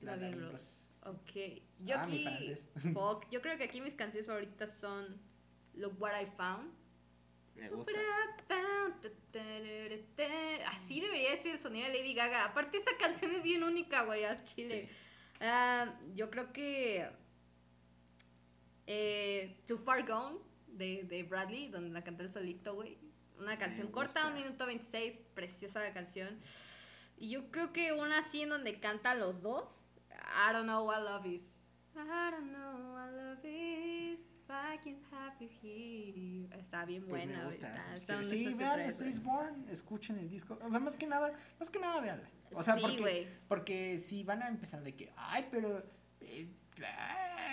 [0.00, 0.86] La La Bien Bien Rose.
[1.06, 1.62] Ok.
[1.80, 2.54] Yo Ah, mi aquí.
[2.92, 5.20] fuck, yo creo que aquí mis canciones favoritas son
[5.74, 6.72] Look What I Found.
[7.56, 7.92] Me gusta.
[10.72, 12.44] Así debería ser el sonido de Lady Gaga.
[12.46, 14.86] Aparte, esa canción es bien única, güey, al chile.
[14.88, 14.96] Sí.
[15.40, 17.08] Ah, yo creo que.
[18.86, 22.98] Eh, Too Far Gone de, de Bradley, donde la canta el solito, güey.
[23.38, 26.38] Una canción corta, un minuto 26, preciosa la canción.
[27.16, 29.88] Y yo creo que una así en donde cantan los dos.
[30.10, 31.56] I don't know what love is.
[31.94, 33.89] I don't know what love is.
[34.52, 36.48] I can have you here.
[36.58, 37.94] Está bien Pues buena, me gusta.
[37.94, 40.58] Está, sí, vean is Born, escuchen el disco.
[40.62, 42.28] O sea, más que nada, más que nada veanla.
[42.52, 45.84] O sea, Sí, porque, porque si van a empezar de que, ay, pero
[46.20, 46.48] eh,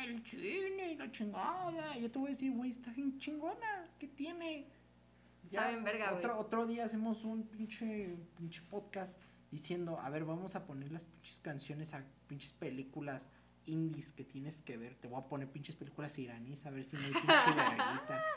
[0.05, 1.97] el cine y la chingada.
[1.97, 3.89] Yo te voy a decir, güey, está bien chingona.
[3.99, 4.67] ¿Qué tiene?
[5.45, 9.19] Está bien verga, otro, otro día hacemos un pinche, pinche podcast
[9.49, 13.29] diciendo, a ver, vamos a poner las pinches canciones a pinches películas
[13.67, 14.95] indies que tienes que ver.
[14.95, 18.23] Te voy a poner pinches películas iraníes a ver si no hay pinche verguita.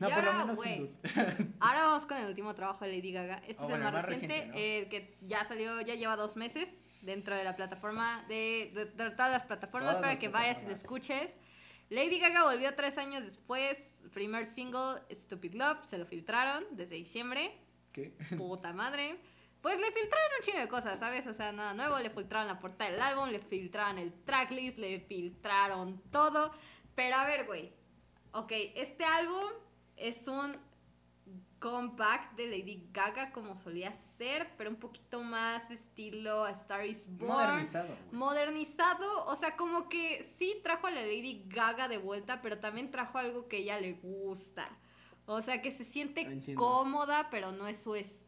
[0.00, 0.98] No, Y por lo ahora, menos güey, hindús.
[1.58, 3.42] Ahora vamos con el último trabajo de Lady Gaga.
[3.48, 4.64] Este Oh, es el bueno, más, más reciente, reciente, ¿no?
[4.64, 9.10] eh, que ya salió, ya lleva dos meses dentro de la plataforma, de, de- de
[9.10, 11.32] todas las plataformas Todas para las que vayas y lo escuches.
[11.90, 17.50] Lady Gaga volvió tres años después, primer single, Stupid Love, se lo filtraron desde diciembre,
[17.92, 18.12] ¿Qué?
[18.36, 19.18] puta madre.
[19.62, 21.26] Pues le filtraron un chingo de cosas, ¿sabes?
[21.26, 25.00] O sea, nada nuevo, le filtraron la portada del álbum, le filtraron el tracklist, le
[25.00, 26.52] filtraron todo.
[26.94, 27.72] Pero a ver, güey.
[28.32, 29.50] Ok, este álbum
[29.96, 30.56] es un
[31.58, 37.04] compact de Lady Gaga como solía ser, pero un poquito más estilo A Star is
[37.08, 37.32] Born.
[37.32, 37.96] Modernizado.
[38.12, 42.90] Modernizado, o sea, como que sí trajo a la Lady Gaga de vuelta, pero también
[42.90, 44.68] trajo algo que ella le gusta.
[45.26, 46.62] O sea, que se siente Entiendo.
[46.62, 48.27] cómoda, pero no es su estilo.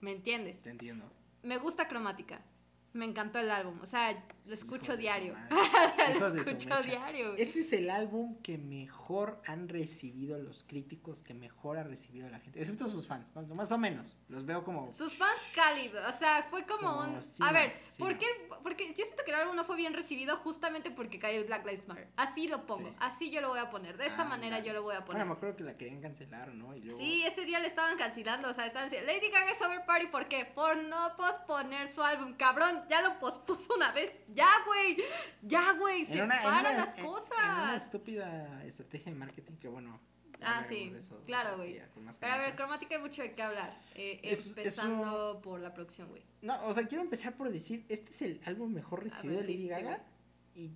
[0.00, 0.62] ¿Me entiendes?
[0.62, 1.10] Te entiendo.
[1.42, 2.40] Me gusta Cromática.
[2.92, 3.78] Me encantó el álbum.
[3.82, 5.34] O sea, lo escucho Hijos diario.
[6.18, 7.34] lo escucho diario.
[7.36, 12.38] Este es el álbum que mejor han recibido los críticos, que mejor ha recibido la
[12.40, 14.16] gente, excepto sus fans, más, más o menos.
[14.28, 17.22] Los veo como Sus fans cálidos, o sea, fue como Como un...
[17.22, 18.18] sí, a ver, sí, ¿por no.
[18.18, 18.26] qué?
[18.62, 19.04] Porque yo
[19.36, 22.08] el álbum no fue bien recibido justamente porque cayó el Black Lives Matter.
[22.16, 22.94] Así lo pongo, Sí.
[22.98, 25.22] así yo lo voy a poner, de esa Ah, manera yo lo voy a poner.
[25.22, 26.74] Bueno, me acuerdo que la querían cancelar, ¿no?
[26.74, 29.62] Y luego Sí, ese día le estaban cancelando, o sea, estaban diciendo, Lady Gaga es
[29.62, 30.44] over party, ¿por qué?
[30.44, 34.96] Por no posponer su álbum, cabrón, ya lo pospuso una vez, ya, güey,
[35.42, 37.38] ya, güey, se una, en paran una- las en- cosas.
[37.42, 40.00] en una estúpida estrategia de marketing que bueno.
[40.42, 41.80] Ah, sí, eso claro, güey.
[42.20, 46.08] Pero a ver, cromática hay mucho de qué hablar, eh, Es- empezando por la producción,
[46.08, 46.22] güey.
[46.42, 49.46] No, o sea, quiero empezar por decir, este es el álbum mejor recibido ver, de
[49.46, 50.04] sí, Lady sí, sí, Gaga
[50.54, 50.70] y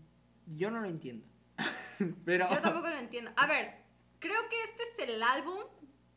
[0.46, 1.26] yo no lo entiendo.
[2.24, 3.30] Pero Yo tampoco lo entiendo.
[3.36, 3.74] A ver,
[4.18, 5.58] creo que este es el álbum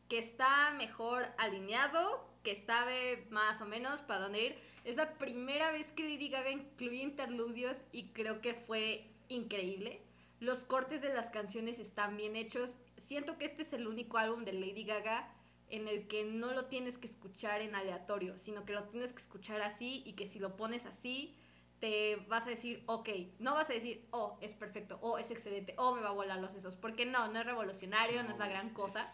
[0.08, 4.58] que está mejor alineado, que sabe más o menos para dónde ir.
[4.84, 10.02] Es la primera vez que Lady Gaga incluye interludios y creo que fue increíble.
[10.40, 12.76] Los cortes de las canciones están bien hechos.
[13.04, 15.28] Siento que este es el único álbum de Lady Gaga
[15.68, 19.20] en el que no lo tienes que escuchar en aleatorio, sino que lo tienes que
[19.20, 21.36] escuchar así y que si lo pones así,
[21.80, 23.08] te vas a decir, ok,
[23.40, 26.40] no vas a decir, oh, es perfecto, oh, es excelente, oh, me va a volar
[26.40, 29.06] los sesos, porque no, no es revolucionario, no, es la gran cosa.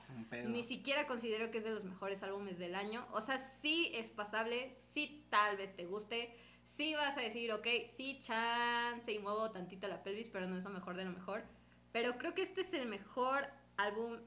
[0.47, 3.05] Ni siquiera considero que es de los mejores álbumes del año.
[3.11, 7.67] O sea, sí es pasable, sí tal vez te guste, sí vas a decir, ok,
[7.89, 11.43] sí, chance y muevo tantito la pelvis, pero no es lo mejor de lo mejor.
[11.91, 13.49] Pero creo que este es el mejor
[13.83, 14.19] álbum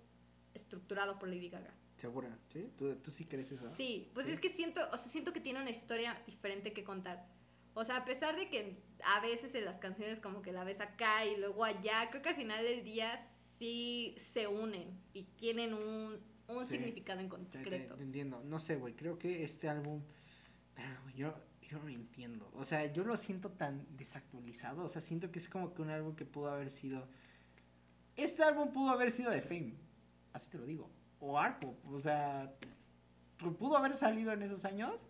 [0.54, 1.74] estructurado por Lady Gaga.
[1.98, 2.38] ¿Segura?
[2.52, 2.70] ¿Sí?
[2.78, 3.70] ¿Tú, tú sí crees eso?
[3.70, 4.34] Sí, pues Sí.
[4.34, 7.26] es que siento, o sea, siento que tiene una historia diferente que contar.
[7.76, 10.80] O sea, a pesar de que a veces en las canciones como que la ves
[10.82, 13.18] acá y luego allá, creo que al final del día
[13.58, 16.74] sí se unen y tienen un, un Sí.
[16.74, 17.96] significado en te- concreto.
[17.96, 18.44] te entiendo.
[18.44, 18.96] No sé, güey.
[18.96, 20.02] Creo que este álbum.
[21.16, 22.50] Yo, yo no entiendo.
[22.56, 24.84] O sea, yo lo siento tan desactualizado.
[24.84, 27.08] O sea, siento que es como que un álbum que pudo haber sido.
[28.16, 29.74] Este álbum pudo haber sido de Fame.
[30.34, 30.90] Así te lo digo.
[31.20, 31.78] O Art Pop.
[31.92, 32.52] O sea,
[33.38, 35.10] pudo haber salido en esos años.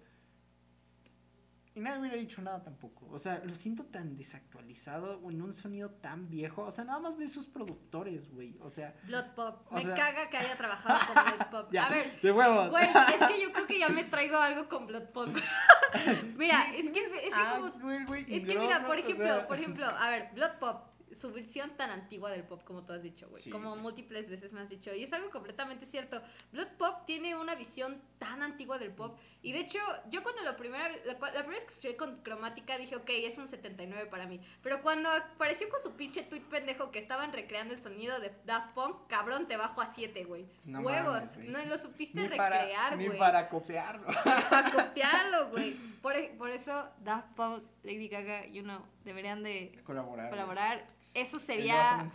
[1.76, 3.08] Y nadie hubiera dicho nada tampoco.
[3.10, 6.62] O sea, lo siento tan desactualizado, en un sonido tan viejo.
[6.62, 8.56] O sea, nada más ves sus productores, güey.
[8.62, 9.66] O sea, Blood Pop.
[9.72, 11.70] O Me sea- caga que haya trabajado con Blood Pop.
[11.74, 12.70] ya, A ver, de huevos.
[12.70, 15.30] güey, es que yo creo que ya me traigo algo con Blood Pop.
[16.38, 20.10] mira, es que, es que como Es que mira, por o ejemplo, por ejemplo, a
[20.12, 23.44] ver, Blood Pop, su versión tan antigua del pop como tú has dicho, güey.
[23.44, 23.82] Sí, como güey.
[23.82, 24.94] múltiples veces me has dicho.
[24.94, 26.22] Y es algo completamente cierto.
[26.52, 29.18] Blood Pop tiene una visión tan antigua del pop.
[29.42, 32.96] Y de hecho, yo cuando la primera, la, primera vez que escuché con cromática dije,
[32.96, 34.40] ok, es un 79 para mí.
[34.62, 38.74] Pero cuando apareció con su pinche tweet pendejo que estaban recreando el sonido de Daft
[38.74, 40.48] Punk, cabrón, te bajo a 7, güey.
[40.64, 44.08] No Huevos, mames, no lo supiste Ni recrear, güey ni para copiarlo.
[44.24, 45.74] para copiarlo, güey.
[46.02, 50.30] Por, por eso Daft Punk, Lady Gaga, you know, deberían de Colaborar.
[50.30, 50.88] colaborar.
[51.14, 52.10] Eso sería,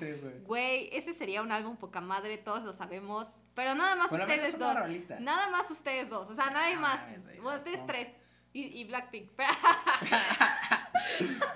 [0.46, 0.88] güey.
[0.92, 3.28] ese sería un álbum poca madre, todos lo sabemos.
[3.54, 4.74] Pero nada más menos ustedes dos.
[4.78, 5.20] rolita.
[5.20, 7.00] Nada más ustedes dos, o sea, nadie Ah, más.
[7.42, 8.08] Bueno, ustedes tres.
[8.54, 9.30] Y, y Blackpink.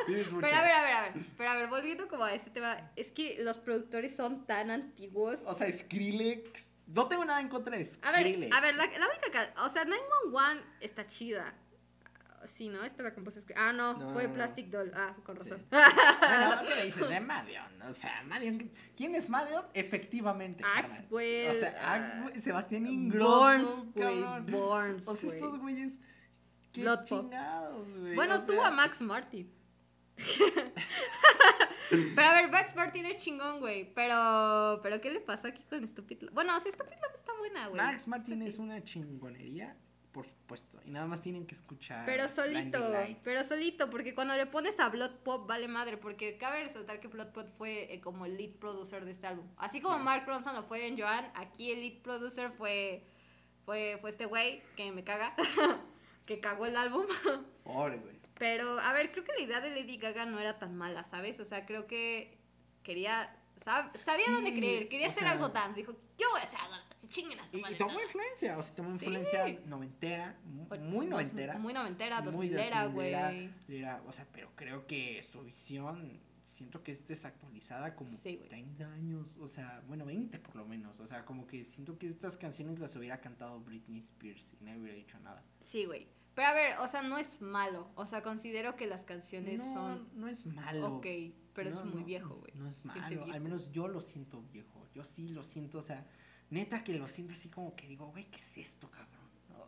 [0.06, 1.12] Pero, pero a ver, a ver, a ver.
[1.36, 5.40] Pero a ver, volviendo como a este tema, es que los productores son tan antiguos.
[5.46, 6.70] O sea, Skrillex.
[6.88, 8.54] No tengo nada en contra de A ver, Skrillex.
[8.56, 11.54] a ver, la, la única ca- o sea, 911 está chida.
[12.46, 12.82] Sí, ¿no?
[12.84, 13.40] Estaba compuesta.
[13.40, 13.60] Skrillex.
[13.62, 14.34] Ah, no, No, fue no, no.
[14.34, 14.92] Plastic Doll.
[14.94, 15.50] Ah, con Sí.
[15.50, 15.66] razón.
[15.70, 17.82] Bueno, ¿qué me dices de Madion?
[17.82, 18.70] O sea, Madion.
[18.96, 19.64] ¿Quién es Madion?
[19.74, 20.64] Efectivamente.
[20.74, 21.50] Axwell.
[21.50, 24.46] O sea, Axwell, Sebastián Ingrosso, cabrón.
[24.50, 25.98] Borns, O sea, estos güeyes.
[26.72, 28.14] Qué chingados, güey.
[28.14, 29.52] Bueno, o tuvo sea, a Max Martin.
[32.14, 33.92] pero a ver, Max Martin es chingón, güey.
[33.94, 36.34] Pero, pero ¿qué le pasó aquí con Stupid Love?
[36.34, 37.80] Bueno, o sea, Stupid Love está buena, güey.
[37.80, 39.76] Max Martin es una chingonería,
[40.12, 40.78] por supuesto.
[40.84, 42.04] Y nada más tienen que escuchar.
[42.06, 42.78] Pero solito,
[43.24, 47.08] pero solito, porque cuando le pones a Blood Pop vale madre, porque cabe resaltar que
[47.08, 49.46] Blood Pop fue eh, como el lead producer de este álbum.
[49.56, 50.02] Así como Sí.
[50.04, 53.04] Mark Ronson lo fue en Joan, aquí el lead producer fue,
[53.64, 55.34] fue, fue este güey que me caga,
[56.26, 57.06] que cagó el álbum.
[57.64, 58.20] Pobre, güey.
[58.38, 61.38] Pero, a ver, creo que la idea de Lady Gaga no era tan mala, ¿sabes?
[61.40, 62.36] O sea, creo que
[62.82, 66.44] quería, sab- sabía Sí, dónde creer, quería hacer sea- algo dance, dijo, yo voy a
[66.44, 66.74] hacer algo
[67.12, 68.04] chinguen a su Y, y tomó todas".
[68.04, 69.04] influencia, o sea, tomó Sí.
[69.04, 71.58] influencia noventera, mu- muy noventera.
[71.58, 72.94] Muy noventera, dos muy milera, 2000
[73.68, 73.98] güey.
[74.06, 78.48] o sea, pero creo que su visión, siento que es desactualizada como Sí, güey.
[78.48, 82.06] 30 años, o sea, bueno, 20 por lo menos, o sea, como que siento que
[82.06, 85.42] estas canciones las hubiera cantado Britney Spears y nadie hubiera dicho nada.
[85.60, 86.08] Sí, güey.
[86.34, 87.90] Pero a ver, o sea, no es malo.
[87.94, 90.96] O sea, considero que las canciones no, son no es malo.
[90.96, 91.06] ok,
[91.54, 92.52] pero No, es muy no, viejo, güey.
[92.54, 96.06] No es malo, al menos yo lo siento viejo, yo sí lo siento, o sea,
[96.52, 99.08] neta que lo siento así como que digo, güey, ¿qué es esto, cabrón?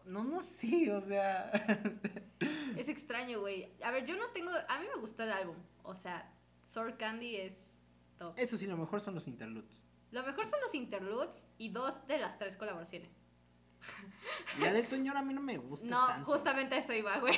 [0.06, 1.50] No, no, no sé, o sea...
[2.76, 3.72] Es extraño, güey.
[3.82, 4.50] A ver, yo no tengo.
[4.68, 5.56] A mí me gustó el álbum.
[5.84, 6.30] O sea,
[6.64, 7.76] Sword Candy es
[8.18, 8.34] top.
[8.36, 9.84] Eso sí, lo mejor son los interludes.
[10.10, 13.10] Lo mejor son los interludes y dos de las tres colaboraciones.
[14.60, 16.24] La del Toñón a mí no me gusta No, tanto.
[16.26, 17.34] justamente eso iba, güey.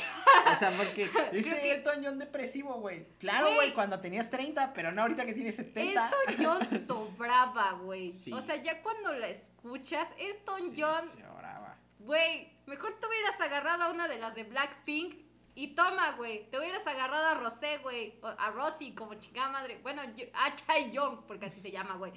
[0.50, 3.06] O sea, porque que- el Toñón depresivo, güey.
[3.18, 3.74] Claro, Güey.
[3.74, 6.10] cuando tenías 30, pero no ahorita que tienes 70.
[6.28, 8.12] Elton John sobraba, güey.
[8.12, 8.32] Sí.
[8.32, 11.76] O sea, ya cuando la escuchas, Sí, John sí, va.
[11.98, 15.25] Güey, mejor te hubieras agarrado a una de las de Blackpink
[15.56, 16.48] y toma, güey.
[16.50, 18.14] Te hubieras agarrado a Rosé, güey.
[18.22, 19.80] A Rosy, como chingada madre.
[19.82, 22.12] Bueno, yo- a Chai Young, porque así se llama, güey.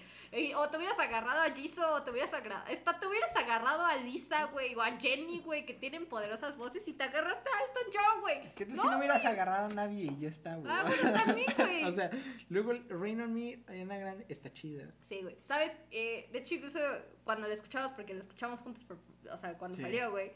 [0.56, 2.68] O te hubieras agarrado a Jisoo, o te hubieras agarrado.
[2.68, 4.76] Esta, te hubieras agarrado a Lisa, güey.
[4.76, 6.88] O a Jenny, güey, que tienen poderosas voces.
[6.88, 8.54] Y te agarraste a Elton John, güey.
[8.56, 10.72] ¿Qué tal No, si no hubieras agarrado a nadie y ya está, güey?
[10.72, 11.84] Ah, bueno, también, güey.
[11.86, 12.12] o sea,
[12.50, 14.86] luego el Rain on Me, Ariana Grande, está chida.
[15.02, 15.38] Sí, güey.
[15.42, 15.78] ¿Sabes?
[15.92, 16.80] Eh, de hecho, incluso
[17.24, 19.00] cuando la escuchamos, porque la escuchamos juntos, por-
[19.32, 19.84] o sea, cuando Sí.
[19.84, 20.32] salió, güey.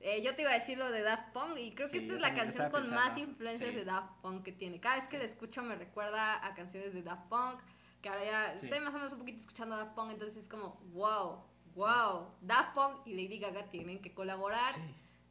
[0.00, 2.20] Eh, yo te iba a decir lo de Daft Punk y creo que esta es
[2.20, 3.76] la canción con más influencias Sí.
[3.76, 4.80] de Daft Punk que tiene.
[4.80, 7.60] Cada vez que la escucho me recuerda a canciones de Daft Punk,
[8.02, 10.80] que ahora ya estoy más o menos un poquito escuchando Daft Punk, entonces es como,
[10.92, 11.42] wow,
[11.74, 14.72] wow, Daft Punk y Lady Gaga tienen que colaborar.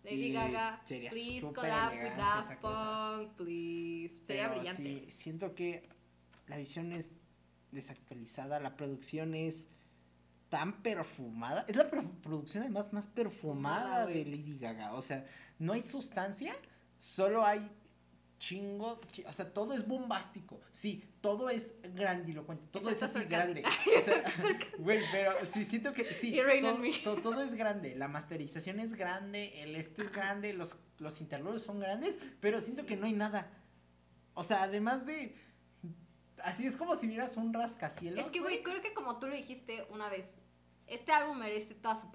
[0.04, 2.60] Lady Gaga, please collab with Daft.
[2.62, 4.14] Punk, please.
[4.26, 4.84] Sería Pero brillante.
[4.84, 5.90] sí, siento que
[6.48, 7.12] la visión es
[7.72, 9.68] desactualizada, la producción es
[10.50, 11.66] tan perfumada.
[11.68, 14.26] Es la pro- producción además más perfumada Fumada, de.
[14.26, 14.94] Lady Gaga.
[14.94, 15.26] O sea,
[15.60, 16.56] no hay sustancia,
[16.98, 17.70] solo hay
[18.38, 23.64] chingo, chi- o sea, todo es bombástico, sí, todo es grandilocuente, todo es así grande.
[23.98, 24.24] O sea,
[24.78, 26.38] güey, pero sí, siento que sí,
[27.04, 31.22] todo, to- todo es grande, la masterización es grande, el este es grande, los, los
[31.22, 33.50] interludios son grandes, pero siento que no hay nada.
[34.34, 35.34] O sea, además de,
[36.46, 39.36] así es como si vieras un rascacielos, Es que, güey, creo que como tú lo
[39.36, 40.36] dijiste una vez,
[40.88, 42.12] este álbum merece toda su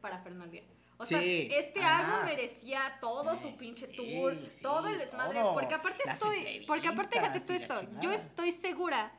[0.00, 0.62] parafernalia.
[0.98, 5.40] O sea, Sí, este álbum merecía todo Sí, su pinche tour, sí, todo el desmadre.
[5.40, 5.54] todo.
[5.54, 9.12] Porque aparte Las estoy, porque aparte déjate tú esto, yo estoy segura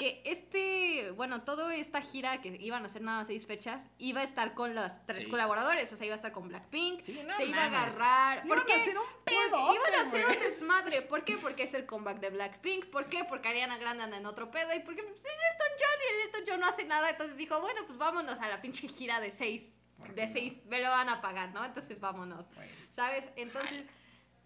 [0.00, 4.24] que este, bueno, toda esta gira que iban a hacer nada seis fechas, iba a
[4.24, 5.30] estar con los tres Sí.
[5.30, 8.36] colaboradores, o sea, iba a estar con Blackpink, Sí, no se iba a agarrar.
[8.38, 8.72] Iban ¿Por a qué?
[8.80, 11.02] hacer un pedote, Iban a hacer un desmadre.
[11.02, 11.36] ¿Por qué?
[11.36, 12.86] Porque es el comeback de Blackpink.
[12.86, 13.24] ¿Por qué?
[13.28, 14.74] Porque Ariana Grande anda en otro pedo.
[14.74, 17.10] Y porque pues, el Elton John y el Elton John no hace nada.
[17.10, 19.78] Entonces dijo, bueno, pues vámonos a la pinche gira de seis.
[19.98, 20.32] ¿Por De no?
[20.32, 21.62] seis, me lo van a pagar, ¿no?
[21.62, 22.46] Entonces vámonos.
[22.88, 23.26] ¿Sabes?
[23.36, 23.84] Entonces,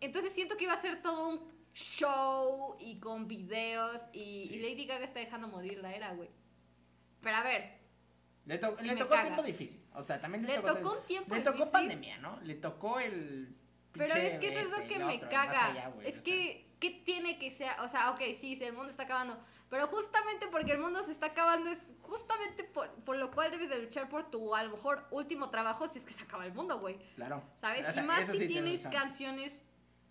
[0.00, 4.00] entonces siento que iba a ser todo un show y con videos.
[4.12, 4.54] Y, Sí.
[4.54, 6.30] y Lady Gaga está dejando morir la era, güey.
[7.20, 7.78] Pero a ver,
[8.46, 9.22] Le, to- tocó caga.
[9.24, 9.82] tiempo difícil.
[9.94, 11.72] O sea, también le, Le tocó, tocó un tiempo Le tocó difícil.
[11.72, 12.40] pandemia, ¿no?
[12.42, 13.56] Le tocó el.
[13.92, 15.52] Pero es que eso es lo este y que lo me otro, caga.
[15.52, 16.24] más allá, güey, es sea.
[16.24, 17.70] que, ¿qué tiene que ser?
[17.80, 19.38] O sea, ok, sí, sí, el mundo está acabando.
[19.70, 23.70] Pero justamente porque el mundo se está acabando es justamente por, por lo cual debes
[23.70, 26.52] de luchar por tu, a lo mejor, último trabajo si es que se acaba el
[26.52, 26.98] mundo, güey.
[27.14, 27.42] Claro.
[27.60, 27.88] ¿Sabes?
[27.88, 29.64] O sea, y más si sí tienes canciones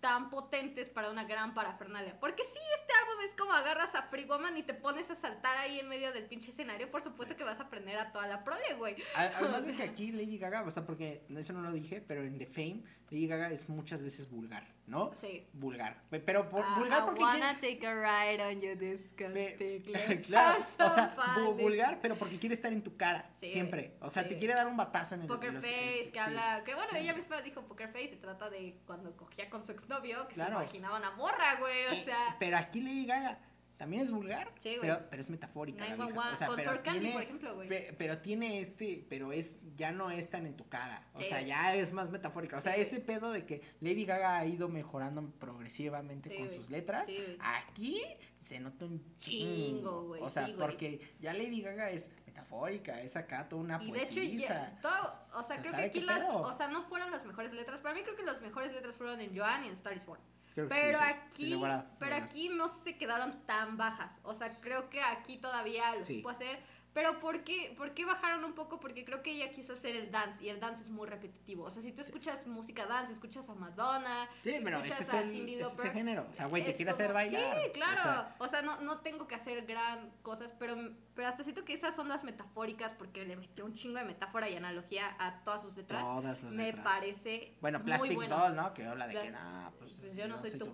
[0.04, 2.20] tan potentes para una gran parafernalia.
[2.20, 5.56] Porque sí, este álbum es como agarras a Free Woman y te pones a saltar
[5.56, 6.90] ahí en medio del pinche escenario.
[6.90, 7.38] Por supuesto Sí.
[7.38, 8.96] que vas a aprender a toda la prole, güey.
[9.14, 12.36] Además de que aquí Lady Gaga, o sea, porque eso no lo dije, pero en
[12.36, 15.12] The Fame, Lady Gaga es muchas veces vulgar, ¿no?
[15.14, 15.46] Sí.
[15.54, 16.02] Vulgar.
[16.10, 19.82] Pe- Pero por, Ah, vulgar I porque wanna quiere- take a ride on your disgusting
[20.26, 21.62] claro, so o sea, funny.
[21.62, 23.96] vulgar, pero porque quiere estar en tu cara, Sí, siempre.
[24.00, 24.28] O sea, sí.
[24.30, 26.18] te quiere dar un batazo en el Poker los- Face, es- que sí.
[26.18, 29.72] habla, que bueno, ella misma dijo Poker Face, se trata de cuando cogía con su
[29.72, 30.58] exnovio, que Claro.
[30.58, 33.38] se imaginaba una morra, güey, o sea, Pero aquí Lady Gaga
[33.84, 35.80] también es vulgar, Sí, pero, pero es metafórica.
[35.80, 36.10] la vieja.
[36.10, 37.68] 911, O sea, con pero Sor Candy, tiene- por ejemplo, güey.
[37.68, 41.06] pe- pero tiene este, pero es, ya no es tan en tu cara.
[41.14, 41.26] O Sí.
[41.26, 42.56] sea, ya es más metafórica.
[42.58, 42.80] O sea, Sí.
[42.80, 46.56] ese pedo de que Lady Gaga ha ido mejorando progresivamente con güey.
[46.56, 47.08] sus letras,
[47.40, 48.02] aquí
[48.40, 50.66] se nota un Chingo, güey, O sea, sí, güey.
[50.66, 54.48] porque ya Lady Gaga es metafórica, es acá toda una Y de hecho, poetisa.
[54.48, 56.38] ya, todo, o sea, o creo que ¿sabe aquí las, pedo?
[56.40, 59.20] o sea, no fueron las mejores letras, para mí creo que las mejores letras fueron
[59.20, 60.20] en Joan y en Star is Born.
[60.54, 61.04] Creo que sí, Pero sí.
[61.04, 61.60] aquí, Sí,
[61.98, 64.18] pero aquí no se quedaron tan bajas.
[64.22, 66.16] O sea, creo que aquí todavía lo Sí.
[66.18, 66.58] supo hacer.
[66.94, 68.78] Pero ¿por qué, ¿por qué bajaron un poco?
[68.78, 71.64] Porque creo que ella quiso hacer el dance y el dance es muy repetitivo.
[71.64, 75.16] O sea, si tú escuchas música dance, escuchas a Madonna, Sí, si pero escuchas ese
[75.16, 76.26] a el, Cyndi ese es Lauper, género.
[76.30, 77.58] O sea, güey, te quiere hacer bailar.
[77.64, 78.28] Sí, claro.
[78.38, 80.76] O O sea, no, no tengo que hacer gran cosas, pero,
[81.16, 84.48] pero hasta siento que esas son las metafóricas porque le metió un chingo de metáfora
[84.48, 86.00] y analogía a todas sus letras.
[86.00, 86.84] todas las me letras.
[86.84, 88.38] parece Bueno, muy Plastic bueno.
[88.38, 88.72] Doll, ¿no?
[88.72, 90.66] Que habla de que, Plas- nah, pues, Pues yo no soy tu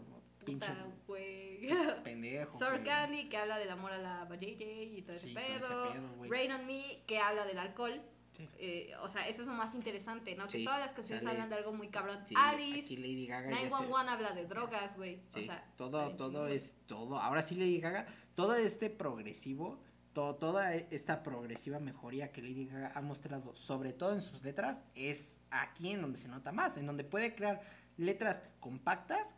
[0.44, 1.49] pinche Puta, güey.
[2.04, 2.58] pendejo.
[2.58, 2.84] Sor güey.
[2.84, 4.62] Candy, que habla del amor a la JJ
[4.98, 6.24] y todo ese Sí, todo ese pedo.
[6.28, 8.00] Rain on Me, que habla del alcohol.
[8.32, 8.48] Sí.
[8.58, 10.48] Eh, o sea, eso es lo más interesante, ¿no?
[10.48, 12.20] Sí, que todas las canciones sale- hablan de algo muy cabrón.
[12.26, 15.20] Sí, Alice, aquí Lady Gaga ya se- 911 habla de drogas, güey.
[15.28, 18.06] Sí, o sea, todo, todo es, todo, ahora sí Lady Gaga,
[18.36, 19.82] todo este progresivo,
[20.12, 24.84] todo, toda esta progresiva mejoría que Lady Gaga ha mostrado, sobre todo en sus letras,
[24.94, 27.60] es aquí en donde se nota más, en donde puede crear
[27.96, 29.34] letras compactas,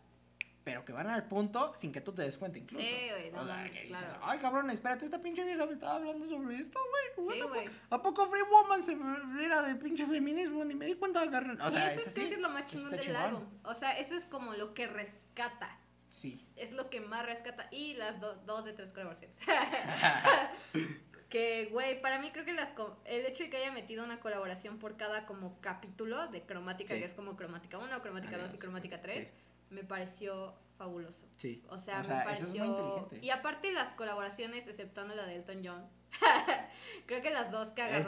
[0.65, 2.85] pero que van al punto sin que tú te des cuenta incluso.
[2.85, 4.19] Sí, güey, no o sea, que dices, claro.
[4.23, 6.79] ay cabrón, espérate, esta pinche vieja me estaba hablando sobre esto,
[7.17, 7.33] güey.
[7.37, 7.69] Sí, güey.
[7.91, 8.97] ¿A poco Free Woman se
[9.45, 10.65] era de pinche feminismo?
[10.65, 11.61] Ni me di cuenta, carnal.
[11.61, 13.45] O sea, y eso es creo que es lo más chingón del álbum.
[13.65, 15.79] O sea, eso es como lo que rescata.
[16.09, 16.47] Sí.
[16.57, 17.69] Es lo que más rescata.
[17.71, 19.35] Y las do- dos de tres colaboraciones.
[21.29, 22.75] que, güey, para mí creo que las
[23.07, 27.01] el hecho de que haya metido una colaboración por cada como capítulo de cromática, Sí.
[27.01, 29.31] que es como cromática 1, cromática 2 y cromática 3, Sí.
[29.73, 31.27] Me pareció fabuloso.
[31.37, 31.63] Sí.
[31.69, 32.65] O sea, O sea, me es pareció...
[32.65, 33.19] muy inteligente.
[33.27, 35.87] Y aparte las colaboraciones, exceptando la de Elton John,
[37.07, 38.07] creo que las dos que agarró,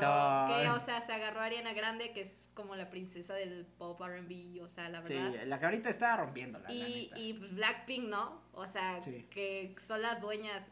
[0.62, 4.00] que, o sea, se agarró a Ariana Grande, que es como la princesa del pop
[4.00, 5.42] R&B, o sea, la Sí, verdad.
[5.46, 7.18] la que ahorita está rompiéndola, la Y, neta.
[7.18, 8.42] y pues Blackpink, ¿no?
[8.52, 9.26] O sea, Sí.
[9.30, 10.66] que son las dueñas.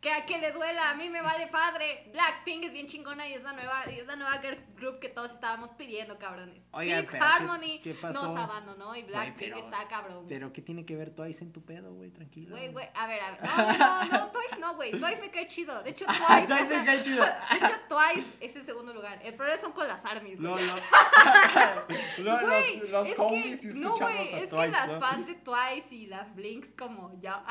[0.00, 2.08] Que a que les duela, a mí me vale padre.
[2.12, 5.10] Blackpink es bien chingona y es la nueva, y es la nueva girl group que
[5.10, 6.66] todos estábamos pidiendo, cabrones.
[6.72, 8.22] Oigan, Pink pero ¿qué- Harmony qué pasó?
[8.28, 10.24] nos abandonó y Blackpink está cabrón.
[10.26, 12.10] Pero ¿qué tiene que ver Twice en tu pedo, güey?
[12.12, 12.56] Tranquilo.
[12.56, 13.40] Güey, güey, a ver, a ver.
[13.78, 14.90] No, no, no, Twice no, güey.
[14.92, 15.82] Twice me cae chido.
[15.82, 16.46] De hecho, Twice.
[16.46, 17.22] Twice me cae chido.
[17.24, 19.20] De hecho, Twice es el segundo lugar.
[19.22, 20.66] El problema son con las armies, güey.
[20.66, 20.80] lo, lo-
[22.46, 25.00] Güey, los los es homies que, no, güey, es Twice, que las ¿no?
[25.00, 27.44] fans de Twice y las Blinks como ya,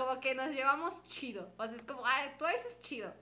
[0.00, 1.52] como que nos llevamos chido.
[1.58, 3.12] O sea, es como, ah, Twice es chido,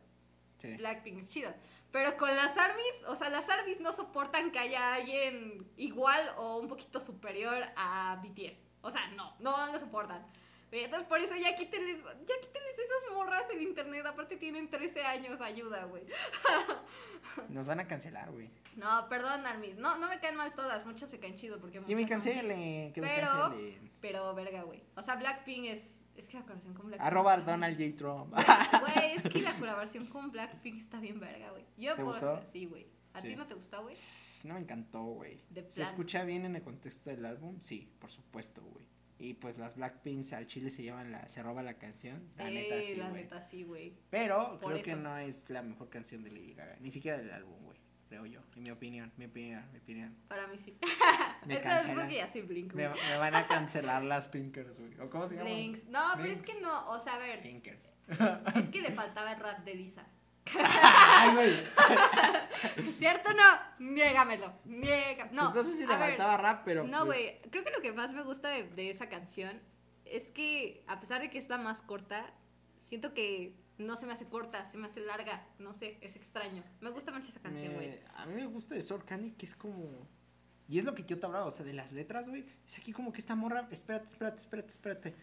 [0.59, 0.76] Sí.
[0.76, 1.52] Blackpink es chido.
[1.90, 6.59] Pero con las armies, o sea, las armies no soportan que haya alguien igual o
[6.59, 8.59] un poquito superior a BTS.
[8.82, 10.26] O sea, no, no lo soportan.
[10.70, 14.05] Entonces por eso ya quítenles, ya quítenles esas morras en internet.
[14.05, 16.05] Aparte tienen 13 años, ayuda, güey.
[17.48, 18.50] Nos van a cancelar, güey.
[18.76, 19.76] No, perdón, Armis.
[19.76, 20.84] No, no me caen mal todas.
[20.84, 23.90] Muchas se caen chido porque Que me cancelen, que me cancelen.
[24.00, 24.82] Pero verga, güey.
[24.94, 25.97] O sea, Blackpink es.
[26.18, 27.06] Es que la colaboración con Blackpink.
[27.06, 27.96] Arroba Donald J.
[27.96, 28.34] Trump.
[28.34, 31.64] Güey, es que la colaboración con Blackpink está bien verga, güey.
[31.76, 32.42] Yo ¿Te puedo- gustó?
[32.52, 32.86] Sí, güey.
[33.14, 33.28] ¿A Sí.
[33.28, 33.96] ti no te gustó, güey?
[34.44, 35.40] No me encantó, güey.
[35.68, 37.56] ¿Se escucha bien en el contexto del álbum?
[37.60, 38.86] Sí, por supuesto, güey.
[39.20, 42.22] Y pues las Blackpinks al chile se llevan la, se roba la canción.
[42.36, 43.22] La Sí, neta sí, la güey.
[43.24, 43.96] neta sí, güey.
[44.10, 46.76] Pero Por creo que no es la mejor canción de Lady Gaga.
[46.80, 47.67] Ni siquiera del álbum, güey.
[48.09, 48.40] Creo yo.
[48.56, 50.16] En mi opinión, mi opinión, mi opinión.
[50.28, 50.78] Para mí sí.
[51.44, 54.98] Me es porque ya soy Blink, Me, van a cancelar las Pinkers, güey.
[55.01, 55.52] ¿O cómo se llaman?
[55.52, 55.86] Blinks.
[55.89, 56.89] No, pero es que no.
[56.90, 57.43] O sea, a ver.
[57.43, 57.93] Pinkers.
[58.56, 60.06] Es que le faltaba el rap de Lisa.
[60.59, 61.52] Ay, güey.
[62.98, 63.60] ¿Cierto o no?
[63.78, 64.55] Niégamelo.
[64.64, 65.26] Niega.
[65.30, 66.85] No, Pues no sé si le a ver, faltaba rap, pero.
[66.85, 67.40] No, pues, güey.
[67.51, 69.60] Creo que lo que más me gusta de, de esa canción
[70.06, 72.32] es que, a pesar de que es la más corta,
[72.80, 75.46] siento que no se me hace corta, se me hace larga.
[75.59, 76.62] No sé, es extraño.
[76.80, 77.98] Me gusta mucho esa canción, güey.
[78.16, 80.06] A mí me gusta de Candy que es como.
[80.68, 82.44] Y es lo que yo te hablaba, o sea, de las letras, güey.
[82.66, 83.68] Es aquí como que esta morra.
[83.70, 85.14] Espérate, espérate, espérate, espérate.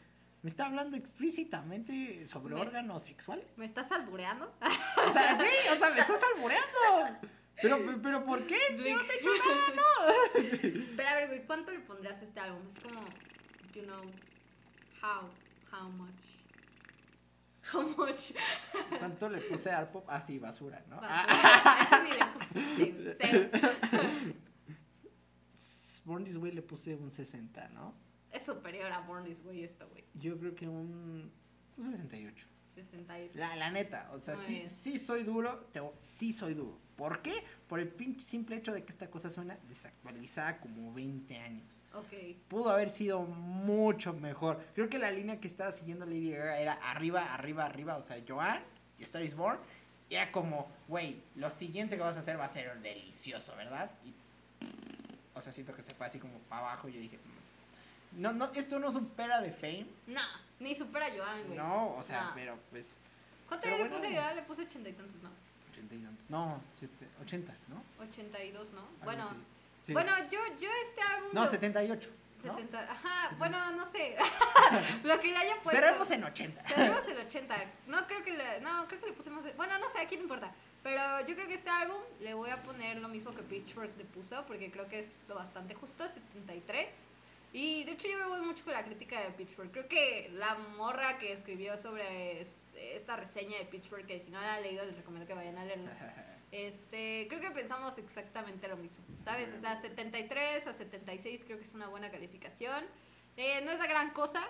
[0.42, 3.46] Me está hablando explícitamente sobre Me- órganos sexuales.
[3.58, 4.54] ¿Me estás albureando?
[5.08, 7.20] O sea, sí, o sea, me estás albureando.
[7.62, 8.58] Pero, pero, ¿por qué?
[8.70, 10.86] Si no te he hecho nada, no.
[10.98, 12.62] Pero a ver, güey, ¿cuánto le pondrías a este álbum?
[12.68, 13.02] Es como,
[13.74, 14.02] you know,
[15.02, 15.30] how,
[15.72, 16.12] how much.
[17.74, 18.32] How much.
[19.00, 20.06] ¿Cuánto le puse al pop?
[20.08, 20.98] Ah, sí, basura, ¿no?
[21.02, 22.36] Basura.
[23.20, 23.50] Cero.
[26.06, 27.96] Born This Way le puse un 60, ¿no?
[28.32, 30.04] Es superior a Born This Way esto, güey.
[30.14, 31.32] Yo creo que un,
[31.78, 32.48] un 68.
[32.76, 33.32] 68.
[33.36, 34.70] La, la neta, o sea, Muy sí, bien.
[34.70, 36.80] sí soy duro, te- sí soy duro.
[36.96, 37.44] ¿Por qué?
[37.68, 41.82] Por el pinche simple hecho de que esta cosa suena desactualizada como 20 años.
[41.94, 42.38] Ok.
[42.48, 44.64] Pudo haber sido mucho mejor.
[44.74, 47.98] Creo que la línea que estaba siguiendo Lady Gaga era arriba, arriba, arriba.
[47.98, 48.64] O sea, Joan
[48.98, 49.60] y Star is Born.
[50.10, 53.92] Era como, güey, lo siguiente que vas a hacer va a ser delicioso, ¿verdad?
[54.06, 54.14] Y,
[55.34, 56.88] o sea, siento que se fue así como para abajo.
[56.88, 59.88] Y yo dije, mm, no, no, esto no supera de Fame.
[60.08, 60.22] No,
[60.60, 61.58] ni supera a Joan, güey.
[61.58, 63.00] No, o sea, pero pues.
[63.50, 63.98] ¿Cuánto pero le bueno.
[63.98, 64.36] puse Joan?
[64.36, 65.45] Le puse ochenta y tantos, ¿no?
[65.86, 66.30] 80 y tantos.
[66.30, 67.84] No, siete- 80, ¿no?
[68.04, 68.80] 82, ¿no?
[68.82, 69.30] Algo bueno.
[69.82, 69.94] Sí.
[69.94, 71.30] bueno, yo, yo este álbum.
[71.34, 72.10] No, lo- 78.
[72.44, 72.56] ¿no?
[72.56, 72.80] 70.
[72.92, 74.16] Ajá, bueno, no sé.
[75.04, 75.80] lo que le haya puesto.
[75.82, 76.64] Cerremos en 80.
[76.68, 77.56] Cerremos el 80.
[77.88, 79.14] No creo que le, no, creo que le
[79.44, 80.52] de- Bueno, no sé, aquí no importa.
[80.84, 84.06] Pero yo creo que este álbum le voy a poner lo mismo que Pitchfork le
[84.06, 86.92] puso, porque creo que es lo bastante justo, 73.
[87.56, 89.72] Y de hecho yo me voy mucho con la crítica de Pitchfork.
[89.72, 94.42] Creo que la morra que escribió sobre es- esta reseña de Pitchfork, que si no
[94.42, 95.92] la han leído les recomiendo que vayan a leerla.
[96.52, 99.52] Este, creo que pensamos exactamente lo mismo, ¿sabes?
[99.54, 102.86] O sea, 73 a 76 creo que es una buena calificación.
[103.36, 104.48] Eh, no es la gran cosa,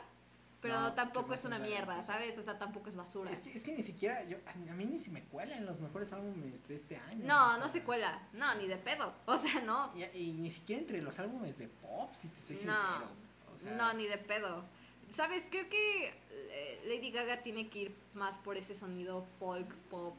[0.67, 2.01] pero No, tampoco es una mierda.
[2.03, 2.37] ¿sabes?
[2.37, 3.31] O sea, tampoco es basura.
[3.31, 5.79] Es que, es que ni siquiera, yo, a mí- ni se me cuela en los
[5.79, 7.25] mejores álbumes de este año.
[7.25, 8.21] No, o no se cuela.
[8.33, 9.13] No, ni de pedo.
[9.25, 9.91] O sea, no.
[9.95, 12.61] Y, y ni siquiera entre los álbumes de pop, si te soy No.
[12.61, 13.07] sincero.
[13.53, 14.63] O sea, No, ni de pedo.
[15.11, 15.43] ¿Sabes?
[15.49, 20.15] Creo que eh, Lady Gaga tiene que ir más por ese sonido folk, pop,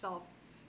[0.00, 0.26] soft.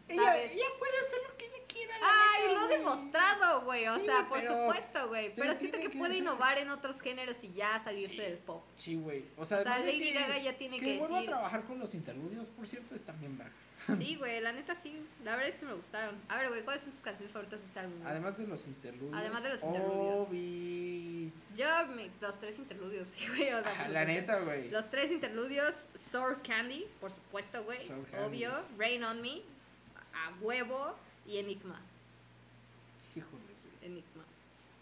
[0.08, 0.54] ella, ¿Sabes?
[0.54, 1.55] ella puede hacer lo que ella
[1.88, 3.88] la Ay, neta, lo ha demostrado, güey.
[3.88, 5.30] O Sí, sea, por pero- supuesto, güey.
[5.36, 8.22] Pero, pero siento que puede innovar en otros géneros y ya salirse Sí.
[8.22, 8.64] del pop.
[8.78, 9.26] Sí, güey.
[9.38, 11.80] O sea, O sea, Lady Gaga ya tiene que que vuelva a decir- trabajar con
[11.80, 13.54] los interludios, por cierto, están bien verga.
[14.00, 15.06] Sí, güey, la neta sí.
[15.24, 16.16] La verdad es que me gustaron.
[16.30, 18.00] A ver, güey, ¿cuáles son tus canciones favoritas de este álbum?
[18.06, 19.16] Además de los interludios.
[19.16, 20.28] Además de los interludios.
[20.30, 21.32] Obi.
[21.56, 21.66] Yo,
[21.96, 23.54] me- los tres interludios, güey.
[23.54, 24.70] O sea, Ah, La neta, güey.
[24.72, 27.80] Los tres interludios, Sour Candy, por supuesto, güey.
[28.26, 28.52] Obvio.
[28.78, 29.42] Rain on Me,
[30.14, 30.96] A Huevo
[31.26, 31.82] y Enigma.
[33.16, 33.66] Híjoles.
[33.82, 34.24] Enigma.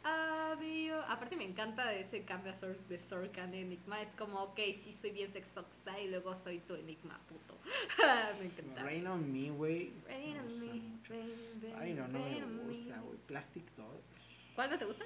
[0.04, 1.00] Obvio.
[1.04, 4.02] Aparte me encanta de ese cambio de a Enigma.
[4.02, 7.58] Es como, ok, sí soy bien sexoxa y luego soy tu Enigma, puto.
[8.40, 8.84] me encanta.
[8.84, 9.94] Rain on Me, güey.
[10.06, 13.18] Rain on me, rain, Ay, no, no me gusta, güey.
[13.28, 13.98] Plastic Doll.
[14.56, 15.06] ¿Cuál no te gusta?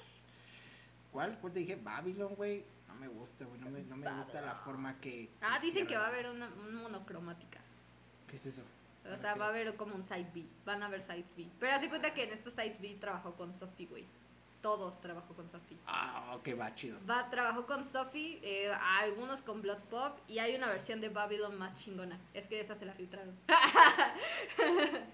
[1.12, 1.38] ¿Cuál?
[1.40, 1.76] ¿Cuál te dije?
[1.76, 2.64] Babylon, güey.
[2.88, 3.60] No me gusta, güey.
[3.60, 5.30] No me, no me gusta la forma que.
[5.42, 7.60] Ah, dicen que va a haber una, un monocromática.
[8.28, 8.64] ¿Qué es eso?
[9.14, 10.46] O sea, va a haber como un side B.
[10.66, 11.48] Van a haber sides B.
[11.60, 14.06] Pero hace cuenta que en estos sides B trabajó con Sophie, güey.
[14.62, 15.78] Todos trabajó con Sophie.
[15.86, 16.98] Ah, ok, va chido.
[17.10, 21.58] Va, trabajó con Sophie, eh, algunos con Blood Pop y hay una versión de Babylon
[21.58, 22.20] más chingona.
[22.34, 23.38] Es que esa se la filtraron.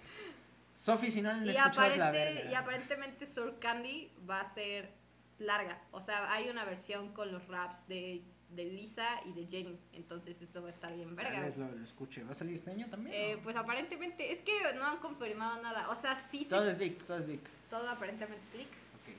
[0.76, 2.52] Sophie, si no la y, escuchas, la aparente- verga.
[2.52, 4.92] y aparentemente Sour Candy va a ser
[5.40, 5.80] larga.
[5.92, 8.22] O sea, hay una versión con los raps de,
[8.56, 9.78] de Lisa y de Jenny.
[9.94, 11.32] Entonces eso va a estar bien verga.
[11.34, 12.24] Tal vez lo, lo escuche.
[12.24, 13.16] ¿Va a salir este año también?
[13.16, 15.90] Eh, pues aparentemente, es que no han confirmado nada.
[15.90, 17.42] O sea, sí, sí, Todo es leak, todo es leak.
[17.70, 18.70] todo aparentemente es leak.
[18.70, 19.16] Ok.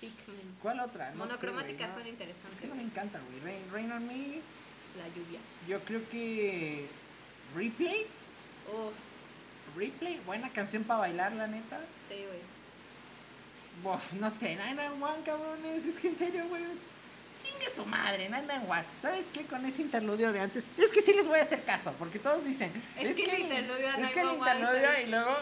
[0.00, 0.56] Sickman.
[0.62, 1.10] ¿Cuál otra?
[1.12, 2.08] No Monocromáticas son no.
[2.08, 2.52] interesantes.
[2.54, 3.40] Es que no me encanta, güey.
[3.40, 4.40] Rain, Rain on Me,
[4.98, 5.40] La lluvia.
[5.68, 6.86] yo creo que.
[7.54, 8.06] Replay.
[8.72, 8.90] Oh,
[9.76, 11.80] Replay, buena canción para bailar, la neta.
[12.08, 12.56] sí, güey.
[14.18, 15.84] No sé, Nine One, cabrones.
[15.84, 16.64] Es que en serio, güey.
[17.46, 18.84] Chingue su madre, Nine One.
[19.00, 19.44] ¿Sabes qué?
[19.44, 20.68] Con ese interludio de antes.
[20.76, 22.72] Es que sí les voy a hacer caso, porque todos dicen.
[22.98, 25.36] Es que el interludio de Es que el 911 interludio y luego.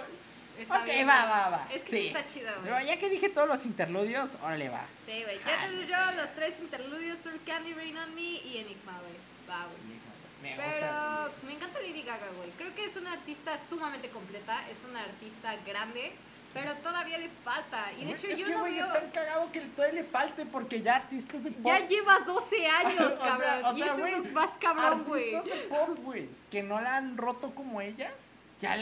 [0.58, 1.68] Está ok, bien, va, va, va.
[1.72, 1.96] Es que sí.
[1.96, 2.62] sí está chido, güey.
[2.64, 4.86] Pero ya que dije todos los interludios, órale va.
[5.04, 5.36] Sí, güey.
[5.38, 5.86] Ya te Jálese.
[5.92, 9.14] yo los tres interludios, Sur Candy, Rain on Me y Enigma, güey.
[9.50, 9.94] Va, güey.
[10.42, 11.30] Me Pero gusta.
[11.46, 12.50] me encanta Lady Gaga, güey.
[12.50, 16.12] Creo que es una artista sumamente completa, es una artista grande,
[16.54, 17.92] pero todavía le falta.
[17.98, 18.86] Y de hecho es yo que, no güey, veo...
[18.86, 21.66] es tan cagado que todavía le falte porque ya artistas de pop.
[21.66, 23.64] Ya lleva 12 años, O sea, cabrón.
[23.64, 25.34] o y sea, eso güey, es más cabrón, güey.
[25.34, 28.10] Artistas de pop, güey, que no la han roto como ella,
[28.60, 28.76] ya,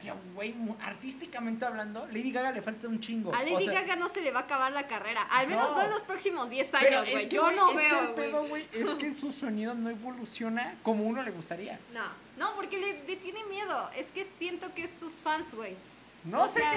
[0.00, 3.34] ya, güey, artísticamente hablando, Lady Gaga le falta un chingo.
[3.34, 5.22] A Lady O sea, Gaga no se le va a acabar la carrera.
[5.24, 5.76] Al menos No.
[5.76, 7.28] no, en los próximos 10 pero años, güey.
[7.28, 9.90] que, Yo güey, no es que veo, el pedo, güey, es que su sonido no
[9.90, 11.78] evoluciona como uno le gustaría.
[11.92, 12.04] No,
[12.38, 13.90] no, porque le, le tiene miedo.
[13.96, 15.76] Es que siento que es sus fans, güey.
[16.24, 16.72] No O sé sea,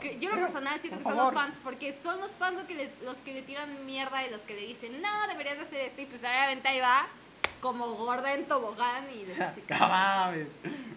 [0.00, 1.32] qué sea, yo lo personal siento que son favor.
[1.32, 4.30] los fans, porque son los fans los que, le, los que le tiran mierda y
[4.30, 7.06] los que le dicen, no, deberías de hacer esto, y pues obviamente ahí va,
[7.60, 10.48] como gorda en tobogán y les hace mames.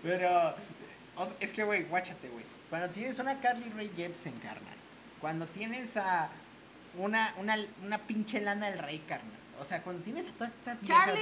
[0.01, 0.55] Pero,
[1.15, 2.43] o sea, es que, güey, guáchate, güey.
[2.69, 4.75] Cuando tienes una Carly Rae Jepsen, carnal.
[5.21, 6.29] Cuando tienes a
[6.97, 9.32] una, una, una pinche lana del rey, carnal.
[9.59, 11.21] O sea, cuando tienes a todas estas viejas, ¡Charlie!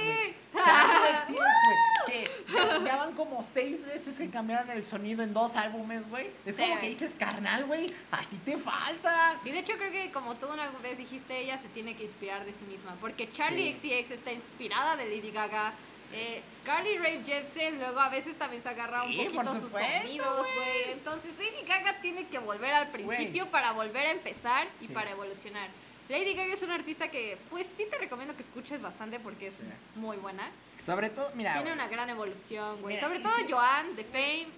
[0.52, 0.64] güey.
[0.64, 2.24] Charlie güey.
[2.24, 6.30] Que ya, van como seis veces que cambiaron el sonido en dos álbumes, güey.
[6.44, 9.38] Es Sí, como que dices, carnal, güey, a ti te falta.
[9.44, 12.44] Y de hecho creo que como tú una vez dijiste, ella se tiene que inspirar
[12.44, 15.72] de sí misma, porque Charlie XCX está inspirada de Lady Gaga.
[16.14, 19.62] Eh, Carly Rae Jepsen luego a veces también se agarra Sí, un poquito por sus
[19.62, 20.92] supuesto, sonidos, güey.
[20.92, 24.92] Entonces Lady Gaga tiene que volver al principio para volver a empezar y Sí.
[24.92, 25.68] para evolucionar.
[26.12, 29.54] Lady Gaga es una artista que, pues sí te recomiendo que escuches bastante porque es
[29.54, 29.60] Sí.
[29.94, 30.42] muy buena.
[30.84, 33.00] Sobre todo, mira, Tiene una gran evolución, güey.
[33.00, 34.48] Sobre todo si- Joan, de Fame.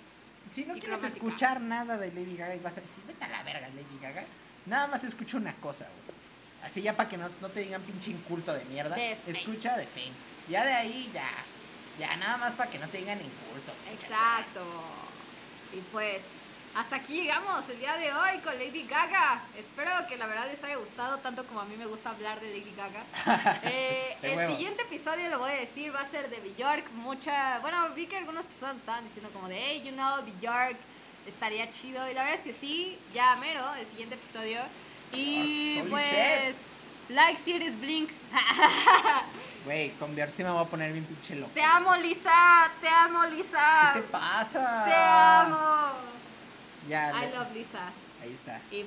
[0.53, 1.07] Si no quieres cromática.
[1.07, 4.25] escuchar nada de Lady Gaga y vas a decir, vete a la verga, Lady Gaga,
[4.67, 6.19] nada más escucha una cosa, güey.
[6.65, 8.97] Así ya para que no, no te digan pinche inculto de mierda.
[8.97, 10.13] De escucha de Fame.
[10.49, 11.31] Ya de ahí, ya.
[12.01, 13.73] Ya nada más para que no te digan inculto.
[13.93, 14.65] Exacto.
[15.73, 16.23] Y pues,
[16.75, 19.41] hasta aquí llegamos el día de hoy con Lady Gaga.
[19.57, 22.49] Espero que la verdad les haya gustado tanto como a mí me gusta hablar de
[22.49, 23.05] Lady Gaga.
[23.65, 24.57] Eh, el huevos.
[24.57, 26.91] siguiente episodio, lo voy a decir, va a ser de Bjork.
[26.93, 30.77] Mucha, bueno, vi que algunas personas estaban diciendo como de, hey, you know, Bjork
[31.27, 32.09] estaría chido.
[32.11, 34.61] Y la verdad es que sí, ya mero, el siguiente episodio.
[35.13, 36.57] Y pues,
[37.09, 38.11] like, series, blink.
[39.65, 41.53] Güey, con Björk sí me voy a poner bien pinche loco.
[41.55, 43.93] te amo, Lisa, te amo, Lisa.
[43.95, 44.85] ¿Qué te pasa?
[44.85, 46.15] Te amo.
[46.87, 47.93] Ya, I lo- love Lisa.
[48.19, 48.67] ahí está.
[48.71, 48.83] Y